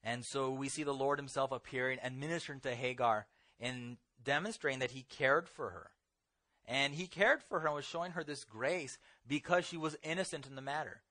And 0.03 0.25
so 0.25 0.51
we 0.51 0.69
see 0.69 0.83
the 0.83 0.93
Lord 0.93 1.19
himself 1.19 1.51
appearing 1.51 1.99
and 2.03 2.21
ministering 2.21 2.61
to 2.61 2.75
Hagar 2.75 3.27
and 3.59 3.97
demonstrating 4.23 4.81
that 4.81 4.91
he 4.91 5.03
cared 5.03 5.49
for 5.49 5.71
her. 5.71 5.91
And 6.67 6.95
he 6.95 7.07
cared 7.07 7.43
for 7.43 7.61
her 7.61 7.67
and 7.67 7.77
was 7.77 7.85
showing 7.85 8.13
her 8.13 8.25
this 8.25 8.45
grace 8.45 8.99
because 9.27 9.67
she 9.67 9.77
was 9.77 9.97
innocent 10.03 10.47
in 10.47 10.57
the 10.57 10.63
matter. 10.63 11.03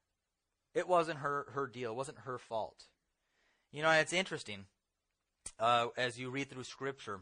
It 0.73 0.87
wasn't 0.87 1.19
her, 1.19 1.47
her 1.53 1.67
deal, 1.67 1.91
it 1.91 1.95
wasn't 1.95 2.19
her 2.19 2.37
fault. 2.37 2.85
You 3.71 3.81
know, 3.81 3.91
it's 3.91 4.13
interesting 4.13 4.65
uh, 5.59 5.87
as 5.97 6.19
you 6.19 6.29
read 6.29 6.49
through 6.49 6.63
Scripture. 6.63 7.21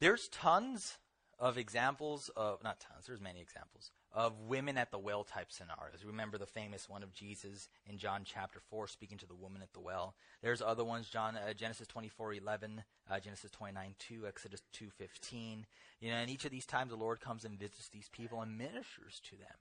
There's 0.00 0.28
tons 0.28 0.98
of 1.38 1.58
examples 1.58 2.30
of, 2.36 2.62
not 2.62 2.80
tons, 2.80 3.06
there's 3.06 3.20
many 3.20 3.40
examples 3.40 3.90
of 4.12 4.40
women 4.48 4.78
at 4.78 4.90
the 4.90 4.98
well 4.98 5.24
type 5.24 5.48
scenarios. 5.50 6.04
Remember 6.04 6.38
the 6.38 6.46
famous 6.46 6.88
one 6.88 7.02
of 7.02 7.12
Jesus 7.12 7.68
in 7.86 7.98
John 7.98 8.22
chapter 8.24 8.60
4 8.70 8.88
speaking 8.88 9.18
to 9.18 9.26
the 9.26 9.34
woman 9.34 9.60
at 9.60 9.72
the 9.74 9.80
well. 9.80 10.14
There's 10.42 10.62
other 10.62 10.84
ones, 10.84 11.08
John 11.08 11.36
uh, 11.36 11.52
Genesis 11.52 11.86
24:11, 11.88 12.82
uh, 13.10 13.20
Genesis 13.20 13.50
29, 13.50 13.94
2, 13.98 14.26
Exodus 14.26 14.62
2:15. 14.72 15.66
You 16.00 16.10
know, 16.10 16.16
and 16.16 16.30
each 16.30 16.46
of 16.46 16.50
these 16.50 16.66
times 16.66 16.90
the 16.90 16.96
Lord 16.96 17.20
comes 17.20 17.44
and 17.44 17.58
visits 17.58 17.90
these 17.90 18.08
people 18.08 18.40
and 18.40 18.56
ministers 18.56 19.20
to 19.24 19.36
them 19.36 19.56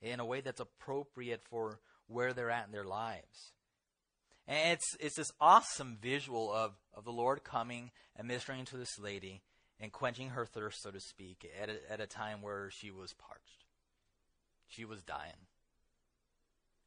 in 0.00 0.20
a 0.20 0.24
way 0.24 0.40
that's 0.40 0.60
appropriate 0.60 1.42
for 1.48 1.80
where 2.06 2.32
they're 2.32 2.50
at 2.50 2.66
in 2.66 2.72
their 2.72 2.84
lives. 2.84 3.52
And 4.48 4.72
it's 4.72 4.96
it's 5.00 5.16
this 5.16 5.32
awesome 5.38 5.98
visual 6.00 6.50
of, 6.50 6.72
of 6.94 7.04
the 7.04 7.12
Lord 7.12 7.44
coming 7.44 7.90
and 8.16 8.26
ministering 8.26 8.64
to 8.66 8.78
this 8.78 8.98
lady 8.98 9.42
and 9.82 9.90
quenching 9.90 10.30
her 10.30 10.46
thirst, 10.46 10.80
so 10.80 10.92
to 10.92 11.00
speak, 11.00 11.44
at 11.60 11.68
a, 11.68 11.92
at 11.92 12.00
a 12.00 12.06
time 12.06 12.40
where 12.40 12.70
she 12.70 12.92
was 12.92 13.12
parched. 13.14 13.64
She 14.68 14.84
was 14.84 15.02
dying. 15.02 15.32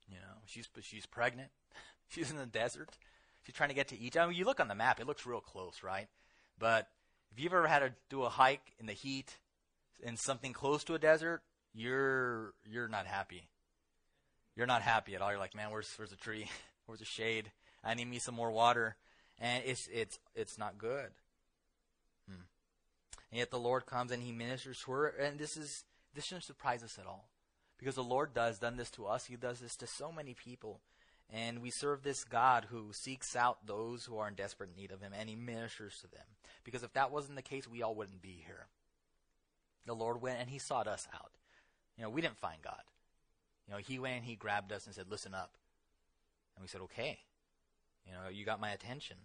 You 0.07 0.15
know, 0.15 0.41
she's 0.45 0.69
she's 0.81 1.05
pregnant. 1.05 1.49
she's 2.07 2.31
in 2.31 2.37
the 2.37 2.45
desert. 2.45 2.89
She's 3.43 3.53
trying 3.53 3.69
to 3.69 3.75
get 3.75 3.89
to 3.89 3.99
Egypt. 3.99 4.23
I 4.23 4.27
mean, 4.27 4.37
you 4.37 4.45
look 4.45 4.61
on 4.61 4.69
the 4.69 4.75
map; 4.75 4.99
it 4.99 5.07
looks 5.07 5.25
real 5.25 5.41
close, 5.41 5.83
right? 5.83 6.07
But 6.57 6.87
if 7.31 7.39
you've 7.39 7.53
ever 7.53 7.67
had 7.67 7.79
to 7.79 7.91
do 8.09 8.23
a 8.23 8.29
hike 8.29 8.73
in 8.79 8.85
the 8.85 8.93
heat 8.93 9.37
in 10.01 10.15
something 10.15 10.53
close 10.53 10.83
to 10.85 10.95
a 10.95 10.99
desert, 10.99 11.41
you're 11.73 12.53
you're 12.65 12.87
not 12.87 13.07
happy. 13.07 13.49
You're 14.55 14.67
not 14.67 14.83
happy 14.83 15.15
at 15.15 15.21
all. 15.21 15.31
You're 15.31 15.39
like, 15.39 15.55
man, 15.55 15.69
where's 15.69 15.93
where's 15.97 16.11
the 16.11 16.15
tree? 16.15 16.49
where's 16.85 16.99
the 16.99 17.05
shade? 17.05 17.51
I 17.83 17.93
need 17.93 18.07
me 18.07 18.19
some 18.19 18.35
more 18.35 18.51
water, 18.51 18.95
and 19.37 19.63
it's 19.65 19.89
it's 19.91 20.17
it's 20.33 20.57
not 20.57 20.77
good. 20.77 21.11
And 23.35 23.39
yet 23.39 23.51
the 23.51 23.59
Lord 23.59 23.85
comes 23.85 24.13
and 24.13 24.23
He 24.23 24.31
ministers 24.31 24.79
to 24.85 24.91
her, 24.91 25.07
and 25.09 25.37
this 25.37 25.57
is 25.57 25.83
this 26.13 26.23
shouldn't 26.23 26.45
surprise 26.45 26.83
us 26.83 26.97
at 26.97 27.05
all. 27.05 27.27
Because 27.77 27.95
the 27.95 28.01
Lord 28.01 28.33
does 28.33 28.59
done 28.59 28.77
this 28.77 28.89
to 28.91 29.07
us. 29.07 29.25
He 29.25 29.35
does 29.35 29.59
this 29.59 29.75
to 29.75 29.87
so 29.87 30.09
many 30.09 30.33
people. 30.33 30.79
And 31.29 31.61
we 31.61 31.69
serve 31.69 32.01
this 32.01 32.23
God 32.23 32.67
who 32.69 32.93
seeks 32.93 33.35
out 33.35 33.67
those 33.67 34.05
who 34.05 34.17
are 34.19 34.29
in 34.29 34.35
desperate 34.35 34.73
need 34.73 34.89
of 34.89 35.01
him 35.01 35.11
and 35.13 35.27
he 35.27 35.35
ministers 35.35 35.97
to 35.99 36.07
them. 36.07 36.23
Because 36.63 36.81
if 36.81 36.93
that 36.93 37.11
wasn't 37.11 37.35
the 37.35 37.41
case, 37.41 37.67
we 37.67 37.83
all 37.83 37.93
wouldn't 37.93 38.21
be 38.21 38.41
here. 38.47 38.67
The 39.85 39.93
Lord 39.93 40.21
went 40.21 40.39
and 40.39 40.49
he 40.49 40.57
sought 40.57 40.87
us 40.87 41.05
out. 41.13 41.31
You 41.97 42.05
know, 42.05 42.11
we 42.11 42.21
didn't 42.21 42.37
find 42.37 42.61
God. 42.61 42.83
You 43.67 43.73
know, 43.73 43.81
he 43.81 43.99
went 43.99 44.15
and 44.15 44.25
he 44.25 44.37
grabbed 44.37 44.71
us 44.71 44.85
and 44.85 44.95
said, 44.95 45.11
"Listen 45.11 45.33
up." 45.33 45.57
And 46.55 46.63
we 46.63 46.69
said, 46.69 46.79
"Okay." 46.83 47.19
You 48.07 48.13
know, 48.13 48.29
you 48.29 48.45
got 48.45 48.61
my 48.61 48.71
attention. 48.71 49.17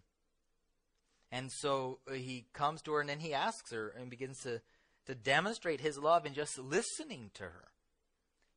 And 1.32 1.52
so 1.52 2.00
uh, 2.08 2.14
he 2.14 2.46
comes 2.52 2.82
to 2.82 2.92
her 2.92 3.00
and 3.00 3.08
then 3.08 3.20
he 3.20 3.32
asks 3.34 3.70
her 3.72 3.88
and 3.88 4.10
begins 4.10 4.42
to 4.42 4.60
to 5.06 5.14
demonstrate 5.14 5.80
his 5.80 5.98
love 5.98 6.26
in 6.26 6.34
just 6.34 6.58
listening 6.58 7.30
to 7.34 7.44
her 7.44 7.70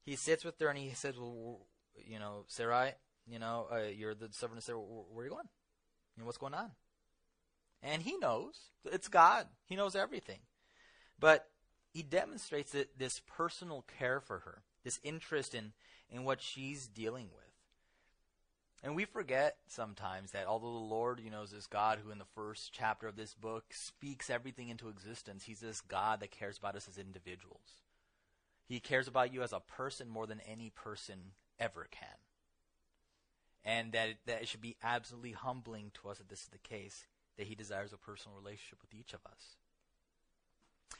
he 0.03 0.15
sits 0.15 0.43
with 0.43 0.59
her 0.59 0.67
and 0.67 0.77
he 0.77 0.89
says, 0.93 1.15
"Well, 1.17 1.61
you 2.05 2.19
know, 2.19 2.43
Sarai, 2.47 2.93
you 3.25 3.39
know, 3.39 3.67
uh, 3.71 3.87
you're 3.95 4.15
the 4.15 4.29
servant 4.31 4.59
of 4.59 4.63
Sarah. 4.63 4.79
Where 4.79 5.23
are 5.23 5.27
you 5.27 5.31
going? 5.31 5.49
You 6.15 6.21
know, 6.21 6.25
what's 6.25 6.37
going 6.37 6.53
on?" 6.53 6.71
And 7.81 8.01
he 8.01 8.17
knows 8.17 8.71
it's 8.85 9.07
God. 9.07 9.47
He 9.65 9.75
knows 9.75 9.95
everything, 9.95 10.39
but 11.19 11.49
he 11.89 12.03
demonstrates 12.03 12.75
this 12.97 13.21
personal 13.25 13.85
care 13.97 14.19
for 14.19 14.39
her, 14.39 14.63
this 14.83 14.99
interest 15.03 15.55
in 15.55 15.73
in 16.09 16.25
what 16.25 16.41
she's 16.41 16.87
dealing 16.87 17.29
with. 17.33 17.52
And 18.83 18.97
we 18.97 19.05
forget 19.05 19.55
sometimes 19.67 20.31
that 20.31 20.45
although 20.45 20.73
the 20.73 20.93
Lord, 20.93 21.21
you 21.23 21.31
know, 21.31 21.43
is 21.43 21.51
this 21.51 21.67
God 21.67 21.99
who 22.03 22.11
in 22.11 22.19
the 22.19 22.25
first 22.35 22.73
chapter 22.73 23.07
of 23.07 23.15
this 23.15 23.33
book 23.33 23.63
speaks 23.71 24.29
everything 24.29 24.67
into 24.67 24.89
existence, 24.89 25.45
He's 25.45 25.61
this 25.61 25.79
God 25.79 26.19
that 26.19 26.31
cares 26.31 26.57
about 26.57 26.75
us 26.75 26.89
as 26.89 26.97
individuals. 26.97 27.81
He 28.67 28.81
cares 28.81 29.07
about 29.07 29.33
you 29.33 29.41
as 29.41 29.53
a 29.53 29.61
person 29.61 30.09
more 30.09 30.27
than 30.27 30.41
any 30.41 30.69
person 30.69 31.31
ever 31.59 31.87
can. 31.91 32.07
And 33.63 33.93
that 33.93 34.09
it, 34.09 34.17
that 34.25 34.41
it 34.41 34.47
should 34.49 34.61
be 34.61 34.75
absolutely 34.83 35.31
humbling 35.31 35.91
to 36.01 36.09
us 36.09 36.17
that 36.17 36.27
this 36.27 36.41
is 36.41 36.49
the 36.49 36.57
case, 36.57 37.07
that 37.37 37.47
he 37.47 37.55
desires 37.55 37.93
a 37.93 37.97
personal 37.97 38.37
relationship 38.37 38.79
with 38.81 38.93
each 38.93 39.13
of 39.13 39.21
us. 39.25 39.55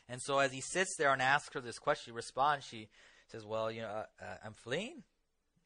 And 0.07 0.21
so 0.21 0.39
as 0.39 0.53
he 0.53 0.61
sits 0.61 0.95
there 0.95 1.11
and 1.11 1.21
asks 1.21 1.53
her 1.53 1.61
this 1.61 1.79
question, 1.79 2.11
she 2.11 2.15
responds, 2.15 2.65
she 2.65 2.87
says, 3.27 3.45
Well, 3.45 3.69
you 3.69 3.81
know, 3.81 3.89
uh, 3.89 4.05
uh, 4.21 4.37
I'm 4.45 4.53
fleeing. 4.53 5.03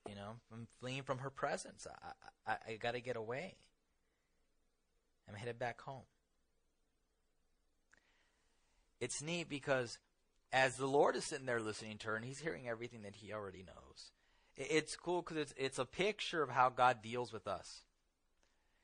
You 0.09 0.15
know, 0.15 0.35
I'm 0.51 0.67
fleeing 0.79 1.03
from 1.03 1.19
her 1.19 1.29
presence. 1.29 1.85
I, 2.45 2.51
I, 2.51 2.57
I 2.73 2.75
got 2.75 2.93
to 2.93 3.01
get 3.01 3.15
away. 3.15 3.55
I'm 5.27 5.35
headed 5.35 5.59
back 5.59 5.81
home. 5.81 6.03
It's 8.99 9.21
neat 9.21 9.49
because 9.49 9.99
as 10.51 10.77
the 10.77 10.87
Lord 10.87 11.15
is 11.15 11.25
sitting 11.25 11.45
there 11.45 11.59
listening 11.59 11.97
to 11.99 12.07
her 12.07 12.15
and 12.15 12.25
he's 12.25 12.39
hearing 12.39 12.67
everything 12.67 13.03
that 13.03 13.15
he 13.15 13.33
already 13.33 13.63
knows, 13.63 14.11
it's 14.55 14.95
cool 14.95 15.21
because 15.21 15.37
it's, 15.37 15.53
it's 15.57 15.79
a 15.79 15.85
picture 15.85 16.41
of 16.41 16.49
how 16.49 16.69
God 16.69 17.01
deals 17.03 17.31
with 17.31 17.47
us 17.47 17.83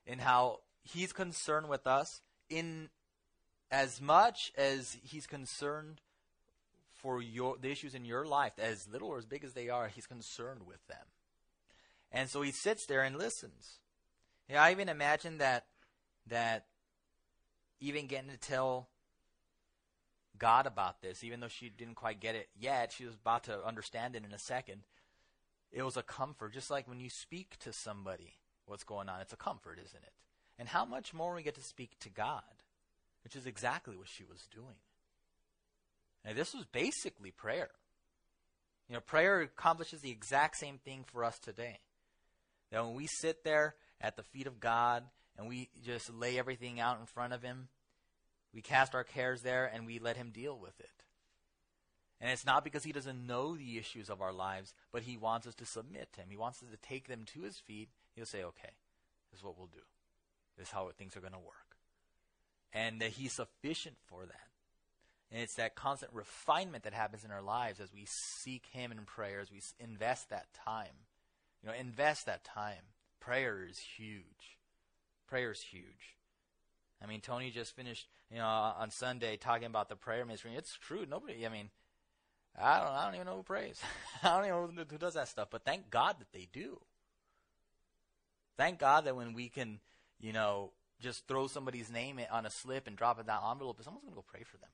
and 0.06 0.22
how 0.22 0.60
he's 0.84 1.14
concerned 1.14 1.70
with 1.70 1.88
us 1.88 2.22
in 2.50 2.90
as 3.72 4.00
much 4.00 4.52
as 4.56 4.98
he's 5.02 5.26
concerned 5.26 6.02
for 7.04 7.22
your 7.22 7.58
the 7.58 7.70
issues 7.70 7.93
in 7.93 8.06
your 8.06 8.26
life, 8.26 8.54
as 8.58 8.88
little 8.88 9.10
or 9.10 9.20
as 9.20 9.26
big 9.26 9.43
as 9.43 9.54
they 9.54 9.70
are, 9.70 9.89
he's 9.89 10.08
concerned 10.08 10.62
with 10.66 10.86
them. 10.88 11.06
And 12.12 12.30
so 12.30 12.41
he 12.41 12.51
sits 12.51 12.86
there 12.86 13.04
and 13.04 13.18
listens. 13.18 13.80
Yeah, 14.49 14.64
I 14.64 14.72
even 14.72 14.89
imagine 14.89 15.38
that 15.38 15.66
that 16.28 16.66
even 17.80 18.08
getting 18.08 18.32
to 18.32 18.38
tell 18.38 18.88
God 20.38 20.66
about 20.66 21.01
this, 21.01 21.24
even 21.24 21.41
though 21.41 21.49
she 21.49 21.70
didn't 21.70 21.95
quite 21.95 22.22
get 22.22 22.36
it 22.36 22.47
yet, 22.58 22.93
she 22.93 23.06
was 23.06 23.16
about 23.16 23.43
to 23.43 23.66
understand 23.66 24.16
it 24.16 24.24
in 24.26 24.34
a 24.34 24.39
second. 24.39 24.84
It 25.72 25.84
was 25.84 25.97
a 25.97 26.04
comfort, 26.04 26.54
just 26.54 26.72
like 26.72 26.88
when 26.88 26.99
you 26.99 27.10
speak 27.10 27.58
to 27.60 27.74
somebody 27.74 28.36
what's 28.66 28.84
going 28.86 29.10
on. 29.10 29.20
It's 29.20 29.34
a 29.34 29.38
comfort, 29.38 29.80
isn't 29.84 30.04
it? 30.04 30.14
And 30.58 30.70
how 30.70 30.86
much 30.86 31.14
more 31.14 31.36
we 31.36 31.43
get 31.43 31.56
to 31.56 31.64
speak 31.64 31.99
to 31.99 32.10
God, 32.10 32.43
which 33.24 33.36
is 33.36 33.45
exactly 33.45 33.97
what 33.97 34.08
she 34.08 34.24
was 34.24 34.47
doing. 34.54 34.78
Now, 36.26 36.34
this 36.34 36.54
was 36.54 36.66
basically 36.66 37.32
prayer. 37.32 37.70
You 38.88 38.96
know, 38.96 39.02
prayer 39.02 39.42
accomplishes 39.42 40.02
the 40.02 40.12
exact 40.12 40.58
same 40.58 40.78
thing 40.78 41.06
for 41.12 41.24
us 41.24 41.40
today. 41.40 41.80
That 42.72 42.86
when 42.86 42.96
we 42.96 43.08
sit 43.08 43.44
there 43.44 43.76
at 44.02 44.16
the 44.16 44.24
feet 44.24 44.48
of 44.48 44.60
God 44.60 45.04
and 45.38 45.48
we 45.48 45.70
just 45.86 46.14
lay 46.14 46.38
everything 46.38 46.80
out 46.80 47.00
in 47.00 47.06
front 47.06 47.34
of 47.34 47.44
Him, 47.44 47.68
we 48.54 48.62
cast 48.62 48.96
our 48.96 49.04
cares 49.04 49.42
there 49.42 49.66
and 49.66 49.86
we 49.86 50.00
let 50.00 50.18
Him 50.18 50.32
deal 50.32 50.58
with 50.58 50.80
it. 50.80 50.90
And 52.22 52.32
it's 52.32 52.46
not 52.46 52.64
because 52.64 52.84
He 52.84 52.92
doesn't 52.92 53.28
know 53.28 53.56
the 53.56 53.78
issues 53.78 54.10
of 54.10 54.22
our 54.22 54.34
lives, 54.34 54.74
but 54.92 55.04
He 55.04 55.18
wants 55.18 55.48
us 55.48 55.56
to 55.56 55.66
submit 55.66 56.14
to 56.14 56.22
Him. 56.22 56.28
He 56.30 56.38
wants 56.38 56.62
us 56.64 56.70
to 56.70 56.78
take 56.78 57.08
them 57.08 57.26
to 57.34 57.42
His 57.42 57.58
feet. 57.60 57.90
He'll 58.16 58.26
say, 58.26 58.44
okay, 58.44 58.72
this 59.32 59.40
is 59.40 59.44
what 59.44 59.58
we'll 59.58 59.68
do. 59.68 59.80
This 60.58 60.68
is 60.68 60.74
how 60.74 60.90
things 60.98 61.18
are 61.18 61.22
going 61.22 61.34
to 61.34 61.40
work. 61.40 61.78
And 62.72 63.02
that 63.02 63.12
He's 63.12 63.34
sufficient 63.34 63.96
for 64.06 64.26
that. 64.26 64.53
And 65.34 65.42
it's 65.42 65.56
that 65.56 65.74
constant 65.74 66.14
refinement 66.14 66.84
that 66.84 66.94
happens 66.94 67.26
in 67.26 67.32
our 67.32 67.42
lives 67.42 67.80
as 67.80 67.92
we 67.92 68.06
seek 68.06 68.68
Him 68.72 68.92
in 68.92 69.00
prayer, 69.00 69.40
as 69.40 69.52
we 69.52 69.62
invest 69.80 70.30
that 70.30 70.46
time. 70.54 71.08
You 71.64 71.70
know, 71.70 71.76
invest 71.76 72.28
that 72.28 72.44
time. 72.44 72.92
Prayer 73.20 73.66
is 73.68 73.80
huge. 73.80 74.60
Prayer 75.28 75.50
is 75.50 75.60
huge. 75.60 76.18
I 77.04 77.08
mean, 77.08 77.20
Tony 77.20 77.50
just 77.50 77.76
finished, 77.76 78.08
you 78.30 78.38
know, 78.38 78.46
on 78.46 78.92
Sunday 78.92 79.36
talking 79.36 79.66
about 79.66 79.90
the 79.90 79.96
prayer 79.96 80.24
ministry. 80.24 80.52
It's 80.56 80.78
true. 80.78 81.04
Nobody, 81.10 81.48
I 81.48 81.50
mean, 81.50 81.72
I 82.56 82.80
don't, 82.80 82.90
I 82.90 83.06
don't 83.06 83.16
even 83.16 83.26
know 83.26 83.38
who 83.38 83.44
prays. 83.44 83.82
I 84.24 84.38
don't 84.38 84.46
even 84.46 84.76
know 84.76 84.86
who 84.88 84.98
does 85.00 85.16
that 85.16 85.30
stuff. 85.30 85.48
But 85.50 85.66
thank 85.66 85.90
God 85.90 86.18
that 86.20 86.32
they 86.32 86.48
do. 86.54 86.80
Thank 88.56 88.78
God 88.78 89.06
that 89.06 89.16
when 89.16 89.34
we 89.34 89.50
can, 89.50 89.80
you 90.20 90.32
know, 90.32 90.74
just 91.02 91.28
throw 91.28 91.48
somebody's 91.48 91.92
name 91.92 92.22
on 92.32 92.46
a 92.46 92.52
slip 92.52 92.86
and 92.86 92.96
drop 92.96 93.18
it 93.18 93.22
in 93.22 93.28
that 93.28 93.42
envelope, 93.50 93.82
someone's 93.84 94.04
going 94.04 94.14
to 94.14 94.22
go 94.22 94.26
pray 94.30 94.44
for 94.44 94.58
them 94.58 94.70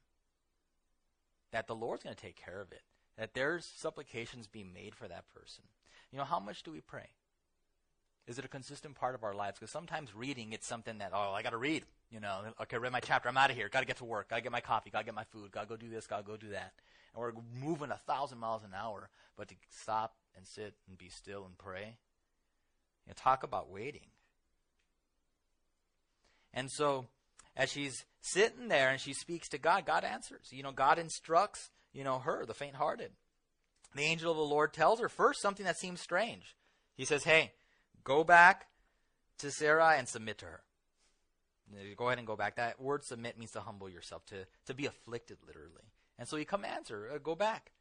that 1.52 1.68
the 1.68 1.76
Lord's 1.76 2.04
going 2.04 2.16
to 2.16 2.22
take 2.22 2.36
care 2.36 2.62
of 2.62 2.72
it, 2.72 2.82
that 3.18 3.34
there's 3.34 3.66
supplications 3.66 4.48
being 4.48 4.74
made 4.74 4.96
for 4.96 5.08
that 5.08 5.26
person. 5.34 5.64
You 6.12 6.18
know, 6.18 6.26
how 6.26 6.40
much 6.40 6.64
do 6.64 6.72
we 6.72 6.82
pray? 6.82 7.08
Is 8.28 8.38
it 8.38 8.46
a 8.46 8.50
consistent 8.50 8.96
part 8.96 9.16
of 9.16 9.24
our 9.24 9.34
lives? 9.34 9.58
Because 9.60 9.72
sometimes 9.72 10.16
reading, 10.16 10.54
it's 10.54 10.68
something 10.68 11.00
that, 11.00 11.12
oh, 11.14 11.34
I 11.34 11.42
got 11.42 11.50
to 11.52 11.58
read. 11.58 11.84
You 12.12 12.20
know, 12.20 12.42
okay, 12.62 12.78
read 12.78 12.92
my 12.92 13.00
chapter. 13.00 13.30
I'm 13.30 13.38
out 13.38 13.50
of 13.50 13.56
here. 13.56 13.70
Got 13.70 13.82
to 13.82 13.86
get 13.86 13.98
to 13.98 14.06
work. 14.06 14.30
Got 14.30 14.38
to 14.38 14.42
get 14.42 14.52
my 14.52 14.62
coffee. 14.62 14.90
Got 14.90 15.00
to 15.00 15.06
get 15.06 15.16
my 15.16 15.24
food. 15.26 15.52
Got 15.52 15.62
to 15.62 15.68
go 15.68 15.78
do 15.78 15.90
this. 15.90 16.08
Got 16.08 16.18
to 16.18 16.24
go 16.24 16.38
do 16.38 16.50
that. 16.50 16.74
And 17.14 17.22
we're 17.22 17.34
moving 17.60 17.92
a 17.92 18.00
thousand 18.08 18.40
miles 18.40 18.64
an 18.64 18.72
hour. 18.76 19.10
But 19.36 19.48
to 19.50 19.56
stop 19.70 20.16
and 20.36 20.46
sit 20.46 20.76
and 20.88 20.98
be 20.98 21.10
still 21.10 21.46
and 21.46 21.58
pray, 21.58 21.98
you 23.06 23.10
know, 23.10 23.14
talk 23.16 23.44
about 23.44 23.72
waiting. 23.72 24.08
And 26.54 26.70
so 26.72 27.08
as 27.60 27.70
she's 27.70 28.06
sitting 28.22 28.70
there 28.70 28.90
and 28.90 29.02
she 29.02 29.12
speaks 29.12 29.50
to 29.50 29.58
God, 29.58 29.86
God 29.86 30.06
answers. 30.06 30.48
You 30.50 30.64
know, 30.64 30.72
God 30.72 30.98
instructs, 30.98 31.70
you 31.92 32.06
know, 32.06 32.20
her, 32.20 32.46
the 32.46 32.54
faint 32.54 32.76
hearted. 32.76 33.12
The 33.94 34.04
angel 34.04 34.32
of 34.32 34.38
the 34.38 34.44
Lord 34.44 34.74
tells 34.74 35.02
her 35.02 35.10
first 35.10 35.42
something 35.42 35.66
that 35.66 35.78
seems 35.78 36.00
strange. 36.00 36.56
He 36.96 37.04
says, 37.04 37.26
Hey, 37.26 37.52
go 38.06 38.24
back 38.24 38.68
to 39.40 39.52
Sarai 39.52 39.98
and 39.98 40.08
submit 40.08 40.38
to 40.38 40.46
her. 40.46 40.62
Go 41.98 42.08
ahead 42.08 42.18
and 42.18 42.26
go 42.26 42.38
back. 42.38 42.56
That 42.56 42.82
word 42.82 43.04
submit 43.04 43.38
means 43.38 43.52
to 43.52 43.60
humble 43.60 43.90
yourself, 43.90 44.26
to, 44.28 44.46
to 44.66 44.74
be 44.74 44.86
afflicted, 44.86 45.38
literally. 45.46 45.92
And 46.18 46.28
so 46.28 46.38
he 46.38 46.46
commands 46.46 46.90
her, 46.90 47.10
uh, 47.14 47.18
go 47.18 47.36
back. 47.36 47.72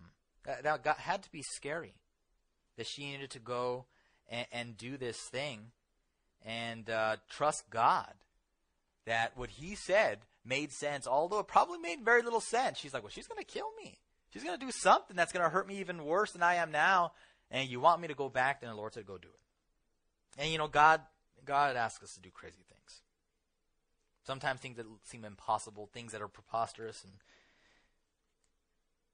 Hmm. 0.00 0.08
That, 0.44 0.62
that 0.64 0.84
got, 0.84 0.98
had 0.98 1.22
to 1.22 1.30
be 1.30 1.42
scary 1.42 1.94
that 2.76 2.86
she 2.86 3.04
needed 3.04 3.30
to 3.30 3.38
go 3.38 3.86
and, 4.28 4.46
and 4.50 4.76
do 4.76 4.96
this 4.96 5.18
thing 5.18 5.70
and 6.44 6.88
uh, 6.90 7.16
trust 7.30 7.68
God 7.70 8.12
that 9.06 9.32
what 9.36 9.50
he 9.50 9.74
said 9.74 10.18
made 10.44 10.72
sense, 10.72 11.06
although 11.06 11.40
it 11.40 11.46
probably 11.46 11.78
made 11.78 12.04
very 12.04 12.22
little 12.22 12.40
sense. 12.40 12.78
She's 12.78 12.92
like, 12.92 13.02
well, 13.02 13.10
she's 13.10 13.26
going 13.26 13.42
to 13.42 13.44
kill 13.44 13.70
me. 13.82 13.98
She's 14.32 14.42
going 14.42 14.58
to 14.58 14.64
do 14.64 14.72
something 14.72 15.16
that's 15.16 15.32
going 15.32 15.44
to 15.44 15.50
hurt 15.50 15.68
me 15.68 15.80
even 15.80 16.04
worse 16.04 16.32
than 16.32 16.42
I 16.42 16.56
am 16.56 16.70
now. 16.70 17.12
And 17.50 17.68
you 17.68 17.80
want 17.80 18.00
me 18.00 18.08
to 18.08 18.14
go 18.14 18.28
back? 18.28 18.60
Then 18.60 18.70
the 18.70 18.76
Lord 18.76 18.94
said, 18.94 19.06
go 19.06 19.18
do 19.18 19.28
it. 19.28 20.40
And 20.40 20.50
you 20.50 20.58
know, 20.58 20.68
God, 20.68 21.00
God 21.44 21.76
asks 21.76 22.02
us 22.02 22.14
to 22.14 22.20
do 22.20 22.30
crazy 22.30 22.64
things. 22.68 23.02
Sometimes 24.24 24.60
things 24.60 24.76
that 24.76 24.86
seem 25.04 25.24
impossible, 25.24 25.90
things 25.92 26.12
that 26.12 26.22
are 26.22 26.28
preposterous, 26.28 27.04
and, 27.04 27.12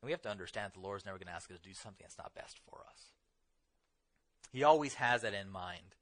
and 0.01 0.07
we 0.07 0.13
have 0.13 0.23
to 0.23 0.31
understand 0.31 0.67
that 0.67 0.75
the 0.75 0.87
Lord's 0.87 1.05
never 1.05 1.19
going 1.19 1.27
to 1.27 1.33
ask 1.33 1.51
us 1.51 1.57
to 1.57 1.69
do 1.69 1.75
something 1.75 2.03
that's 2.03 2.19
not 2.19 2.35
best 2.35 2.61
for 2.69 2.81
us. 2.89 3.07
He 4.53 4.63
always 4.63 4.95
has 4.95 5.23
that 5.23 5.35
in 5.35 5.51
mind. 5.51 5.97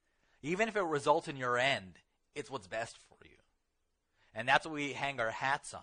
Even 0.46 0.68
if 0.68 0.76
it 0.76 0.82
results 0.82 1.26
in 1.26 1.36
your 1.36 1.58
end, 1.58 1.98
it's 2.36 2.48
what's 2.48 2.68
best 2.68 2.96
for 3.08 3.18
you. 3.24 3.36
And 4.32 4.46
that's 4.46 4.64
what 4.64 4.76
we 4.76 4.92
hang 4.92 5.18
our 5.18 5.32
hats 5.32 5.74
on. 5.74 5.82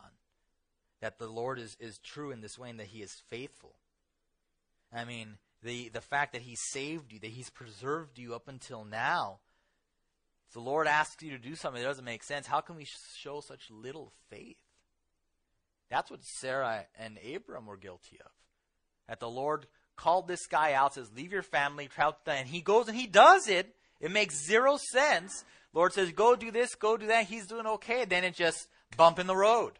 That 1.01 1.19
the 1.19 1.27
Lord 1.27 1.59
is, 1.59 1.75
is 1.81 1.97
true 1.97 2.31
in 2.31 2.39
this 2.39 2.57
way 2.57 2.69
and 2.69 2.79
that 2.79 2.87
He 2.87 3.01
is 3.01 3.21
faithful. 3.27 3.75
I 4.95 5.03
mean, 5.03 5.35
the, 5.63 5.89
the 5.89 5.99
fact 5.99 6.31
that 6.31 6.43
He 6.43 6.55
saved 6.55 7.11
you, 7.11 7.19
that 7.19 7.31
He's 7.31 7.49
preserved 7.49 8.17
you 8.17 8.35
up 8.35 8.47
until 8.47 8.85
now. 8.85 9.39
If 10.47 10.53
the 10.53 10.61
Lord 10.61 10.87
asks 10.87 11.21
you 11.21 11.31
to 11.31 11.37
do 11.37 11.55
something 11.55 11.81
that 11.81 11.87
doesn't 11.89 12.05
make 12.05 12.23
sense, 12.23 12.47
how 12.47 12.61
can 12.61 12.77
we 12.77 12.87
show 13.17 13.41
such 13.41 13.69
little 13.69 14.13
faith? 14.29 14.63
That's 15.89 16.09
what 16.09 16.23
Sarah 16.23 16.85
and 16.97 17.19
Abram 17.35 17.65
were 17.65 17.75
guilty 17.75 18.17
of. 18.23 18.31
That 19.09 19.19
the 19.19 19.29
Lord 19.29 19.67
called 19.97 20.29
this 20.29 20.47
guy 20.47 20.71
out, 20.71 20.93
says, 20.93 21.11
Leave 21.13 21.33
your 21.33 21.41
family, 21.41 21.89
travel, 21.89 22.15
and 22.27 22.47
he 22.47 22.61
goes 22.61 22.87
and 22.87 22.95
he 22.95 23.07
does 23.07 23.49
it 23.49 23.75
it 24.03 24.11
makes 24.11 24.45
zero 24.45 24.77
sense. 24.91 25.45
Lord 25.71 25.93
says, 25.93 26.11
go 26.11 26.35
do 26.35 26.51
this, 26.51 26.75
go 26.75 26.97
do 26.97 27.07
that. 27.07 27.25
He's 27.25 27.47
doing 27.47 27.65
okay. 27.65 28.03
Then 28.03 28.25
it 28.25 28.35
just 28.35 28.67
bump 28.97 29.17
in 29.17 29.27
the 29.27 29.35
road. 29.35 29.79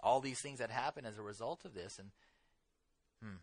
All 0.00 0.20
these 0.20 0.40
things 0.40 0.58
that 0.58 0.70
happen 0.70 1.06
as 1.06 1.16
a 1.16 1.22
result 1.22 1.64
of 1.64 1.72
this. 1.72 2.00
And 2.00 2.10
hmm, 3.22 3.36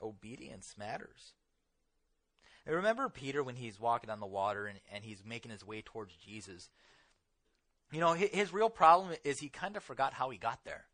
obedience 0.00 0.76
matters. 0.78 1.32
I 2.64 2.70
remember 2.70 3.08
Peter 3.08 3.42
when 3.42 3.56
he's 3.56 3.80
walking 3.80 4.08
on 4.10 4.20
the 4.20 4.26
water 4.26 4.68
and, 4.68 4.78
and 4.92 5.02
he's 5.02 5.24
making 5.26 5.50
his 5.50 5.66
way 5.66 5.82
towards 5.82 6.14
Jesus. 6.14 6.70
You 7.90 7.98
know, 7.98 8.12
his, 8.12 8.30
his 8.30 8.52
real 8.52 8.70
problem 8.70 9.16
is 9.24 9.40
he 9.40 9.48
kind 9.48 9.76
of 9.76 9.82
forgot 9.82 10.12
how 10.12 10.30
he 10.30 10.38
got 10.38 10.60
there. 10.64 10.84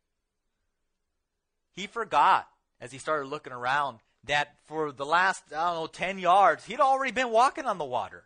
He 1.73 1.85
forgot 1.85 2.47
as 2.81 2.91
he 2.91 2.97
started 2.97 3.27
looking 3.27 3.53
around 3.53 3.99
that 4.27 4.55
for 4.65 4.91
the 4.91 5.05
last, 5.05 5.43
I 5.51 5.71
don't 5.71 5.81
know, 5.81 5.87
10 5.87 6.19
yards, 6.19 6.65
he'd 6.65 6.79
already 6.79 7.11
been 7.11 7.31
walking 7.31 7.65
on 7.65 7.77
the 7.77 7.85
water. 7.85 8.25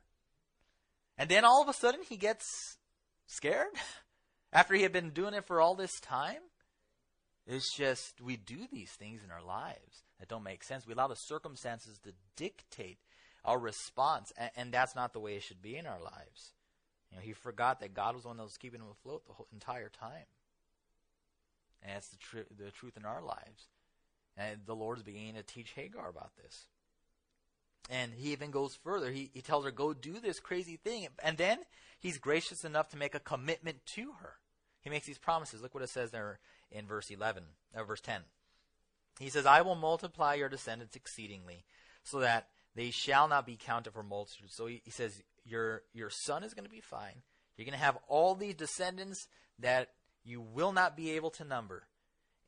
And 1.18 1.30
then 1.30 1.46
all 1.46 1.62
of 1.62 1.70
a 1.70 1.74
sudden 1.74 2.02
he 2.08 2.18
gets 2.18 2.78
scared 3.28 3.68
after 4.54 4.74
he 4.74 4.84
had 4.84 4.92
been 4.92 5.12
doing 5.12 5.34
it 5.34 5.46
for 5.46 5.62
all 5.62 5.76
this 5.76 6.00
time. 6.00 6.40
It's 7.48 7.76
just, 7.76 8.22
we 8.22 8.38
do 8.38 8.68
these 8.72 8.92
things 8.92 9.22
in 9.24 9.32
our 9.32 9.42
lives 9.42 10.04
that 10.20 10.30
don't 10.30 10.44
make 10.44 10.64
sense. 10.64 10.86
We 10.86 10.94
allow 10.94 11.08
the 11.08 11.16
circumstances 11.16 12.00
to 12.04 12.14
dictate 12.36 13.00
our 13.44 13.58
response, 13.58 14.32
and, 14.38 14.52
and 14.56 14.72
that's 14.72 14.96
not 14.96 15.14
the 15.14 15.20
way 15.20 15.36
it 15.36 15.44
should 15.44 15.62
be 15.62 15.76
in 15.76 15.88
our 15.88 16.00
lives. 16.00 16.54
You 17.10 17.18
know, 17.18 17.24
he 17.24 17.34
forgot 17.34 17.80
that 17.80 17.94
God 17.94 18.14
was 18.14 18.24
the 18.24 18.30
one 18.30 18.38
that 18.38 18.44
was 18.44 18.58
keeping 18.58 18.80
him 18.80 18.88
afloat 18.92 19.26
the 19.26 19.34
whole 19.34 19.48
entire 19.52 19.90
time. 19.90 20.26
And 21.82 21.96
that's 21.96 22.10
the, 22.10 22.18
tr- 22.18 22.54
the 22.56 22.72
truth 22.72 22.96
in 22.96 23.06
our 23.06 23.22
lives. 23.22 23.68
And 24.42 24.62
the 24.66 24.76
Lord's 24.76 25.04
beginning 25.04 25.36
to 25.36 25.44
teach 25.44 25.72
Hagar 25.72 26.10
about 26.10 26.32
this. 26.42 26.66
And 27.90 28.14
he 28.14 28.32
even 28.32 28.52
goes 28.52 28.78
further. 28.84 29.12
He, 29.12 29.30
he 29.34 29.42
tells 29.42 29.66
her, 29.66 29.72
go 29.72 29.94
do 29.94 30.20
this 30.20 30.40
crazy 30.40 30.78
thing. 30.78 31.08
And 31.24 31.38
then 31.38 31.60
he's 32.00 32.18
gracious 32.18 32.64
enough 32.64 32.90
to 32.90 32.98
make 32.98 33.16
a 33.16 33.20
commitment 33.20 33.86
to 33.96 34.14
her. 34.22 34.36
He 34.82 34.90
makes 34.90 35.06
these 35.06 35.18
promises. 35.18 35.62
Look 35.62 35.74
what 35.74 35.84
it 35.84 35.90
says 35.90 36.12
there 36.12 36.40
in 36.72 36.88
verse 36.88 37.10
11, 37.12 37.44
uh, 37.76 37.84
verse 37.84 38.02
10. 38.02 38.22
He 39.20 39.30
says, 39.30 39.46
I 39.46 39.62
will 39.62 39.76
multiply 39.76 40.36
your 40.36 40.50
descendants 40.50 40.96
exceedingly, 40.96 41.66
so 42.04 42.20
that 42.20 42.48
they 42.76 42.90
shall 42.92 43.28
not 43.28 43.46
be 43.46 43.58
counted 43.58 43.94
for 43.94 44.04
multitudes. 44.04 44.56
So 44.56 44.68
he, 44.68 44.82
he 44.84 44.92
says, 44.92 45.22
Your 45.46 45.84
your 45.94 46.10
son 46.10 46.44
is 46.44 46.54
going 46.54 46.64
to 46.64 46.72
be 46.72 46.82
fine. 46.82 47.22
You're 47.56 47.66
going 47.66 47.78
to 47.78 47.84
have 47.84 47.98
all 48.08 48.34
these 48.34 48.56
descendants 48.56 49.28
that 49.60 49.90
you 50.24 50.42
will 50.42 50.72
not 50.72 50.96
be 50.96 51.12
able 51.12 51.30
to 51.32 51.44
number. 51.44 51.84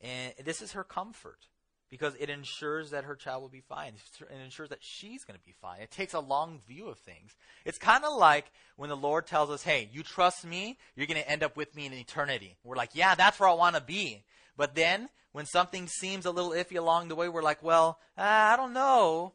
And 0.00 0.32
this 0.42 0.62
is 0.62 0.72
her 0.72 0.84
comfort 0.84 1.48
because 1.90 2.14
it 2.18 2.30
ensures 2.30 2.90
that 2.90 3.04
her 3.04 3.14
child 3.14 3.42
will 3.42 3.48
be 3.48 3.60
fine. 3.60 3.92
It 4.20 4.44
ensures 4.44 4.70
that 4.70 4.78
she's 4.80 5.24
going 5.24 5.38
to 5.38 5.44
be 5.44 5.54
fine. 5.60 5.80
It 5.80 5.90
takes 5.90 6.14
a 6.14 6.20
long 6.20 6.60
view 6.66 6.88
of 6.88 6.98
things. 6.98 7.36
It's 7.64 7.78
kind 7.78 8.04
of 8.04 8.16
like 8.16 8.46
when 8.76 8.90
the 8.90 8.96
Lord 8.96 9.26
tells 9.26 9.50
us, 9.50 9.62
hey, 9.62 9.88
you 9.92 10.02
trust 10.02 10.44
me, 10.44 10.78
you're 10.96 11.06
going 11.06 11.20
to 11.20 11.30
end 11.30 11.42
up 11.42 11.56
with 11.56 11.74
me 11.76 11.86
in 11.86 11.92
eternity. 11.92 12.56
We're 12.64 12.76
like, 12.76 12.90
yeah, 12.94 13.14
that's 13.14 13.38
where 13.38 13.48
I 13.48 13.54
want 13.54 13.76
to 13.76 13.82
be. 13.82 14.24
But 14.56 14.74
then 14.74 15.08
when 15.32 15.46
something 15.46 15.88
seems 15.88 16.26
a 16.26 16.30
little 16.30 16.50
iffy 16.50 16.78
along 16.78 17.08
the 17.08 17.14
way, 17.14 17.28
we're 17.28 17.42
like, 17.42 17.62
well, 17.62 17.98
uh, 18.16 18.22
I 18.22 18.56
don't 18.56 18.72
know. 18.72 19.32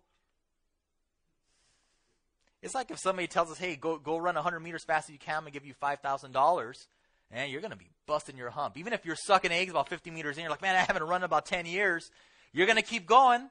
It's 2.61 2.75
like 2.75 2.91
if 2.91 2.99
somebody 2.99 3.27
tells 3.27 3.51
us, 3.51 3.57
hey, 3.57 3.75
go, 3.75 3.97
go 3.97 4.17
run 4.17 4.35
100 4.35 4.59
meters 4.59 4.83
fast 4.83 5.09
as 5.09 5.13
you 5.13 5.19
can, 5.19 5.35
I'm 5.35 5.41
going 5.43 5.53
to 5.53 5.59
give 5.59 5.65
you 5.65 5.73
$5,000. 5.81 6.87
And 7.31 7.51
you're 7.51 7.61
going 7.61 7.71
to 7.71 7.77
be 7.77 7.89
busting 8.07 8.37
your 8.37 8.49
hump. 8.49 8.77
Even 8.77 8.91
if 8.91 9.05
you're 9.05 9.15
sucking 9.15 9.51
eggs 9.51 9.69
about 9.69 9.87
50 9.87 10.09
meters 10.09 10.37
in, 10.37 10.41
you're 10.43 10.49
like, 10.49 10.61
man, 10.61 10.75
I 10.75 10.79
haven't 10.79 11.03
run 11.03 11.21
in 11.21 11.25
about 11.25 11.45
10 11.45 11.65
years. 11.67 12.09
You're 12.51 12.65
going 12.65 12.77
to 12.77 12.81
keep 12.81 13.05
going 13.05 13.49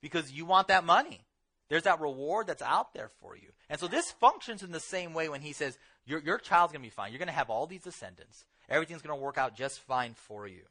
because 0.00 0.32
you 0.32 0.44
want 0.44 0.68
that 0.68 0.84
money. 0.84 1.20
There's 1.68 1.82
that 1.82 2.00
reward 2.00 2.46
that's 2.46 2.62
out 2.62 2.94
there 2.94 3.10
for 3.20 3.36
you. 3.36 3.48
And 3.68 3.78
so 3.78 3.88
this 3.88 4.10
functions 4.12 4.62
in 4.62 4.72
the 4.72 4.80
same 4.80 5.12
way 5.12 5.28
when 5.28 5.42
he 5.42 5.52
says, 5.52 5.78
your, 6.06 6.20
your 6.20 6.38
child's 6.38 6.72
going 6.72 6.82
to 6.82 6.86
be 6.86 6.90
fine. 6.90 7.12
You're 7.12 7.18
going 7.18 7.28
to 7.28 7.34
have 7.34 7.50
all 7.50 7.66
these 7.66 7.82
descendants. 7.82 8.46
Everything's 8.68 9.02
going 9.02 9.16
to 9.16 9.22
work 9.22 9.36
out 9.36 9.54
just 9.54 9.80
fine 9.80 10.14
for 10.14 10.46
you. 10.46 10.62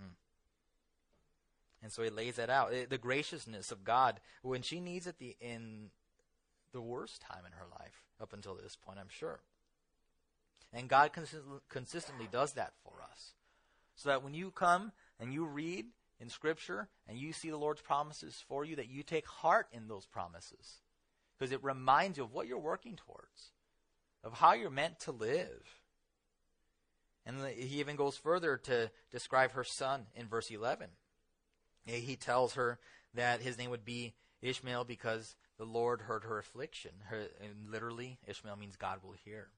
Hmm. 0.00 0.12
And 1.82 1.90
so 1.90 2.02
he 2.02 2.10
lays 2.10 2.36
that 2.36 2.50
out. 2.50 2.72
The 2.88 2.98
graciousness 2.98 3.72
of 3.72 3.84
God, 3.84 4.20
when 4.42 4.62
she 4.62 4.78
needs 4.78 5.06
it 5.08 5.18
the, 5.18 5.36
in 5.40 5.90
the 6.72 6.80
worst 6.80 7.20
time 7.22 7.42
in 7.44 7.52
her 7.52 7.66
life, 7.80 8.04
up 8.20 8.32
until 8.32 8.54
this 8.54 8.76
point, 8.76 8.98
I'm 9.00 9.08
sure. 9.08 9.40
And 10.72 10.88
God 10.88 11.12
consistently 11.68 12.28
does 12.30 12.52
that 12.52 12.72
for 12.84 12.92
us. 13.02 13.32
So 13.96 14.10
that 14.10 14.22
when 14.22 14.34
you 14.34 14.50
come 14.50 14.92
and 15.18 15.32
you 15.32 15.44
read 15.44 15.86
in 16.20 16.28
Scripture 16.28 16.88
and 17.08 17.18
you 17.18 17.32
see 17.32 17.50
the 17.50 17.56
Lord's 17.56 17.80
promises 17.80 18.42
for 18.48 18.64
you, 18.64 18.76
that 18.76 18.88
you 18.88 19.02
take 19.02 19.26
heart 19.26 19.68
in 19.72 19.88
those 19.88 20.06
promises. 20.06 20.80
Because 21.38 21.52
it 21.52 21.62
reminds 21.62 22.18
you 22.18 22.24
of 22.24 22.32
what 22.32 22.48
you're 22.48 22.58
working 22.58 22.96
towards, 22.96 23.52
of 24.24 24.34
how 24.34 24.54
you're 24.54 24.70
meant 24.70 24.98
to 25.00 25.12
live. 25.12 25.80
And 27.24 27.46
he 27.46 27.80
even 27.80 27.96
goes 27.96 28.16
further 28.16 28.56
to 28.64 28.90
describe 29.10 29.52
her 29.52 29.64
son 29.64 30.06
in 30.16 30.26
verse 30.26 30.50
11. 30.50 30.88
He 31.84 32.16
tells 32.16 32.54
her 32.54 32.78
that 33.14 33.40
his 33.40 33.56
name 33.56 33.70
would 33.70 33.84
be 33.84 34.14
Ishmael 34.42 34.84
because 34.84 35.36
the 35.58 35.64
Lord 35.64 36.02
heard 36.02 36.24
her 36.24 36.38
affliction. 36.38 36.92
Her, 37.06 37.26
and 37.42 37.70
literally, 37.70 38.18
Ishmael 38.26 38.56
means 38.56 38.76
God 38.76 38.98
will 39.02 39.14
hear. 39.24 39.48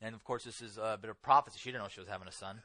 And 0.00 0.14
of 0.14 0.24
course, 0.24 0.44
this 0.44 0.60
is 0.60 0.78
a 0.78 0.98
bit 1.00 1.10
of 1.10 1.20
prophecy. 1.22 1.58
She 1.60 1.70
didn't 1.70 1.82
know 1.82 1.88
she 1.88 2.00
was 2.00 2.08
having 2.08 2.28
a 2.28 2.32
son. 2.32 2.60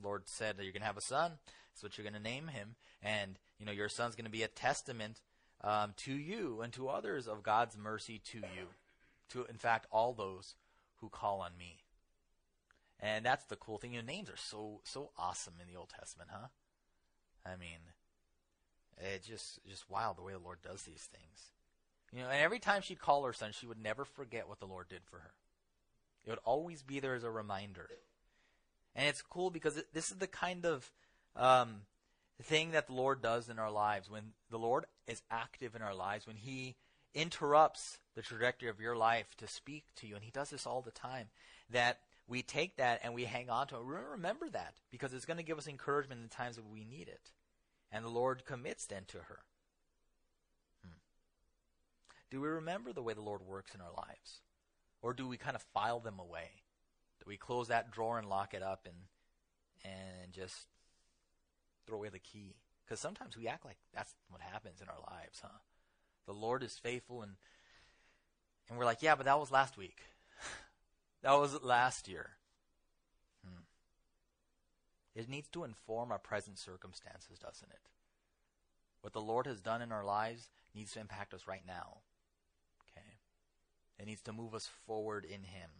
The 0.00 0.06
Lord 0.06 0.22
said 0.26 0.56
that 0.56 0.64
you're 0.64 0.72
going 0.72 0.82
to 0.82 0.86
have 0.86 0.96
a 0.96 1.02
son. 1.02 1.32
That's 1.74 1.82
what 1.82 1.98
you're 1.98 2.08
going 2.08 2.22
to 2.22 2.30
name 2.30 2.46
him. 2.48 2.76
And, 3.02 3.36
you 3.58 3.66
know, 3.66 3.72
your 3.72 3.88
son's 3.88 4.14
going 4.14 4.26
to 4.26 4.30
be 4.30 4.44
a 4.44 4.48
testament 4.48 5.20
um, 5.62 5.92
to 5.98 6.12
you 6.12 6.60
and 6.62 6.72
to 6.74 6.88
others 6.88 7.26
of 7.26 7.42
God's 7.42 7.76
mercy 7.76 8.20
to 8.30 8.38
you. 8.38 8.68
To, 9.30 9.44
in 9.46 9.56
fact, 9.56 9.86
all 9.90 10.12
those 10.12 10.54
who 11.00 11.08
call 11.08 11.40
on 11.40 11.50
me. 11.58 11.78
And 13.00 13.26
that's 13.26 13.44
the 13.46 13.56
cool 13.56 13.78
thing. 13.78 13.92
Your 13.92 14.04
names 14.04 14.30
are 14.30 14.36
so 14.36 14.80
so 14.84 15.10
awesome 15.18 15.54
in 15.60 15.66
the 15.66 15.78
Old 15.78 15.88
Testament, 15.88 16.30
huh? 16.32 16.46
I 17.44 17.56
mean, 17.56 17.80
it's 18.96 19.26
just 19.26 19.58
just 19.68 19.90
wild 19.90 20.16
the 20.16 20.22
way 20.22 20.32
the 20.32 20.38
Lord 20.38 20.62
does 20.62 20.82
these 20.82 21.08
things. 21.12 21.50
You 22.12 22.20
know, 22.20 22.28
and 22.28 22.40
every 22.40 22.60
time 22.60 22.82
she'd 22.82 23.00
call 23.00 23.24
her 23.24 23.32
son, 23.32 23.50
she 23.52 23.66
would 23.66 23.82
never 23.82 24.04
forget 24.04 24.48
what 24.48 24.60
the 24.60 24.66
Lord 24.66 24.88
did 24.88 25.02
for 25.04 25.18
her. 25.18 25.32
It 26.24 26.30
would 26.30 26.38
always 26.44 26.82
be 26.82 27.00
there 27.00 27.14
as 27.14 27.24
a 27.24 27.30
reminder. 27.30 27.88
And 28.94 29.08
it's 29.08 29.22
cool 29.22 29.50
because 29.50 29.82
this 29.92 30.12
is 30.12 30.18
the 30.18 30.28
kind 30.28 30.64
of 30.64 30.90
um, 31.36 31.82
the 32.38 32.44
thing 32.44 32.72
that 32.72 32.86
the 32.86 32.92
Lord 32.92 33.22
does 33.22 33.48
in 33.48 33.58
our 33.58 33.70
lives. 33.70 34.10
When 34.10 34.32
the 34.50 34.58
Lord 34.58 34.86
is 35.06 35.22
active 35.30 35.74
in 35.74 35.82
our 35.82 35.94
lives, 35.94 36.26
when 36.26 36.36
He 36.36 36.76
interrupts 37.14 37.98
the 38.14 38.22
trajectory 38.22 38.68
of 38.68 38.80
your 38.80 38.96
life 38.96 39.26
to 39.38 39.46
speak 39.46 39.84
to 39.96 40.06
you, 40.06 40.14
and 40.14 40.24
He 40.24 40.30
does 40.30 40.50
this 40.50 40.66
all 40.66 40.82
the 40.82 40.90
time, 40.90 41.28
that 41.70 42.00
we 42.26 42.42
take 42.42 42.76
that 42.76 43.00
and 43.02 43.14
we 43.14 43.24
hang 43.24 43.50
on 43.50 43.66
to 43.68 43.76
it. 43.76 43.82
Remember 43.82 44.48
that 44.50 44.74
because 44.90 45.12
it's 45.12 45.26
going 45.26 45.36
to 45.36 45.42
give 45.42 45.58
us 45.58 45.68
encouragement 45.68 46.20
in 46.20 46.28
the 46.28 46.34
times 46.34 46.56
that 46.56 46.68
we 46.68 46.84
need 46.84 47.08
it. 47.08 47.30
And 47.92 48.04
the 48.04 48.10
Lord 48.10 48.44
commits 48.44 48.86
then 48.86 49.02
to 49.08 49.18
her. 49.18 49.40
Hmm. 50.82 50.96
Do 52.30 52.40
we 52.40 52.48
remember 52.48 52.92
the 52.92 53.02
way 53.02 53.14
the 53.14 53.20
Lord 53.20 53.42
works 53.42 53.74
in 53.74 53.80
our 53.80 53.92
lives? 53.96 54.40
Or 55.02 55.12
do 55.12 55.28
we 55.28 55.36
kind 55.36 55.54
of 55.54 55.62
file 55.74 56.00
them 56.00 56.18
away? 56.18 56.62
Do 57.20 57.26
we 57.28 57.36
close 57.36 57.68
that 57.68 57.90
drawer 57.90 58.18
and 58.18 58.28
lock 58.28 58.54
it 58.54 58.62
up 58.62 58.86
and 58.86 58.96
and 59.84 60.32
just 60.32 60.66
throw 61.86 61.98
away 61.98 62.08
the 62.08 62.18
key? 62.18 62.54
Because 62.84 63.00
sometimes 63.00 63.36
we 63.36 63.48
act 63.48 63.64
like 63.64 63.78
that's 63.94 64.14
what 64.28 64.40
happens 64.40 64.80
in 64.80 64.88
our 64.88 65.00
lives, 65.10 65.40
huh? 65.42 65.58
The 66.26 66.32
Lord 66.32 66.62
is 66.62 66.78
faithful 66.78 67.22
and 67.22 67.32
and 68.68 68.78
we're 68.78 68.84
like, 68.84 69.02
yeah, 69.02 69.14
but 69.14 69.26
that 69.26 69.38
was 69.38 69.50
last 69.50 69.76
week. 69.76 69.98
that 71.22 71.32
was 71.32 71.62
last 71.62 72.08
year. 72.08 72.30
Hmm. 73.44 73.62
It 75.14 75.28
needs 75.28 75.48
to 75.48 75.64
inform 75.64 76.10
our 76.10 76.18
present 76.18 76.58
circumstances, 76.58 77.38
doesn't 77.38 77.70
it? 77.70 77.90
What 79.02 79.12
the 79.12 79.20
Lord 79.20 79.46
has 79.46 79.60
done 79.60 79.82
in 79.82 79.92
our 79.92 80.04
lives 80.04 80.48
needs 80.74 80.92
to 80.92 81.00
impact 81.00 81.34
us 81.34 81.46
right 81.46 81.62
now. 81.66 81.98
Okay, 82.90 83.06
It 83.98 84.06
needs 84.06 84.22
to 84.22 84.32
move 84.32 84.54
us 84.54 84.70
forward 84.86 85.24
in 85.24 85.42
Him. 85.42 85.70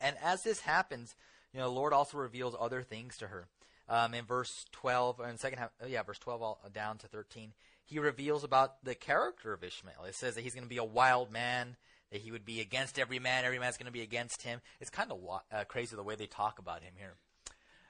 And 0.00 0.16
as 0.22 0.42
this 0.42 0.60
happens, 0.60 1.14
you 1.52 1.60
know, 1.60 1.66
the 1.66 1.74
Lord 1.74 1.92
also 1.92 2.18
reveals 2.18 2.54
other 2.58 2.82
things 2.82 3.16
to 3.16 3.28
her. 3.28 3.48
Um, 3.92 4.14
in 4.14 4.24
verse 4.24 4.64
12, 4.72 5.20
in 5.28 5.36
second 5.36 5.58
half, 5.58 5.70
oh 5.82 5.86
yeah, 5.86 6.02
verse 6.02 6.18
12 6.18 6.40
all, 6.40 6.58
down 6.72 6.96
to 6.96 7.08
13, 7.08 7.52
he 7.84 7.98
reveals 7.98 8.42
about 8.42 8.82
the 8.82 8.94
character 8.94 9.52
of 9.52 9.62
Ishmael. 9.62 10.04
It 10.08 10.14
says 10.14 10.34
that 10.34 10.40
he's 10.40 10.54
going 10.54 10.64
to 10.64 10.70
be 10.70 10.78
a 10.78 10.84
wild 10.84 11.30
man, 11.30 11.76
that 12.10 12.22
he 12.22 12.32
would 12.32 12.46
be 12.46 12.62
against 12.62 12.98
every 12.98 13.18
man, 13.18 13.44
every 13.44 13.58
man's 13.58 13.76
going 13.76 13.84
to 13.84 13.92
be 13.92 14.00
against 14.00 14.44
him. 14.44 14.62
It's 14.80 14.88
kind 14.88 15.12
of 15.12 15.18
uh, 15.52 15.64
crazy 15.64 15.94
the 15.94 16.02
way 16.02 16.14
they 16.14 16.24
talk 16.24 16.58
about 16.58 16.82
him 16.82 16.94
here. 16.96 17.16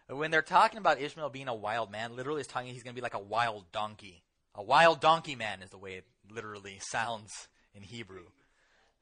When 0.08 0.32
they're 0.32 0.42
talking 0.42 0.78
about 0.78 1.00
Ishmael 1.00 1.30
being 1.30 1.46
a 1.46 1.54
wild 1.54 1.92
man, 1.92 2.16
literally 2.16 2.40
it's 2.40 2.52
talking 2.52 2.72
he's 2.74 2.82
going 2.82 2.96
to 2.96 3.00
be 3.00 3.04
like 3.04 3.14
a 3.14 3.20
wild 3.20 3.70
donkey. 3.70 4.24
A 4.56 4.62
wild 4.62 5.00
donkey 5.00 5.36
man 5.36 5.62
is 5.62 5.70
the 5.70 5.78
way 5.78 5.94
it 5.94 6.06
literally 6.28 6.80
sounds 6.80 7.46
in 7.76 7.84
Hebrew. 7.84 8.24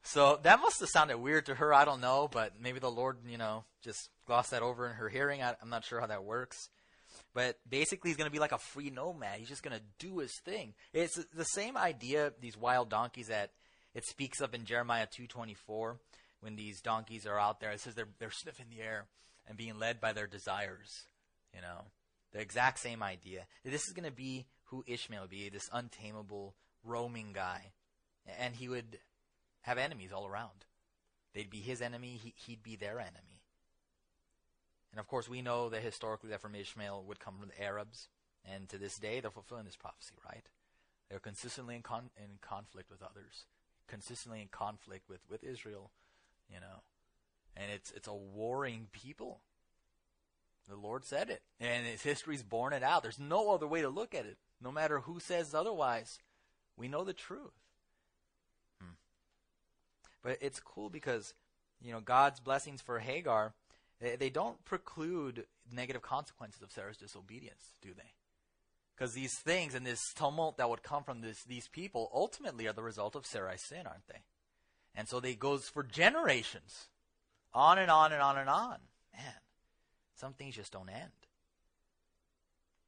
So 0.03 0.39
that 0.43 0.61
must 0.61 0.79
have 0.79 0.89
sounded 0.89 1.17
weird 1.17 1.47
to 1.47 1.55
her. 1.55 1.73
I 1.73 1.83
don't 1.83 1.99
know, 1.99 2.29
but 2.31 2.61
maybe 2.61 2.77
the 2.77 2.91
Lord, 2.91 3.17
you 3.27 3.39
know, 3.39 3.65
just 3.81 4.09
glossed 4.27 4.51
that 4.51 4.61
over 4.61 4.87
in 4.87 4.93
her 4.93 5.09
hearing. 5.09 5.41
I, 5.41 5.55
am 5.63 5.69
not 5.71 5.83
sure 5.83 5.99
how 5.99 6.05
that 6.07 6.23
works. 6.23 6.69
But 7.33 7.59
basically, 7.69 8.09
he's 8.09 8.17
going 8.17 8.29
to 8.29 8.33
be 8.33 8.39
like 8.39 8.51
a 8.51 8.57
free 8.57 8.89
nomad. 8.89 9.39
He's 9.39 9.47
just 9.47 9.63
going 9.63 9.77
to 9.77 9.83
do 9.99 10.19
his 10.19 10.33
thing. 10.33 10.73
It's 10.93 11.23
the 11.33 11.45
same 11.45 11.77
idea. 11.77 12.33
These 12.41 12.57
wild 12.57 12.89
donkeys 12.89 13.27
that 13.27 13.51
it 13.93 14.05
speaks 14.05 14.41
of 14.41 14.53
in 14.53 14.65
Jeremiah 14.65 15.07
2:24, 15.07 15.97
when 16.41 16.55
these 16.55 16.81
donkeys 16.81 17.25
are 17.25 17.39
out 17.39 17.59
there. 17.59 17.71
It 17.71 17.79
says 17.79 17.95
they're 17.95 18.07
they're 18.19 18.31
sniffing 18.31 18.67
the 18.69 18.81
air 18.81 19.05
and 19.47 19.57
being 19.57 19.79
led 19.79 20.01
by 20.01 20.13
their 20.13 20.27
desires. 20.27 21.05
You 21.55 21.61
know, 21.61 21.85
the 22.33 22.39
exact 22.39 22.79
same 22.79 23.03
idea. 23.03 23.45
This 23.63 23.87
is 23.87 23.93
going 23.93 24.09
to 24.09 24.15
be 24.15 24.45
who 24.65 24.83
Ishmael 24.87 25.21
would 25.21 25.29
be, 25.29 25.49
this 25.49 25.69
untamable 25.71 26.55
roaming 26.83 27.33
guy, 27.33 27.71
and 28.39 28.55
he 28.55 28.69
would 28.69 28.99
have 29.61 29.77
enemies 29.77 30.11
all 30.13 30.25
around. 30.25 30.65
They'd 31.33 31.49
be 31.49 31.59
his 31.59 31.81
enemy, 31.81 32.19
he, 32.21 32.33
he'd 32.35 32.63
be 32.63 32.75
their 32.75 32.99
enemy. 32.99 33.40
And 34.91 34.99
of 34.99 35.07
course, 35.07 35.29
we 35.29 35.41
know 35.41 35.69
that 35.69 35.81
historically 35.81 36.29
that 36.29 36.41
from 36.41 36.55
Ishmael 36.55 37.03
would 37.07 37.19
come 37.19 37.35
from 37.39 37.49
the 37.49 37.63
Arabs, 37.63 38.09
and 38.45 38.67
to 38.69 38.77
this 38.77 38.97
day 38.97 39.19
they're 39.19 39.31
fulfilling 39.31 39.65
this 39.65 39.77
prophecy, 39.77 40.15
right? 40.25 40.45
They're 41.09 41.19
consistently 41.19 41.75
in, 41.75 41.81
con- 41.81 42.09
in 42.17 42.39
conflict 42.41 42.89
with 42.89 43.01
others, 43.01 43.45
consistently 43.87 44.41
in 44.41 44.47
conflict 44.49 45.09
with, 45.09 45.19
with 45.29 45.43
Israel, 45.43 45.91
you 46.49 46.59
know. 46.59 46.83
And 47.55 47.71
it's 47.71 47.91
it's 47.91 48.07
a 48.07 48.13
warring 48.13 48.87
people. 48.91 49.41
The 50.69 50.75
Lord 50.75 51.03
said 51.03 51.29
it, 51.29 51.41
and 51.59 51.85
its 51.85 52.03
history's 52.03 52.43
borne 52.43 52.71
it 52.71 52.83
out. 52.83 53.03
There's 53.03 53.19
no 53.19 53.51
other 53.51 53.67
way 53.67 53.81
to 53.81 53.89
look 53.89 54.13
at 54.15 54.25
it. 54.25 54.37
No 54.61 54.71
matter 54.71 54.99
who 54.99 55.19
says 55.19 55.53
otherwise, 55.53 56.19
we 56.77 56.87
know 56.87 57.03
the 57.03 57.13
truth. 57.13 57.59
Hmm. 58.79 58.93
But 60.21 60.37
it's 60.39 60.59
cool 60.59 60.89
because, 60.89 61.33
you 61.81 61.91
know, 61.91 61.99
God's 61.99 62.39
blessings 62.39 62.81
for 62.81 62.99
Hagar, 62.99 63.53
they, 64.01 64.15
they 64.15 64.29
don't 64.29 64.63
preclude 64.65 65.45
negative 65.71 66.01
consequences 66.01 66.61
of 66.61 66.71
Sarah's 66.71 66.97
disobedience, 66.97 67.75
do 67.81 67.93
they? 67.93 68.13
Because 68.95 69.13
these 69.13 69.37
things 69.39 69.73
and 69.73 69.85
this 69.85 70.13
tumult 70.13 70.57
that 70.57 70.69
would 70.69 70.83
come 70.83 71.03
from 71.03 71.21
this, 71.21 71.43
these 71.43 71.67
people 71.67 72.09
ultimately 72.13 72.67
are 72.67 72.73
the 72.73 72.83
result 72.83 73.15
of 73.15 73.25
Sarai's 73.25 73.63
sin, 73.63 73.87
aren't 73.87 74.07
they? 74.07 74.23
And 74.93 75.07
so 75.07 75.19
they 75.19 75.35
goes 75.35 75.69
for 75.69 75.83
generations, 75.83 76.87
on 77.53 77.79
and 77.79 77.89
on 77.89 78.11
and 78.11 78.21
on 78.21 78.37
and 78.37 78.49
on. 78.49 78.77
Man, 79.13 79.33
some 80.15 80.33
things 80.33 80.55
just 80.55 80.73
don't 80.73 80.89
end. 80.89 81.11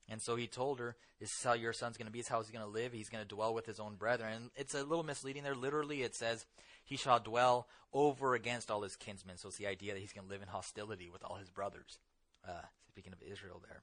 And 0.09 0.21
so 0.21 0.35
he 0.35 0.47
told 0.47 0.79
her, 0.79 0.95
This 1.19 1.31
is 1.31 1.43
how 1.43 1.53
your 1.53 1.73
son's 1.73 1.97
going 1.97 2.07
to 2.07 2.11
be. 2.11 2.19
This 2.19 2.27
is 2.27 2.31
how 2.31 2.41
he's 2.41 2.51
going 2.51 2.65
to 2.65 2.71
live. 2.71 2.93
He's 2.93 3.09
going 3.09 3.23
to 3.23 3.35
dwell 3.35 3.53
with 3.53 3.65
his 3.65 3.79
own 3.79 3.95
brethren. 3.95 4.33
And 4.33 4.49
it's 4.55 4.73
a 4.73 4.83
little 4.83 5.03
misleading 5.03 5.43
there. 5.43 5.55
Literally, 5.55 6.01
it 6.01 6.15
says, 6.15 6.45
He 6.83 6.97
shall 6.97 7.19
dwell 7.19 7.67
over 7.93 8.35
against 8.35 8.69
all 8.69 8.81
his 8.81 8.95
kinsmen. 8.95 9.37
So 9.37 9.47
it's 9.47 9.57
the 9.57 9.67
idea 9.67 9.93
that 9.93 9.99
he's 9.99 10.13
going 10.13 10.27
to 10.27 10.31
live 10.31 10.41
in 10.41 10.49
hostility 10.49 11.09
with 11.09 11.23
all 11.23 11.35
his 11.35 11.49
brothers. 11.49 11.99
Uh, 12.47 12.63
speaking 12.89 13.13
of 13.13 13.23
Israel 13.23 13.61
there. 13.65 13.81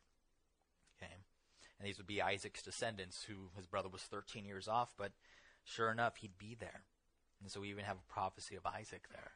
Okay. 1.02 1.12
And 1.78 1.88
these 1.88 1.96
would 1.96 2.06
be 2.06 2.20
Isaac's 2.20 2.62
descendants, 2.62 3.24
who 3.24 3.50
his 3.56 3.66
brother 3.66 3.88
was 3.88 4.02
13 4.02 4.44
years 4.44 4.68
off, 4.68 4.92
but 4.98 5.12
sure 5.64 5.90
enough, 5.90 6.16
he'd 6.18 6.38
be 6.38 6.54
there. 6.58 6.82
And 7.40 7.50
so 7.50 7.60
we 7.60 7.70
even 7.70 7.84
have 7.84 7.96
a 7.96 8.12
prophecy 8.12 8.54
of 8.54 8.66
Isaac 8.66 9.08
there. 9.10 9.32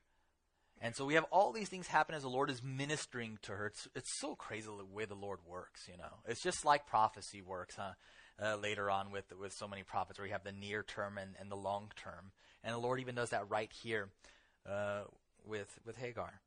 And 0.80 0.94
so 0.94 1.04
we 1.04 1.14
have 1.14 1.24
all 1.30 1.52
these 1.52 1.68
things 1.68 1.86
happen 1.86 2.14
as 2.14 2.22
the 2.22 2.28
Lord 2.28 2.50
is 2.50 2.62
ministering 2.62 3.38
to 3.42 3.52
her. 3.52 3.66
It's, 3.66 3.88
it's 3.94 4.20
so 4.20 4.34
crazy 4.34 4.68
the 4.76 4.84
way 4.84 5.04
the 5.04 5.14
Lord 5.14 5.38
works, 5.46 5.88
you 5.90 5.96
know. 5.96 6.18
It's 6.26 6.42
just 6.42 6.64
like 6.64 6.86
prophecy 6.86 7.42
works, 7.42 7.76
huh? 7.76 7.92
Uh, 8.42 8.56
later 8.56 8.90
on 8.90 9.12
with 9.12 9.32
with 9.40 9.52
so 9.52 9.68
many 9.68 9.84
prophets, 9.84 10.18
where 10.18 10.26
you 10.26 10.32
have 10.32 10.42
the 10.42 10.50
near 10.50 10.82
term 10.82 11.18
and, 11.18 11.36
and 11.38 11.48
the 11.52 11.56
long 11.56 11.92
term, 11.94 12.32
and 12.64 12.74
the 12.74 12.78
Lord 12.78 12.98
even 12.98 13.14
does 13.14 13.30
that 13.30 13.48
right 13.48 13.70
here 13.72 14.08
uh, 14.68 15.02
with 15.46 15.78
with 15.86 15.96
Hagar. 15.98 16.40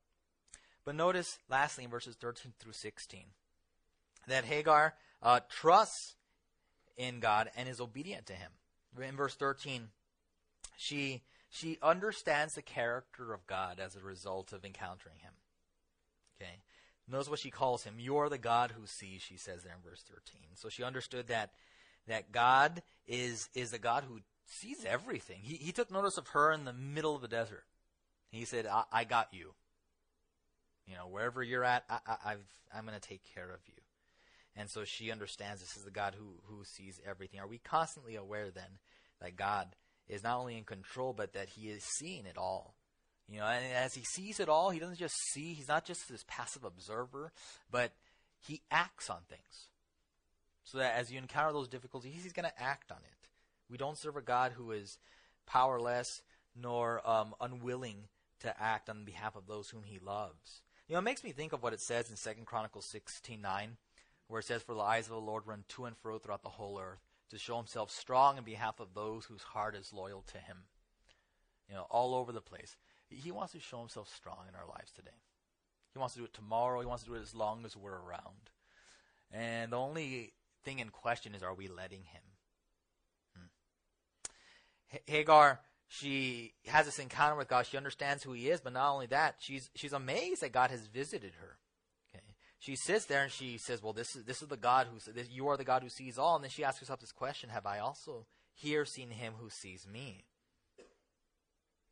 But 0.84 0.96
notice, 0.96 1.40
lastly, 1.50 1.86
in 1.86 1.90
verses 1.90 2.18
13 2.20 2.52
through 2.60 2.74
16, 2.74 3.22
that 4.28 4.44
Hagar 4.44 4.96
uh, 5.24 5.40
trusts 5.50 6.16
in 6.98 7.20
God 7.20 7.50
and 7.56 7.70
is 7.70 7.80
obedient 7.80 8.26
to 8.28 8.34
Him. 8.34 8.52
In 9.02 9.16
verse 9.16 9.36
13, 9.36 9.90
she 10.78 11.24
she 11.50 11.78
understands 11.82 12.56
the 12.56 12.62
character 12.62 13.34
of 13.34 13.48
God 13.48 13.80
as 13.80 13.96
a 13.96 14.02
result 14.02 14.54
of 14.54 14.66
encountering 14.66 15.18
him. 15.20 15.34
Okay. 16.42 16.60
Knows 17.10 17.30
what 17.30 17.40
she 17.40 17.52
calls 17.52 17.84
him. 17.84 17.96
You 18.00 18.18
are 18.18 18.30
the 18.30 18.38
God 18.38 18.74
who 18.78 18.86
sees, 18.86 19.22
she 19.22 19.38
says 19.38 19.64
there 19.64 19.74
in 19.74 19.90
verse 19.90 20.04
13. 20.04 20.42
So 20.56 20.70
she 20.70 20.84
understood 20.84 21.28
that 21.28 21.52
that 22.08 22.32
God 22.32 22.82
is 23.06 23.50
is 23.54 23.72
the 23.72 23.80
God 23.80 24.04
who 24.08 24.20
sees 24.46 24.86
everything. 24.86 25.40
He, 25.42 25.56
he 25.56 25.72
took 25.72 25.92
notice 25.92 26.18
of 26.18 26.28
her 26.30 26.52
in 26.52 26.66
the 26.66 26.74
middle 26.74 27.16
of 27.16 27.22
the 27.22 27.28
desert. 27.28 27.66
He 28.32 28.46
said, 28.46 28.66
I, 28.66 28.84
I 28.92 29.04
got 29.04 29.30
you. 29.32 29.54
You 30.86 30.96
know, 30.96 31.08
wherever 31.08 31.44
you're 31.44 31.64
at, 31.64 31.84
I, 31.90 32.00
I, 32.08 32.18
I've, 32.32 32.48
I'm 32.74 32.86
going 32.86 33.00
to 33.00 33.08
take 33.08 33.22
care 33.34 33.50
of 33.50 33.60
you. 33.68 33.74
And 34.56 34.70
so 34.70 34.86
she 34.86 35.12
understands 35.12 35.62
this 35.62 35.78
is 35.78 35.84
the 35.84 35.92
God 35.92 36.16
who, 36.18 36.36
who 36.46 36.64
sees 36.64 37.00
everything. 37.06 37.40
Are 37.40 37.48
we 37.48 37.60
constantly 37.60 38.16
aware 38.16 38.50
then 38.50 38.80
that 39.22 39.36
God 39.36 39.68
is 40.10 40.24
not 40.24 40.40
only 40.40 40.58
in 40.58 40.64
control, 40.64 41.14
but 41.14 41.34
that 41.34 41.50
he 41.50 41.70
is 41.70 41.84
seeing 41.84 42.26
it 42.26 42.38
all. 42.38 42.76
You 43.30 43.40
know, 43.40 43.46
and 43.46 43.66
as 43.74 43.94
he 43.94 44.04
sees 44.04 44.40
it 44.40 44.48
all, 44.48 44.70
he 44.70 44.80
doesn't 44.80 45.00
just 45.00 45.16
see, 45.34 45.54
he's 45.54 45.68
not 45.68 45.86
just 45.86 46.08
this 46.08 46.24
passive 46.28 46.64
observer, 46.64 47.32
but 47.70 47.92
he 48.40 48.62
acts 48.72 49.10
on 49.10 49.20
things. 49.28 49.70
So 50.64 50.78
that 50.78 50.96
as 50.96 51.12
you 51.12 51.18
encounter 51.18 51.52
those 51.52 51.68
difficulties, 51.68 52.24
he's 52.24 52.34
going 52.34 52.48
to 52.48 52.62
act 52.62 52.92
on 52.92 52.98
it. 52.98 53.28
We 53.70 53.78
don't 53.78 53.98
serve 53.98 54.16
a 54.16 54.22
God 54.22 54.54
who 54.54 54.72
is 54.72 54.98
powerless 55.46 56.22
nor 56.56 57.08
um, 57.08 57.34
unwilling 57.42 58.08
to 58.42 58.62
act 58.62 58.90
on 58.90 59.04
behalf 59.04 59.36
of 59.36 59.48
those 59.48 59.70
whom 59.70 59.84
he 59.84 60.00
loves. 60.00 60.62
You 60.88 60.94
know, 60.94 61.00
it 61.00 61.04
makes 61.04 61.24
me 61.24 61.32
think 61.32 61.54
of 61.54 61.64
what 61.64 61.74
it 61.74 61.82
says 61.82 62.10
in 62.10 62.16
Second 62.16 62.46
Chronicles 62.46 62.88
16:9, 62.88 63.78
where 64.28 64.40
it 64.40 64.46
says, 64.46 64.62
"For 64.62 64.74
the 64.74 64.82
eyes 64.82 65.06
of 65.06 65.12
the 65.12 65.20
Lord 65.20 65.46
run 65.46 65.66
to 65.70 65.86
and 65.86 65.98
fro 65.98 66.18
throughout 66.18 66.44
the 66.44 66.50
whole 66.50 66.80
earth, 66.80 67.07
to 67.30 67.38
show 67.38 67.58
himself 67.58 67.92
strong 67.92 68.38
in 68.38 68.44
behalf 68.44 68.80
of 68.80 68.94
those 68.94 69.26
whose 69.26 69.44
heart 69.44 69.76
is 69.76 69.94
loyal 69.94 70.24
to 70.28 70.38
him. 70.38 70.58
You 71.70 71.76
know, 71.76 71.86
all 71.90 72.16
over 72.16 72.32
the 72.32 72.42
place. 72.42 72.78
He 73.10 73.32
wants 73.32 73.54
to 73.54 73.60
show 73.60 73.80
himself 73.80 74.14
strong 74.14 74.46
in 74.48 74.56
our 74.56 74.68
lives 74.68 74.92
today. 74.92 75.12
He 75.94 76.00
wants 76.00 76.14
to 76.14 76.20
do 76.20 76.26
it 76.26 76.34
tomorrow. 76.34 76.80
He 76.80 76.86
wants 76.86 77.04
to 77.04 77.10
do 77.10 77.16
it 77.16 77.22
as 77.22 77.36
long 77.36 77.66
as 77.66 77.76
we're 77.76 78.00
around. 78.00 78.52
And 79.32 79.72
the 79.72 79.78
only 79.78 80.34
thing 80.64 80.80
in 80.80 80.90
question 80.90 81.36
is 81.36 81.44
are 81.44 81.54
we 81.54 81.68
letting 81.68 82.04
him? 82.04 82.22
Hmm. 83.36 85.00
Hagar, 85.06 85.60
she 85.88 86.54
has 86.68 86.86
this 86.86 87.00
encounter 87.00 87.36
with 87.36 87.48
God. 87.48 87.66
She 87.66 87.78
understands 87.78 88.24
who 88.24 88.34
he 88.34 88.50
is, 88.50 88.62
but 88.62 88.74
not 88.74 88.94
only 88.94 89.08
that, 89.08 89.36
she's 89.40 89.70
she's 89.76 89.94
amazed 89.94 90.42
that 90.42 90.52
God 90.52 90.70
has 90.72 90.88
visited 90.88 91.34
her 91.42 91.58
she 92.60 92.76
sits 92.76 93.06
there 93.06 93.24
and 93.24 93.32
she 93.32 93.58
says, 93.58 93.82
"Well, 93.84 93.94
this 93.94 94.16
is 94.16 94.26
this 94.26 94.42
is 94.42 94.48
the 94.48 94.58
God 94.58 94.88
who 94.88 95.12
this, 95.12 95.30
you 95.30 95.48
are 95.48 95.58
the 95.58 95.64
God 95.64 95.84
who 95.84 95.90
sees 95.90 96.18
all." 96.18 96.36
And 96.36 96.44
then 96.44 96.52
she 96.52 96.64
asks 96.64 96.80
herself 96.80 97.00
this 97.00 97.12
question: 97.12 97.50
Have 97.50 97.66
I 97.66 97.80
also 97.80 98.26
here 98.54 98.86
seen 98.86 99.12
Him 99.12 99.34
who 99.40 99.50
sees 99.50 99.88
me? 99.88 100.26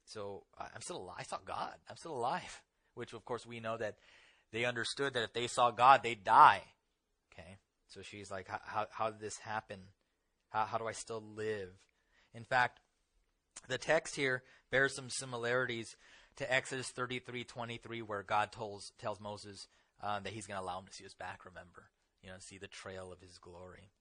So 0.05 0.43
I'm 0.57 0.81
still 0.81 0.97
alive. 0.97 1.17
I 1.19 1.23
saw 1.23 1.37
God. 1.45 1.75
I'm 1.89 1.97
still 1.97 2.15
alive. 2.15 2.61
Which, 2.93 3.13
of 3.13 3.25
course, 3.25 3.45
we 3.45 3.59
know 3.59 3.77
that 3.77 3.97
they 4.51 4.65
understood 4.65 5.13
that 5.13 5.23
if 5.23 5.33
they 5.33 5.47
saw 5.47 5.71
God, 5.71 6.01
they'd 6.01 6.23
die. 6.23 6.63
Okay, 7.31 7.57
so 7.87 8.01
she's 8.01 8.31
like, 8.31 8.47
"How 8.47 8.87
how 8.91 9.11
did 9.11 9.19
this 9.19 9.39
happen? 9.39 9.79
How 10.49 10.65
how 10.65 10.77
do 10.77 10.87
I 10.87 10.93
still 10.93 11.21
live?" 11.21 11.69
In 12.33 12.43
fact, 12.43 12.79
the 13.67 13.77
text 13.77 14.15
here 14.15 14.43
bears 14.71 14.95
some 14.95 15.09
similarities 15.09 15.95
to 16.37 16.51
Exodus 16.51 16.91
33:23, 16.91 18.01
where 18.01 18.23
God 18.23 18.51
tells 18.51 18.91
tells 18.97 19.19
Moses 19.19 19.67
um, 20.01 20.23
that 20.23 20.33
he's 20.33 20.47
going 20.47 20.59
to 20.59 20.63
allow 20.63 20.79
him 20.79 20.87
to 20.87 20.93
see 20.93 21.03
his 21.03 21.13
back, 21.13 21.45
remember, 21.45 21.89
you 22.21 22.29
know, 22.29 22.35
see 22.39 22.57
the 22.57 22.67
trail 22.67 23.11
of 23.11 23.21
his 23.21 23.37
glory. 23.37 23.91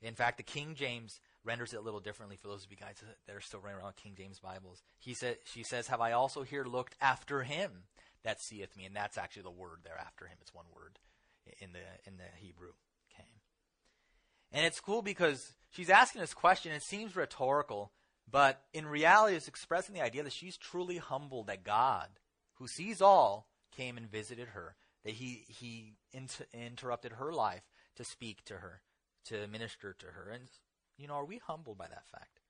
In 0.00 0.14
fact, 0.14 0.36
the 0.36 0.42
King 0.44 0.74
James 0.74 1.20
renders 1.44 1.72
it 1.72 1.78
a 1.78 1.82
little 1.82 2.00
differently 2.00 2.36
for 2.36 2.48
those 2.48 2.64
of 2.64 2.70
you 2.70 2.76
guys 2.76 3.02
that 3.26 3.34
are 3.34 3.40
still 3.40 3.60
running 3.60 3.78
around 3.80 3.96
King 3.96 4.14
James 4.16 4.38
Bibles. 4.38 4.82
He 4.98 5.14
said, 5.14 5.38
she 5.44 5.62
says, 5.62 5.88
"Have 5.88 6.00
I 6.00 6.12
also 6.12 6.42
here 6.42 6.64
looked 6.64 6.94
after 7.00 7.42
him 7.42 7.84
that 8.22 8.40
seeth 8.40 8.76
me?" 8.76 8.84
And 8.84 8.94
that's 8.94 9.18
actually 9.18 9.42
the 9.42 9.50
word 9.50 9.80
there 9.82 9.98
after 9.98 10.26
him. 10.26 10.38
It's 10.40 10.54
one 10.54 10.66
word 10.74 10.98
in 11.60 11.72
the 11.72 11.80
in 12.06 12.16
the 12.16 12.24
Hebrew. 12.36 12.72
Okay, 13.12 13.28
and 14.52 14.64
it's 14.64 14.80
cool 14.80 15.02
because 15.02 15.54
she's 15.70 15.90
asking 15.90 16.20
this 16.20 16.34
question. 16.34 16.72
It 16.72 16.82
seems 16.82 17.16
rhetorical, 17.16 17.90
but 18.30 18.62
in 18.72 18.86
reality, 18.86 19.36
it's 19.36 19.48
expressing 19.48 19.96
the 19.96 20.04
idea 20.04 20.22
that 20.22 20.32
she's 20.32 20.56
truly 20.56 20.98
humbled 20.98 21.48
that 21.48 21.64
God, 21.64 22.08
who 22.54 22.68
sees 22.68 23.02
all, 23.02 23.48
came 23.72 23.96
and 23.96 24.08
visited 24.08 24.48
her 24.48 24.76
that 25.04 25.14
he 25.14 25.44
he 25.48 25.94
inter- 26.12 26.46
interrupted 26.52 27.12
her 27.12 27.32
life 27.32 27.64
to 27.96 28.04
speak 28.04 28.44
to 28.44 28.54
her, 28.54 28.82
to 29.26 29.46
minister 29.46 29.94
to 29.98 30.06
her. 30.06 30.30
And 30.30 30.44
you 30.96 31.08
know, 31.08 31.14
are 31.14 31.24
we 31.24 31.38
humbled 31.38 31.78
by 31.78 31.86
that 31.86 32.08
fact 32.10 32.40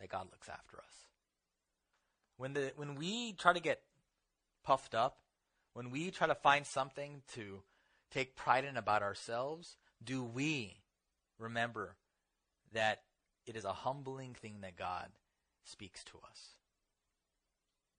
that 0.00 0.08
God 0.08 0.28
looks 0.30 0.48
after 0.48 0.78
us? 0.78 1.08
When 2.36 2.54
the 2.54 2.72
when 2.76 2.94
we 2.94 3.32
try 3.32 3.52
to 3.52 3.60
get 3.60 3.82
puffed 4.64 4.94
up, 4.94 5.18
when 5.74 5.90
we 5.90 6.10
try 6.10 6.26
to 6.26 6.34
find 6.34 6.66
something 6.66 7.22
to 7.34 7.62
take 8.10 8.36
pride 8.36 8.64
in 8.64 8.76
about 8.76 9.02
ourselves, 9.02 9.76
do 10.02 10.24
we 10.24 10.78
remember 11.38 11.96
that 12.72 13.02
it 13.46 13.56
is 13.56 13.64
a 13.64 13.72
humbling 13.72 14.34
thing 14.34 14.58
that 14.62 14.76
God 14.76 15.08
speaks 15.64 16.04
to 16.04 16.18
us? 16.30 16.56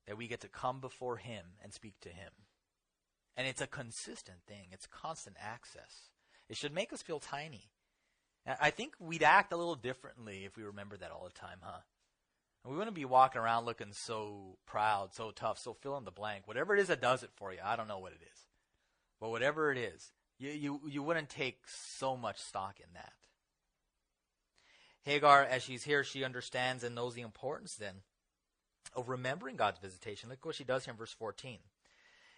That 0.07 0.17
we 0.17 0.27
get 0.27 0.41
to 0.41 0.47
come 0.47 0.79
before 0.79 1.17
Him 1.17 1.45
and 1.63 1.73
speak 1.73 1.99
to 2.01 2.09
Him. 2.09 2.31
And 3.37 3.47
it's 3.47 3.61
a 3.61 3.67
consistent 3.67 4.39
thing, 4.47 4.67
it's 4.71 4.87
constant 4.87 5.37
access. 5.41 6.09
It 6.49 6.57
should 6.57 6.73
make 6.73 6.91
us 6.91 7.01
feel 7.01 7.19
tiny. 7.19 7.71
I 8.45 8.71
think 8.71 8.95
we'd 8.99 9.23
act 9.23 9.53
a 9.53 9.57
little 9.57 9.75
differently 9.75 10.45
if 10.45 10.57
we 10.57 10.63
remember 10.63 10.97
that 10.97 11.11
all 11.11 11.23
the 11.23 11.39
time, 11.39 11.59
huh? 11.61 11.81
And 12.63 12.71
we 12.71 12.77
wouldn't 12.77 12.95
be 12.95 13.05
walking 13.05 13.41
around 13.41 13.65
looking 13.65 13.93
so 13.93 14.57
proud, 14.65 15.13
so 15.13 15.31
tough, 15.31 15.59
so 15.59 15.73
fill 15.73 15.97
in 15.97 16.05
the 16.05 16.11
blank. 16.11 16.47
Whatever 16.47 16.75
it 16.75 16.81
is 16.81 16.87
that 16.87 17.01
does 17.01 17.23
it 17.23 17.29
for 17.35 17.53
you, 17.53 17.59
I 17.63 17.75
don't 17.75 17.87
know 17.87 17.99
what 17.99 18.13
it 18.13 18.21
is. 18.21 18.39
But 19.19 19.29
whatever 19.29 19.71
it 19.71 19.77
is, 19.77 20.11
you, 20.39 20.49
you, 20.49 20.81
you 20.87 21.03
wouldn't 21.03 21.29
take 21.29 21.59
so 21.67 22.17
much 22.17 22.39
stock 22.39 22.79
in 22.79 22.93
that. 22.93 23.13
Hagar, 25.03 25.43
as 25.43 25.63
she's 25.63 25.83
here, 25.83 26.03
she 26.03 26.23
understands 26.23 26.83
and 26.83 26.95
knows 26.95 27.15
the 27.15 27.21
importance 27.21 27.75
then 27.75 27.95
of 28.95 29.09
remembering 29.09 29.55
God's 29.55 29.79
visitation. 29.79 30.29
Look 30.29 30.45
what 30.45 30.55
she 30.55 30.63
does 30.63 30.85
here 30.85 30.91
in 30.91 30.97
verse 30.97 31.13
14. 31.13 31.59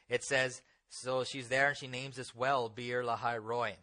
It 0.09 0.23
says, 0.23 0.61
so 0.95 1.23
she's 1.23 1.47
there 1.47 1.69
and 1.69 1.77
she 1.77 1.87
names 1.87 2.17
this 2.17 2.35
well 2.35 2.69
Beer 2.69 3.03
Lahai 3.03 3.41
Roi. 3.41 3.77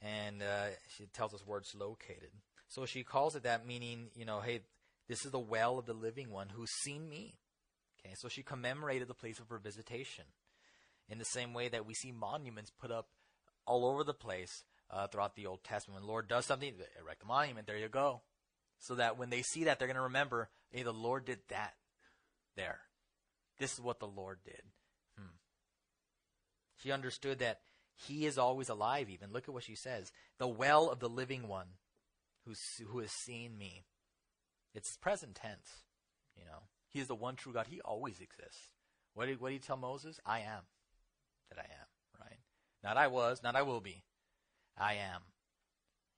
And 0.00 0.42
uh, 0.42 0.68
she 0.96 1.04
tells 1.06 1.34
us 1.34 1.42
where 1.46 1.58
it's 1.58 1.74
located. 1.74 2.30
So 2.68 2.86
she 2.86 3.02
calls 3.02 3.36
it 3.36 3.42
that, 3.42 3.66
meaning, 3.66 4.08
you 4.14 4.24
know, 4.24 4.40
hey, 4.40 4.60
this 5.08 5.26
is 5.26 5.30
the 5.30 5.38
well 5.38 5.78
of 5.78 5.84
the 5.84 5.92
living 5.92 6.30
one 6.30 6.48
who's 6.48 6.70
seen 6.82 7.08
me. 7.08 7.34
Okay, 8.00 8.14
so 8.16 8.28
she 8.28 8.42
commemorated 8.42 9.08
the 9.08 9.14
place 9.14 9.38
of 9.38 9.48
her 9.50 9.58
visitation. 9.58 10.24
In 11.08 11.18
the 11.18 11.24
same 11.26 11.52
way 11.52 11.68
that 11.68 11.86
we 11.86 11.92
see 11.92 12.12
monuments 12.12 12.70
put 12.70 12.90
up 12.90 13.08
all 13.66 13.84
over 13.84 14.04
the 14.04 14.14
place 14.14 14.64
uh, 14.90 15.06
throughout 15.06 15.36
the 15.36 15.46
Old 15.46 15.64
Testament. 15.64 16.00
When 16.00 16.06
the 16.06 16.12
Lord 16.12 16.28
does 16.28 16.46
something, 16.46 16.72
erect 16.98 17.22
a 17.22 17.26
monument, 17.26 17.66
there 17.66 17.78
you 17.78 17.88
go. 17.88 18.22
So 18.78 18.94
that 18.94 19.18
when 19.18 19.28
they 19.28 19.42
see 19.42 19.64
that, 19.64 19.78
they're 19.78 19.88
going 19.88 19.96
to 19.96 20.02
remember, 20.02 20.48
hey, 20.70 20.82
the 20.82 20.92
Lord 20.92 21.26
did 21.26 21.40
that 21.48 21.74
there. 22.56 22.80
This 23.58 23.74
is 23.74 23.80
what 23.80 24.00
the 24.00 24.06
Lord 24.06 24.38
did. 24.44 24.62
She 26.84 26.92
understood 26.92 27.38
that 27.38 27.60
he 27.94 28.26
is 28.26 28.36
always 28.36 28.68
alive, 28.68 29.08
even. 29.08 29.32
Look 29.32 29.48
at 29.48 29.54
what 29.54 29.62
she 29.62 29.74
says 29.74 30.12
the 30.38 30.46
well 30.46 30.90
of 30.90 31.00
the 31.00 31.08
living 31.08 31.48
one 31.48 31.78
who's, 32.44 32.60
who 32.90 32.98
has 32.98 33.10
seen 33.10 33.56
me. 33.56 33.84
It's 34.74 34.98
present 34.98 35.34
tense, 35.34 35.84
you 36.36 36.44
know. 36.44 36.64
He 36.88 37.00
is 37.00 37.08
the 37.08 37.14
one 37.14 37.36
true 37.36 37.54
God. 37.54 37.68
He 37.70 37.80
always 37.80 38.20
exists. 38.20 38.70
What 39.14 39.26
did, 39.26 39.40
what 39.40 39.48
did 39.48 39.54
he 39.54 39.60
tell 39.60 39.78
Moses? 39.78 40.20
I 40.26 40.40
am 40.40 40.64
that 41.48 41.58
I 41.58 41.62
am, 41.62 42.20
right? 42.20 42.38
Not 42.82 42.98
I 42.98 43.06
was, 43.06 43.42
not 43.42 43.56
I 43.56 43.62
will 43.62 43.80
be. 43.80 44.02
I 44.76 44.94
am. 44.94 45.22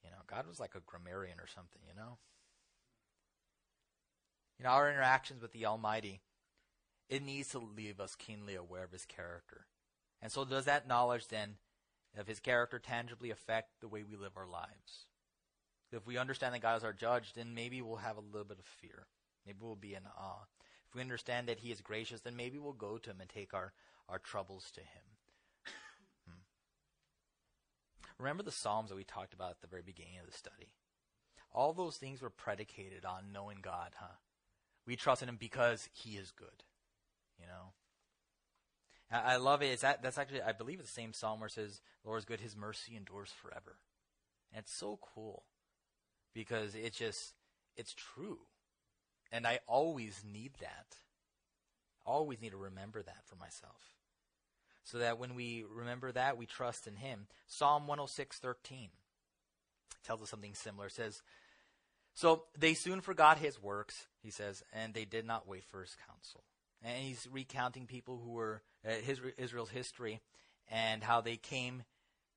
You 0.03 0.11
know, 0.11 0.17
God 0.27 0.49
was 0.49 0.59
like 0.59 0.75
a 0.75 0.81
grammarian 0.85 1.39
or 1.39 1.47
something, 1.47 1.83
you 1.87 1.95
know? 1.95 2.19
You 4.59 4.64
know, 4.64 4.71
our 4.71 4.91
interactions 4.91 5.43
with 5.43 5.53
the 5.53 5.67
Almighty, 5.67 6.23
it 7.09 7.23
needs 7.23 7.51
to 7.51 7.59
leave 7.59 8.01
us 8.01 8.17
keenly 8.17 8.57
aware 8.57 8.83
of 8.83 8.93
His 8.93 9.05
character. 9.05 9.67
And 10.23 10.33
so, 10.33 10.45
does 10.45 10.64
that 10.64 10.89
knowledge 10.89 11.29
then 11.29 11.57
of 12.17 12.27
His 12.27 12.41
character 12.41 12.79
tangibly 12.79 13.31
affect 13.31 13.81
the 13.81 13.89
way 13.89 14.03
we 14.03 14.17
live 14.17 14.37
our 14.37 14.47
lives? 14.47 15.07
If 15.93 16.07
we 16.07 16.19
understand 16.19 16.55
that 16.55 16.62
God 16.62 16.77
is 16.77 16.85
our 16.85 16.93
judge, 16.93 17.33
then 17.35 17.55
maybe 17.55 17.81
we'll 17.81 17.97
have 17.97 18.17
a 18.17 18.21
little 18.21 18.47
bit 18.47 18.59
of 18.59 18.64
fear. 18.64 19.07
Maybe 19.47 19.59
we'll 19.61 19.77
be 19.77 19.95
in 19.95 20.03
awe. 20.19 20.47
If 20.89 20.95
we 20.95 21.01
understand 21.01 21.49
that 21.49 21.61
He 21.61 21.71
is 21.71 21.81
gracious, 21.81 22.21
then 22.21 22.37
maybe 22.37 22.59
we'll 22.59 22.73
go 22.73 22.99
to 22.99 23.11
Him 23.11 23.21
and 23.21 23.29
take 23.29 23.55
our, 23.55 23.73
our 24.09 24.19
troubles 24.19 24.71
to 24.75 24.81
Him. 24.81 25.05
Hmm. 26.27 26.43
Remember 28.19 28.43
the 28.43 28.51
Psalms 28.51 28.91
that 28.91 28.97
we 28.97 29.05
talked 29.05 29.33
about 29.33 29.53
at 29.53 29.61
the 29.61 29.69
very 29.69 29.83
beginning 29.83 30.19
of 30.21 30.27
the 30.27 30.37
study? 30.37 30.73
All 31.53 31.73
those 31.73 31.97
things 31.97 32.21
were 32.21 32.31
predicated 32.31 33.05
on 33.05 33.33
knowing 33.33 33.59
God, 33.62 33.93
huh? 33.97 34.17
We 34.87 34.97
trust 34.97 35.23
in 35.23 35.29
Him 35.29 35.37
because 35.39 35.89
He 35.93 36.17
is 36.17 36.33
good. 36.33 36.64
You 37.39 37.47
know? 37.47 37.73
I 39.11 39.37
love 39.37 39.63
it. 39.63 39.67
It's 39.67 39.83
that, 39.83 40.03
that's 40.03 40.19
actually, 40.19 40.43
I 40.43 40.53
believe, 40.53 40.81
it's 40.81 40.89
the 40.89 41.01
same 41.01 41.13
psalm 41.13 41.39
where 41.39 41.47
it 41.47 41.53
says, 41.53 41.81
"Lord 42.05 42.19
is 42.19 42.25
good; 42.25 42.41
His 42.41 42.57
mercy 42.57 42.97
endures 42.97 43.31
forever." 43.31 43.79
And 44.53 44.63
it's 44.63 44.75
so 44.75 44.99
cool 45.01 45.45
because 46.35 46.75
it's 46.75 46.99
just, 46.99 47.35
it's 47.77 47.95
true, 47.95 48.39
and 49.31 49.47
I 49.47 49.61
always 49.67 50.23
need 50.25 50.55
that. 50.61 50.97
I 52.07 52.11
Always 52.11 52.41
need 52.41 52.51
to 52.51 52.57
remember 52.57 53.03
that 53.03 53.25
for 53.27 53.37
myself, 53.37 53.95
so 54.83 54.99
that 54.99 55.19
when 55.19 55.35
we 55.35 55.65
remember 55.69 56.11
that, 56.13 56.37
we 56.37 56.47
trust 56.47 56.87
in 56.87 56.97
Him. 56.97 57.29
Psalm 57.47 57.87
one 57.87 57.99
hundred 57.99 58.11
six 58.11 58.39
thirteen 58.39 58.89
tells 60.05 60.23
us 60.23 60.31
something 60.31 60.55
similar. 60.55 60.87
It 60.87 60.93
says, 60.93 61.23
"So 62.15 62.45
they 62.59 62.75
soon 62.75 63.01
forgot 63.01 63.39
His 63.39 63.63
works," 63.63 64.09
He 64.21 64.31
says, 64.31 64.65
"and 64.73 64.95
they 64.95 65.05
did 65.05 65.25
not 65.25 65.47
wait 65.47 65.65
for 65.65 65.81
His 65.81 65.97
counsel." 66.09 66.43
and 66.83 67.03
he's 67.03 67.27
recounting 67.33 67.87
people 67.87 68.21
who 68.23 68.33
were 68.33 68.63
Uh, 68.87 68.93
his, 69.03 69.20
Israel's 69.37 69.70
history 69.70 70.20
and 70.68 71.03
how 71.03 71.20
they 71.20 71.37
came 71.37 71.82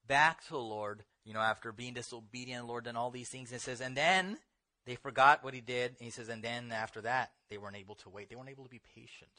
back 0.07 0.43
to 0.45 0.51
the 0.51 0.57
Lord, 0.57 1.03
you 1.23 1.33
know, 1.33 1.39
after 1.39 1.71
being 1.71 1.93
disobedient 1.93 2.63
the 2.63 2.67
Lord 2.67 2.87
and 2.87 2.97
all 2.97 3.11
these 3.11 3.29
things. 3.29 3.51
And 3.51 3.61
says, 3.61 3.81
and 3.81 3.95
then 3.95 4.37
they 4.85 4.95
forgot 4.95 5.43
what 5.43 5.53
he 5.53 5.61
did. 5.61 5.91
And 5.91 6.05
he 6.05 6.09
says, 6.09 6.29
and 6.29 6.43
then 6.43 6.71
after 6.71 7.01
that, 7.01 7.31
they 7.49 7.57
weren't 7.57 7.75
able 7.75 7.95
to 7.95 8.09
wait. 8.09 8.29
They 8.29 8.35
weren't 8.35 8.49
able 8.49 8.63
to 8.63 8.69
be 8.69 8.81
patient. 8.95 9.31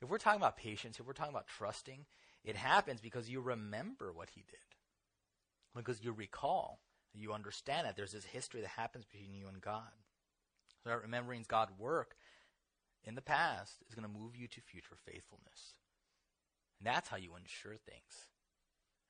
If 0.00 0.08
we're 0.08 0.18
talking 0.18 0.40
about 0.40 0.56
patience, 0.56 0.98
if 0.98 1.06
we're 1.06 1.12
talking 1.12 1.34
about 1.34 1.48
trusting, 1.48 2.06
it 2.44 2.56
happens 2.56 3.00
because 3.00 3.28
you 3.28 3.40
remember 3.40 4.12
what 4.12 4.30
he 4.30 4.44
did. 4.48 4.58
Because 5.74 6.02
you 6.02 6.12
recall, 6.12 6.80
you 7.12 7.32
understand 7.32 7.86
that 7.86 7.96
there's 7.96 8.12
this 8.12 8.24
history 8.24 8.60
that 8.60 8.70
happens 8.70 9.04
between 9.04 9.34
you 9.34 9.48
and 9.48 9.60
God. 9.60 9.90
So 10.84 10.90
remembering 11.02 11.44
God's 11.46 11.72
work 11.78 12.16
in 13.04 13.14
the 13.14 13.20
past 13.20 13.74
is 13.88 13.94
going 13.94 14.06
to 14.06 14.18
move 14.18 14.36
you 14.36 14.46
to 14.48 14.60
future 14.60 14.96
faithfulness. 15.04 15.74
And 16.78 16.86
that's 16.86 17.08
how 17.08 17.16
you 17.16 17.32
ensure 17.36 17.76
things. 17.76 18.28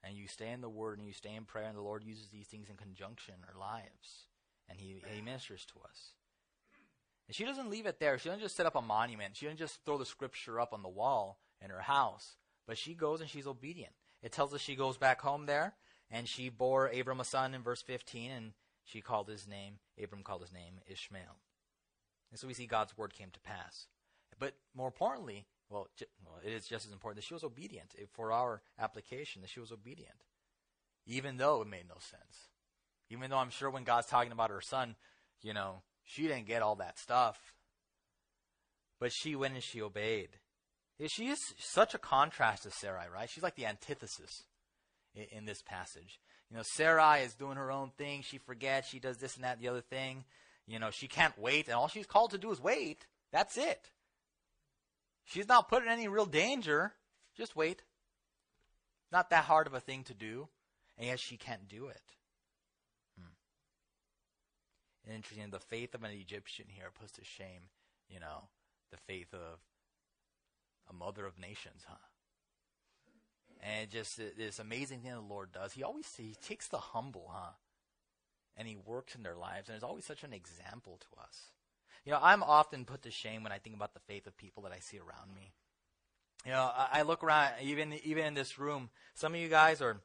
And 0.03 0.16
you 0.16 0.29
stay 0.29 0.51
in 0.51 0.61
the 0.61 0.69
Word 0.69 0.99
and 0.99 1.07
you 1.07 1.12
stay 1.12 1.35
in 1.35 1.45
prayer, 1.45 1.66
and 1.66 1.77
the 1.77 1.83
Lord 1.83 2.05
uses 2.05 2.29
these 2.29 2.47
things 2.47 2.69
in 2.71 2.77
conjunction 2.77 3.35
our 3.47 3.59
lives. 3.59 4.27
And 4.69 4.79
He, 4.81 5.03
he 5.14 5.21
ministers 5.21 5.64
to 5.66 5.81
us. 5.89 6.12
And 7.27 7.35
she 7.35 7.45
doesn't 7.45 7.71
leave 7.71 7.87
it 7.87 8.01
there. 8.01 8.19
She 8.19 8.29
doesn't 8.29 8.43
just 8.43 8.57
set 8.57 8.66
up 8.66 8.77
a 8.77 8.83
monument. 8.83 9.37
She 9.37 9.47
doesn't 9.47 9.59
just 9.59 9.85
throw 9.85 9.99
the 9.99 10.07
scripture 10.07 10.61
up 10.61 10.73
on 10.73 10.83
the 10.83 10.89
wall 10.89 11.41
in 11.62 11.71
her 11.71 11.83
house. 11.83 12.37
But 12.66 12.79
she 12.79 12.95
goes 12.95 13.21
and 13.21 13.29
she's 13.29 13.47
obedient. 13.47 13.93
It 14.23 14.33
tells 14.33 14.55
us 14.55 14.61
she 14.61 14.75
goes 14.75 14.97
back 14.97 15.21
home 15.21 15.47
there, 15.47 15.75
and 16.11 16.29
she 16.29 16.49
bore 16.49 16.89
Abram 16.89 17.21
a 17.21 17.25
son 17.25 17.55
in 17.55 17.62
verse 17.62 17.83
15, 17.83 18.31
and 18.31 18.53
she 18.85 19.01
called 19.01 19.29
his 19.29 19.47
name, 19.47 19.75
Abram 20.03 20.23
called 20.23 20.41
his 20.41 20.53
name 20.53 20.81
Ishmael. 20.87 21.37
And 22.31 22.41
so 22.41 22.47
we 22.47 22.55
see 22.55 22.66
God's 22.66 22.97
word 22.97 23.14
came 23.14 23.31
to 23.31 23.41
pass. 23.41 23.87
But 24.39 24.55
more 24.75 24.89
importantly, 24.89 25.47
well, 25.71 25.89
it 26.45 26.53
is 26.53 26.66
just 26.66 26.87
as 26.87 26.93
important 26.93 27.16
that 27.16 27.27
she 27.27 27.35
was 27.35 27.45
obedient. 27.45 27.95
For 28.12 28.33
our 28.33 28.62
application, 28.79 29.43
that 29.43 29.51
she 29.51 29.61
was 29.61 29.73
obedient. 29.73 30.25
Even 31.07 31.37
though 31.37 31.62
it 31.62 31.69
made 31.69 31.89
no 31.89 31.97
sense. 31.99 32.49
Even 33.11 33.31
though 33.31 33.39
I'm 33.39 33.51
sure 33.51 33.71
when 33.71 33.85
God's 33.85 34.07
talking 34.07 34.33
about 34.33 34.51
her 34.51 34.61
son, 34.61 34.97
you 35.43 35.55
know, 35.55 35.83
she 36.05 36.23
didn't 36.23 36.47
get 36.47 36.62
all 36.62 36.77
that 36.77 36.99
stuff. 36.99 37.39
But 39.01 39.12
she 39.12 39.37
went 39.37 39.55
and 39.55 39.62
she 39.62 39.81
obeyed. 39.81 40.31
She 41.07 41.29
is 41.29 41.39
such 41.59 41.95
a 41.95 41.99
contrast 41.99 42.64
to 42.64 42.71
Sarai, 42.71 43.07
right? 43.12 43.31
She's 43.31 43.43
like 43.43 43.55
the 43.55 43.66
antithesis 43.66 44.45
in, 45.14 45.25
in 45.31 45.45
this 45.45 45.62
passage. 45.62 46.19
You 46.51 46.57
know, 46.57 46.64
Sarai 46.75 47.21
is 47.21 47.35
doing 47.35 47.57
her 47.57 47.71
own 47.71 47.93
thing. 47.97 48.23
She 48.23 48.39
forgets. 48.39 48.89
She 48.89 48.99
does 48.99 49.19
this 49.19 49.37
and 49.37 49.45
that, 49.45 49.59
and 49.59 49.62
the 49.62 49.69
other 49.69 49.83
thing. 49.83 50.25
You 50.66 50.79
know, 50.79 50.91
she 50.91 51.07
can't 51.07 51.39
wait, 51.39 51.66
and 51.66 51.77
all 51.77 51.89
she's 51.89 52.07
called 52.07 52.33
to 52.33 52.39
do 52.39 52.51
is 52.51 52.61
wait. 52.61 53.07
That's 53.33 53.57
it. 53.57 53.91
She's 55.29 55.49
not 55.49 55.68
put 55.68 55.83
in 55.83 55.89
any 55.89 56.09
real 56.09 56.26
danger. 56.26 56.95
Just 57.37 57.55
wait. 57.55 57.83
Not 59.12 59.31
that 59.31 59.45
hard 59.45 59.66
of 59.66 59.74
a 59.74 59.81
thing 59.81 60.05
to 60.05 60.14
do, 60.14 60.49
and 60.97 61.07
yet 61.07 61.20
she 61.20 61.37
can't 61.37 61.68
do 61.68 61.89
it. 61.89 62.03
Hmm. 63.18 65.12
Interesting, 65.14 65.51
the 65.51 65.61
faith 65.61 65.95
of 65.95 66.05
an 66.05 66.11
Egyptian 66.11 66.66
here 66.68 66.91
puts 66.99 67.12
to 67.12 67.24
shame, 67.24 67.70
you 68.09 68.20
know, 68.20 68.49
the 68.91 68.97
faith 68.97 69.33
of 69.33 69.61
a 70.91 70.93
mother 70.93 71.26
of 71.26 71.39
nations, 71.39 71.83
huh? 71.87 71.97
And 73.61 73.91
just 73.91 74.16
this 74.16 74.59
amazing 74.59 75.01
thing 75.01 75.12
the 75.12 75.20
Lord 75.20 75.53
does. 75.53 75.72
He 75.72 75.83
always 75.83 76.14
he 76.16 76.37
takes 76.41 76.68
the 76.68 76.79
humble, 76.79 77.31
huh? 77.33 77.53
and 78.59 78.66
He 78.66 78.76
works 78.76 79.14
in 79.14 79.22
their 79.22 79.37
lives, 79.37 79.68
and 79.68 79.76
is 79.76 79.85
always 79.85 80.05
such 80.05 80.24
an 80.24 80.33
example 80.33 80.99
to 81.01 81.22
us. 81.22 81.53
You 82.09 82.15
know, 82.15 82.21
I'm 82.23 82.43
often 82.43 82.87
put 82.87 83.03
to 83.03 83.11
shame 83.11 83.43
when 83.43 83.53
I 83.53 83.59
think 83.59 83.77
about 83.77 83.93
the 83.93 84.01
faith 84.01 84.27
of 84.27 84.35
people 84.35 84.63
that 84.63 84.73
I 84.73 84.79
see 84.79 84.97
around 84.97 85.35
me. 85.35 85.53
You 86.47 86.53
know, 86.53 86.71
I, 86.75 87.01
I 87.01 87.03
look 87.03 87.23
around, 87.23 87.51
even 87.63 87.93
even 88.03 88.25
in 88.25 88.33
this 88.33 88.59
room, 88.59 88.89
some 89.15 89.35
of 89.35 89.41
you 89.41 89.51
guys 89.51 89.83
are 89.83 90.01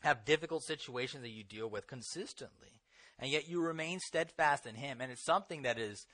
have 0.00 0.26
difficult 0.26 0.62
situations 0.62 1.22
that 1.22 1.30
you 1.30 1.42
deal 1.42 1.70
with 1.70 1.86
consistently, 1.86 2.82
and 3.18 3.30
yet 3.30 3.48
you 3.48 3.62
remain 3.62 3.98
steadfast 3.98 4.66
in 4.66 4.74
Him, 4.74 5.00
and 5.00 5.10
it's 5.10 5.24
something 5.24 5.62
that 5.62 5.78
is 5.78 6.06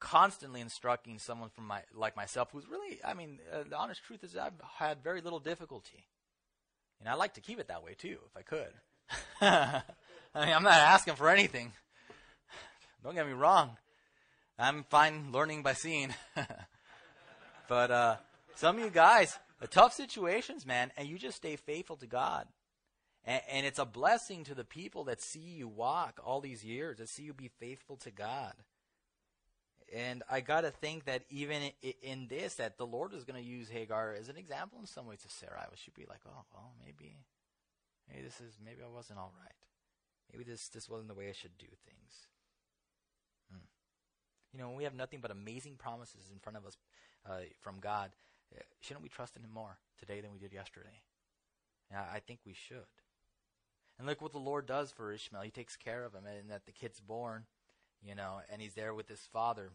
constantly 0.00 0.60
instructing 0.60 1.20
someone 1.20 1.50
from 1.50 1.68
my 1.68 1.82
like 1.94 2.16
myself 2.16 2.48
who's 2.50 2.66
really, 2.68 2.98
I 3.04 3.14
mean, 3.14 3.38
uh, 3.52 3.62
the 3.70 3.78
honest 3.78 4.02
truth 4.02 4.24
is 4.24 4.36
I've 4.36 4.60
had 4.78 5.04
very 5.04 5.20
little 5.20 5.38
difficulty, 5.38 6.08
and 6.98 7.08
I 7.08 7.14
like 7.14 7.34
to 7.34 7.40
keep 7.40 7.60
it 7.60 7.68
that 7.68 7.84
way 7.84 7.94
too, 7.94 8.18
if 8.26 8.36
I 8.36 8.42
could. 8.42 8.72
I 9.40 10.44
mean, 10.44 10.54
I'm 10.54 10.64
not 10.64 10.72
asking 10.72 11.14
for 11.14 11.28
anything. 11.28 11.70
Don't 13.04 13.14
get 13.14 13.28
me 13.28 13.32
wrong. 13.32 13.76
I'm 14.58 14.84
fine 14.84 15.32
learning 15.32 15.62
by 15.62 15.72
seeing. 15.72 16.14
but 17.68 17.90
uh, 17.90 18.16
some 18.54 18.76
of 18.76 18.84
you 18.84 18.90
guys, 18.90 19.38
tough 19.70 19.92
situations, 19.92 20.66
man, 20.66 20.92
and 20.96 21.08
you 21.08 21.18
just 21.18 21.36
stay 21.36 21.56
faithful 21.56 21.96
to 21.96 22.06
God. 22.06 22.46
And, 23.24 23.42
and 23.50 23.66
it's 23.66 23.78
a 23.78 23.84
blessing 23.84 24.44
to 24.44 24.54
the 24.54 24.64
people 24.64 25.04
that 25.04 25.20
see 25.20 25.40
you 25.40 25.68
walk 25.68 26.20
all 26.24 26.40
these 26.40 26.64
years, 26.64 26.98
that 26.98 27.08
see 27.08 27.24
you 27.24 27.32
be 27.32 27.50
faithful 27.60 27.96
to 27.98 28.10
God. 28.10 28.54
And 29.94 30.22
I 30.30 30.40
got 30.40 30.62
to 30.62 30.70
think 30.70 31.04
that 31.04 31.22
even 31.28 31.70
in, 32.02 32.26
this, 32.28 32.54
that 32.54 32.78
the 32.78 32.86
Lord 32.86 33.12
is 33.12 33.24
going 33.24 33.42
to 33.42 33.46
use 33.46 33.68
Hagar 33.68 34.14
as 34.18 34.30
an 34.30 34.38
example 34.38 34.78
in 34.80 34.86
some 34.86 35.06
ways 35.06 35.20
to 35.20 35.28
Sarah. 35.28 35.68
She'd 35.74 35.94
be 35.94 36.06
like, 36.08 36.20
oh, 36.26 36.44
well, 36.54 36.72
maybe, 36.82 37.18
maybe 38.08 38.22
this 38.22 38.40
is, 38.40 38.58
maybe 38.64 38.78
I 38.82 38.88
wasn't 38.88 39.18
all 39.18 39.32
right. 39.38 39.52
Maybe 40.32 40.44
this, 40.44 40.68
this 40.68 40.88
wasn't 40.88 41.08
the 41.08 41.14
way 41.14 41.28
I 41.28 41.32
should 41.32 41.58
do 41.58 41.66
things. 41.66 42.26
You 44.52 44.60
know, 44.60 44.68
when 44.68 44.76
we 44.76 44.84
have 44.84 44.94
nothing 44.94 45.20
but 45.20 45.30
amazing 45.30 45.76
promises 45.76 46.30
in 46.32 46.38
front 46.38 46.58
of 46.58 46.66
us 46.66 46.76
uh, 47.28 47.44
from 47.60 47.80
God, 47.80 48.10
uh, 48.54 48.60
shouldn't 48.80 49.02
we 49.02 49.08
trust 49.08 49.36
in 49.36 49.42
Him 49.42 49.52
more 49.52 49.78
today 49.98 50.20
than 50.20 50.32
we 50.32 50.38
did 50.38 50.52
yesterday? 50.52 51.02
I 51.94 52.20
think 52.20 52.40
we 52.46 52.54
should. 52.54 52.88
And 53.98 54.06
look 54.06 54.22
what 54.22 54.32
the 54.32 54.38
Lord 54.38 54.66
does 54.66 54.90
for 54.90 55.12
Ishmael. 55.12 55.42
He 55.42 55.50
takes 55.50 55.76
care 55.76 56.04
of 56.04 56.14
him, 56.14 56.24
and 56.26 56.50
that 56.50 56.66
the 56.66 56.72
kid's 56.72 57.00
born, 57.00 57.44
you 58.02 58.14
know, 58.14 58.40
and 58.50 58.60
he's 58.60 58.74
there 58.74 58.94
with 58.94 59.08
his 59.08 59.20
father. 59.32 59.70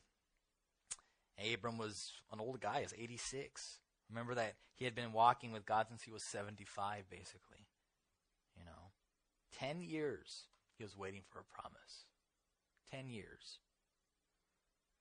Abram 1.53 1.77
was 1.77 2.13
an 2.31 2.39
old 2.39 2.59
guy. 2.59 2.81
He's 2.81 2.93
86. 2.97 3.79
Remember 4.09 4.33
that 4.35 4.55
he 4.73 4.85
had 4.85 4.95
been 4.95 5.13
walking 5.13 5.51
with 5.51 5.65
God 5.65 5.87
since 5.89 6.03
he 6.03 6.11
was 6.11 6.23
75, 6.23 7.09
basically. 7.09 7.67
You 8.57 8.65
know, 8.65 8.91
10 9.59 9.81
years 9.81 10.45
he 10.77 10.83
was 10.83 10.97
waiting 10.97 11.21
for 11.29 11.39
a 11.39 11.43
promise. 11.61 12.05
10 12.91 13.09
years. 13.09 13.59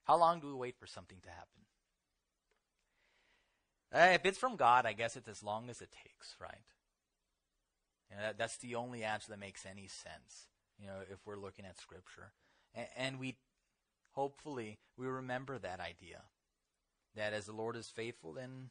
How 0.07 0.17
long 0.17 0.39
do 0.41 0.47
we 0.47 0.55
wait 0.55 0.77
for 0.79 0.87
something 0.87 1.19
to 1.23 1.29
happen? 1.29 1.67
Uh, 3.93 4.15
if 4.15 4.25
it's 4.25 4.39
from 4.39 4.57
God, 4.57 4.87
I 4.87 4.93
guess 4.93 5.17
it's 5.17 5.29
as 5.29 5.43
long 5.43 5.69
as 5.69 5.81
it 5.81 5.91
takes, 5.91 6.37
right? 6.41 6.65
You 8.11 8.17
know, 8.17 8.23
that, 8.23 8.39
that's 8.39 8.57
the 8.59 8.77
only 8.77 9.03
answer 9.03 9.31
that 9.31 9.41
makes 9.41 9.67
any 9.67 9.89
sense, 9.89 10.47
you 10.79 10.87
know, 10.87 10.99
if 11.11 11.19
we're 11.27 11.39
looking 11.39 11.65
at 11.65 11.79
Scripture. 11.79 12.33
And, 12.75 12.87
and 12.97 13.21
we, 13.21 13.37
hopefully, 14.13 14.79
we 14.97 15.07
remember 15.07 15.59
that 15.59 15.81
idea. 15.81 16.23
That 17.17 17.33
as 17.33 17.47
the 17.47 17.53
Lord 17.53 17.77
is 17.77 17.89
faithful, 17.89 18.35
then 18.35 18.71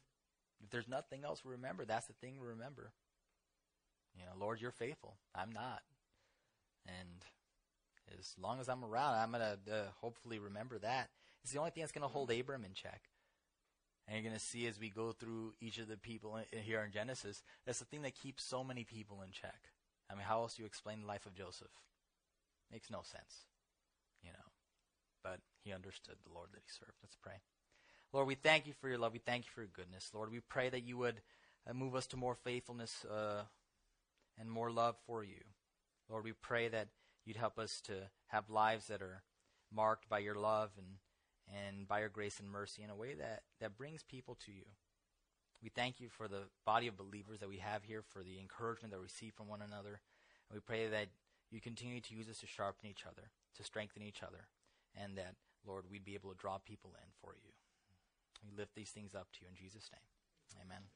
if 0.64 0.70
there's 0.70 0.88
nothing 0.88 1.24
else 1.24 1.44
we 1.44 1.50
remember, 1.52 1.84
that's 1.84 2.06
the 2.06 2.14
thing 2.14 2.38
we 2.40 2.46
remember. 2.46 2.92
You 4.18 4.24
know, 4.24 4.32
Lord, 4.38 4.60
you're 4.60 4.70
faithful. 4.70 5.16
I'm 5.34 5.52
not. 5.52 5.82
And 6.86 7.24
as 8.18 8.34
long 8.40 8.60
as 8.60 8.68
I'm 8.68 8.84
around, 8.84 9.14
I'm 9.14 9.32
going 9.32 9.42
to 9.42 9.74
uh, 9.74 9.84
hopefully 10.00 10.38
remember 10.38 10.78
that. 10.78 11.10
It's 11.46 11.52
the 11.52 11.60
only 11.60 11.70
thing 11.70 11.84
that's 11.84 11.92
going 11.92 12.02
to 12.02 12.08
hold 12.08 12.32
Abram 12.32 12.64
in 12.64 12.72
check. 12.72 13.02
And 14.08 14.16
you're 14.16 14.28
going 14.28 14.36
to 14.36 14.44
see 14.44 14.66
as 14.66 14.80
we 14.80 14.90
go 14.90 15.12
through 15.12 15.54
each 15.60 15.78
of 15.78 15.86
the 15.86 15.96
people 15.96 16.36
in, 16.38 16.58
here 16.58 16.82
in 16.82 16.90
Genesis, 16.90 17.44
that's 17.64 17.78
the 17.78 17.84
thing 17.84 18.02
that 18.02 18.16
keeps 18.16 18.42
so 18.42 18.64
many 18.64 18.82
people 18.82 19.22
in 19.22 19.30
check. 19.30 19.54
I 20.10 20.14
mean, 20.14 20.24
how 20.24 20.40
else 20.40 20.54
do 20.54 20.62
you 20.62 20.66
explain 20.66 21.02
the 21.02 21.06
life 21.06 21.24
of 21.24 21.36
Joseph? 21.36 21.70
Makes 22.72 22.90
no 22.90 23.02
sense, 23.02 23.46
you 24.24 24.30
know. 24.30 24.50
But 25.22 25.38
he 25.62 25.72
understood 25.72 26.16
the 26.24 26.34
Lord 26.34 26.48
that 26.52 26.62
he 26.64 26.68
served. 26.68 26.98
Let's 27.00 27.16
pray. 27.22 27.34
Lord, 28.12 28.26
we 28.26 28.34
thank 28.34 28.66
you 28.66 28.72
for 28.80 28.88
your 28.88 28.98
love. 28.98 29.12
We 29.12 29.20
thank 29.20 29.44
you 29.44 29.50
for 29.54 29.60
your 29.60 29.70
goodness. 29.72 30.10
Lord, 30.12 30.32
we 30.32 30.40
pray 30.40 30.68
that 30.68 30.82
you 30.82 30.98
would 30.98 31.20
uh, 31.70 31.74
move 31.74 31.94
us 31.94 32.08
to 32.08 32.16
more 32.16 32.34
faithfulness 32.34 33.04
uh, 33.04 33.42
and 34.36 34.50
more 34.50 34.72
love 34.72 34.96
for 35.06 35.22
you. 35.22 35.44
Lord, 36.10 36.24
we 36.24 36.32
pray 36.32 36.66
that 36.66 36.88
you'd 37.24 37.36
help 37.36 37.56
us 37.56 37.80
to 37.82 37.92
have 38.26 38.50
lives 38.50 38.88
that 38.88 39.00
are 39.00 39.22
marked 39.72 40.08
by 40.08 40.18
your 40.18 40.34
love 40.34 40.70
and, 40.76 40.86
and 41.52 41.86
by 41.86 42.00
your 42.00 42.08
grace 42.08 42.40
and 42.40 42.50
mercy 42.50 42.82
in 42.82 42.90
a 42.90 42.94
way 42.94 43.14
that, 43.14 43.42
that 43.60 43.76
brings 43.76 44.02
people 44.02 44.36
to 44.46 44.52
you. 44.52 44.64
We 45.62 45.70
thank 45.70 46.00
you 46.00 46.08
for 46.08 46.28
the 46.28 46.42
body 46.64 46.86
of 46.86 46.96
believers 46.96 47.40
that 47.40 47.48
we 47.48 47.58
have 47.58 47.82
here, 47.82 48.02
for 48.02 48.22
the 48.22 48.38
encouragement 48.38 48.92
that 48.92 48.98
we 48.98 49.04
receive 49.04 49.34
from 49.34 49.48
one 49.48 49.62
another. 49.62 50.00
And 50.48 50.54
we 50.54 50.60
pray 50.60 50.88
that 50.88 51.08
you 51.50 51.60
continue 51.60 52.00
to 52.00 52.14
use 52.14 52.28
us 52.28 52.40
to 52.40 52.46
sharpen 52.46 52.88
each 52.88 53.04
other, 53.06 53.30
to 53.56 53.64
strengthen 53.64 54.02
each 54.02 54.22
other, 54.22 54.48
and 54.94 55.16
that, 55.16 55.34
Lord, 55.66 55.84
we'd 55.90 56.04
be 56.04 56.14
able 56.14 56.30
to 56.30 56.36
draw 56.36 56.58
people 56.58 56.90
in 57.02 57.08
for 57.20 57.34
you. 57.34 57.52
We 58.44 58.56
lift 58.56 58.74
these 58.74 58.90
things 58.90 59.14
up 59.14 59.28
to 59.32 59.38
you 59.42 59.48
in 59.48 59.56
Jesus' 59.56 59.90
name. 59.92 60.62
Amen. 60.62 60.95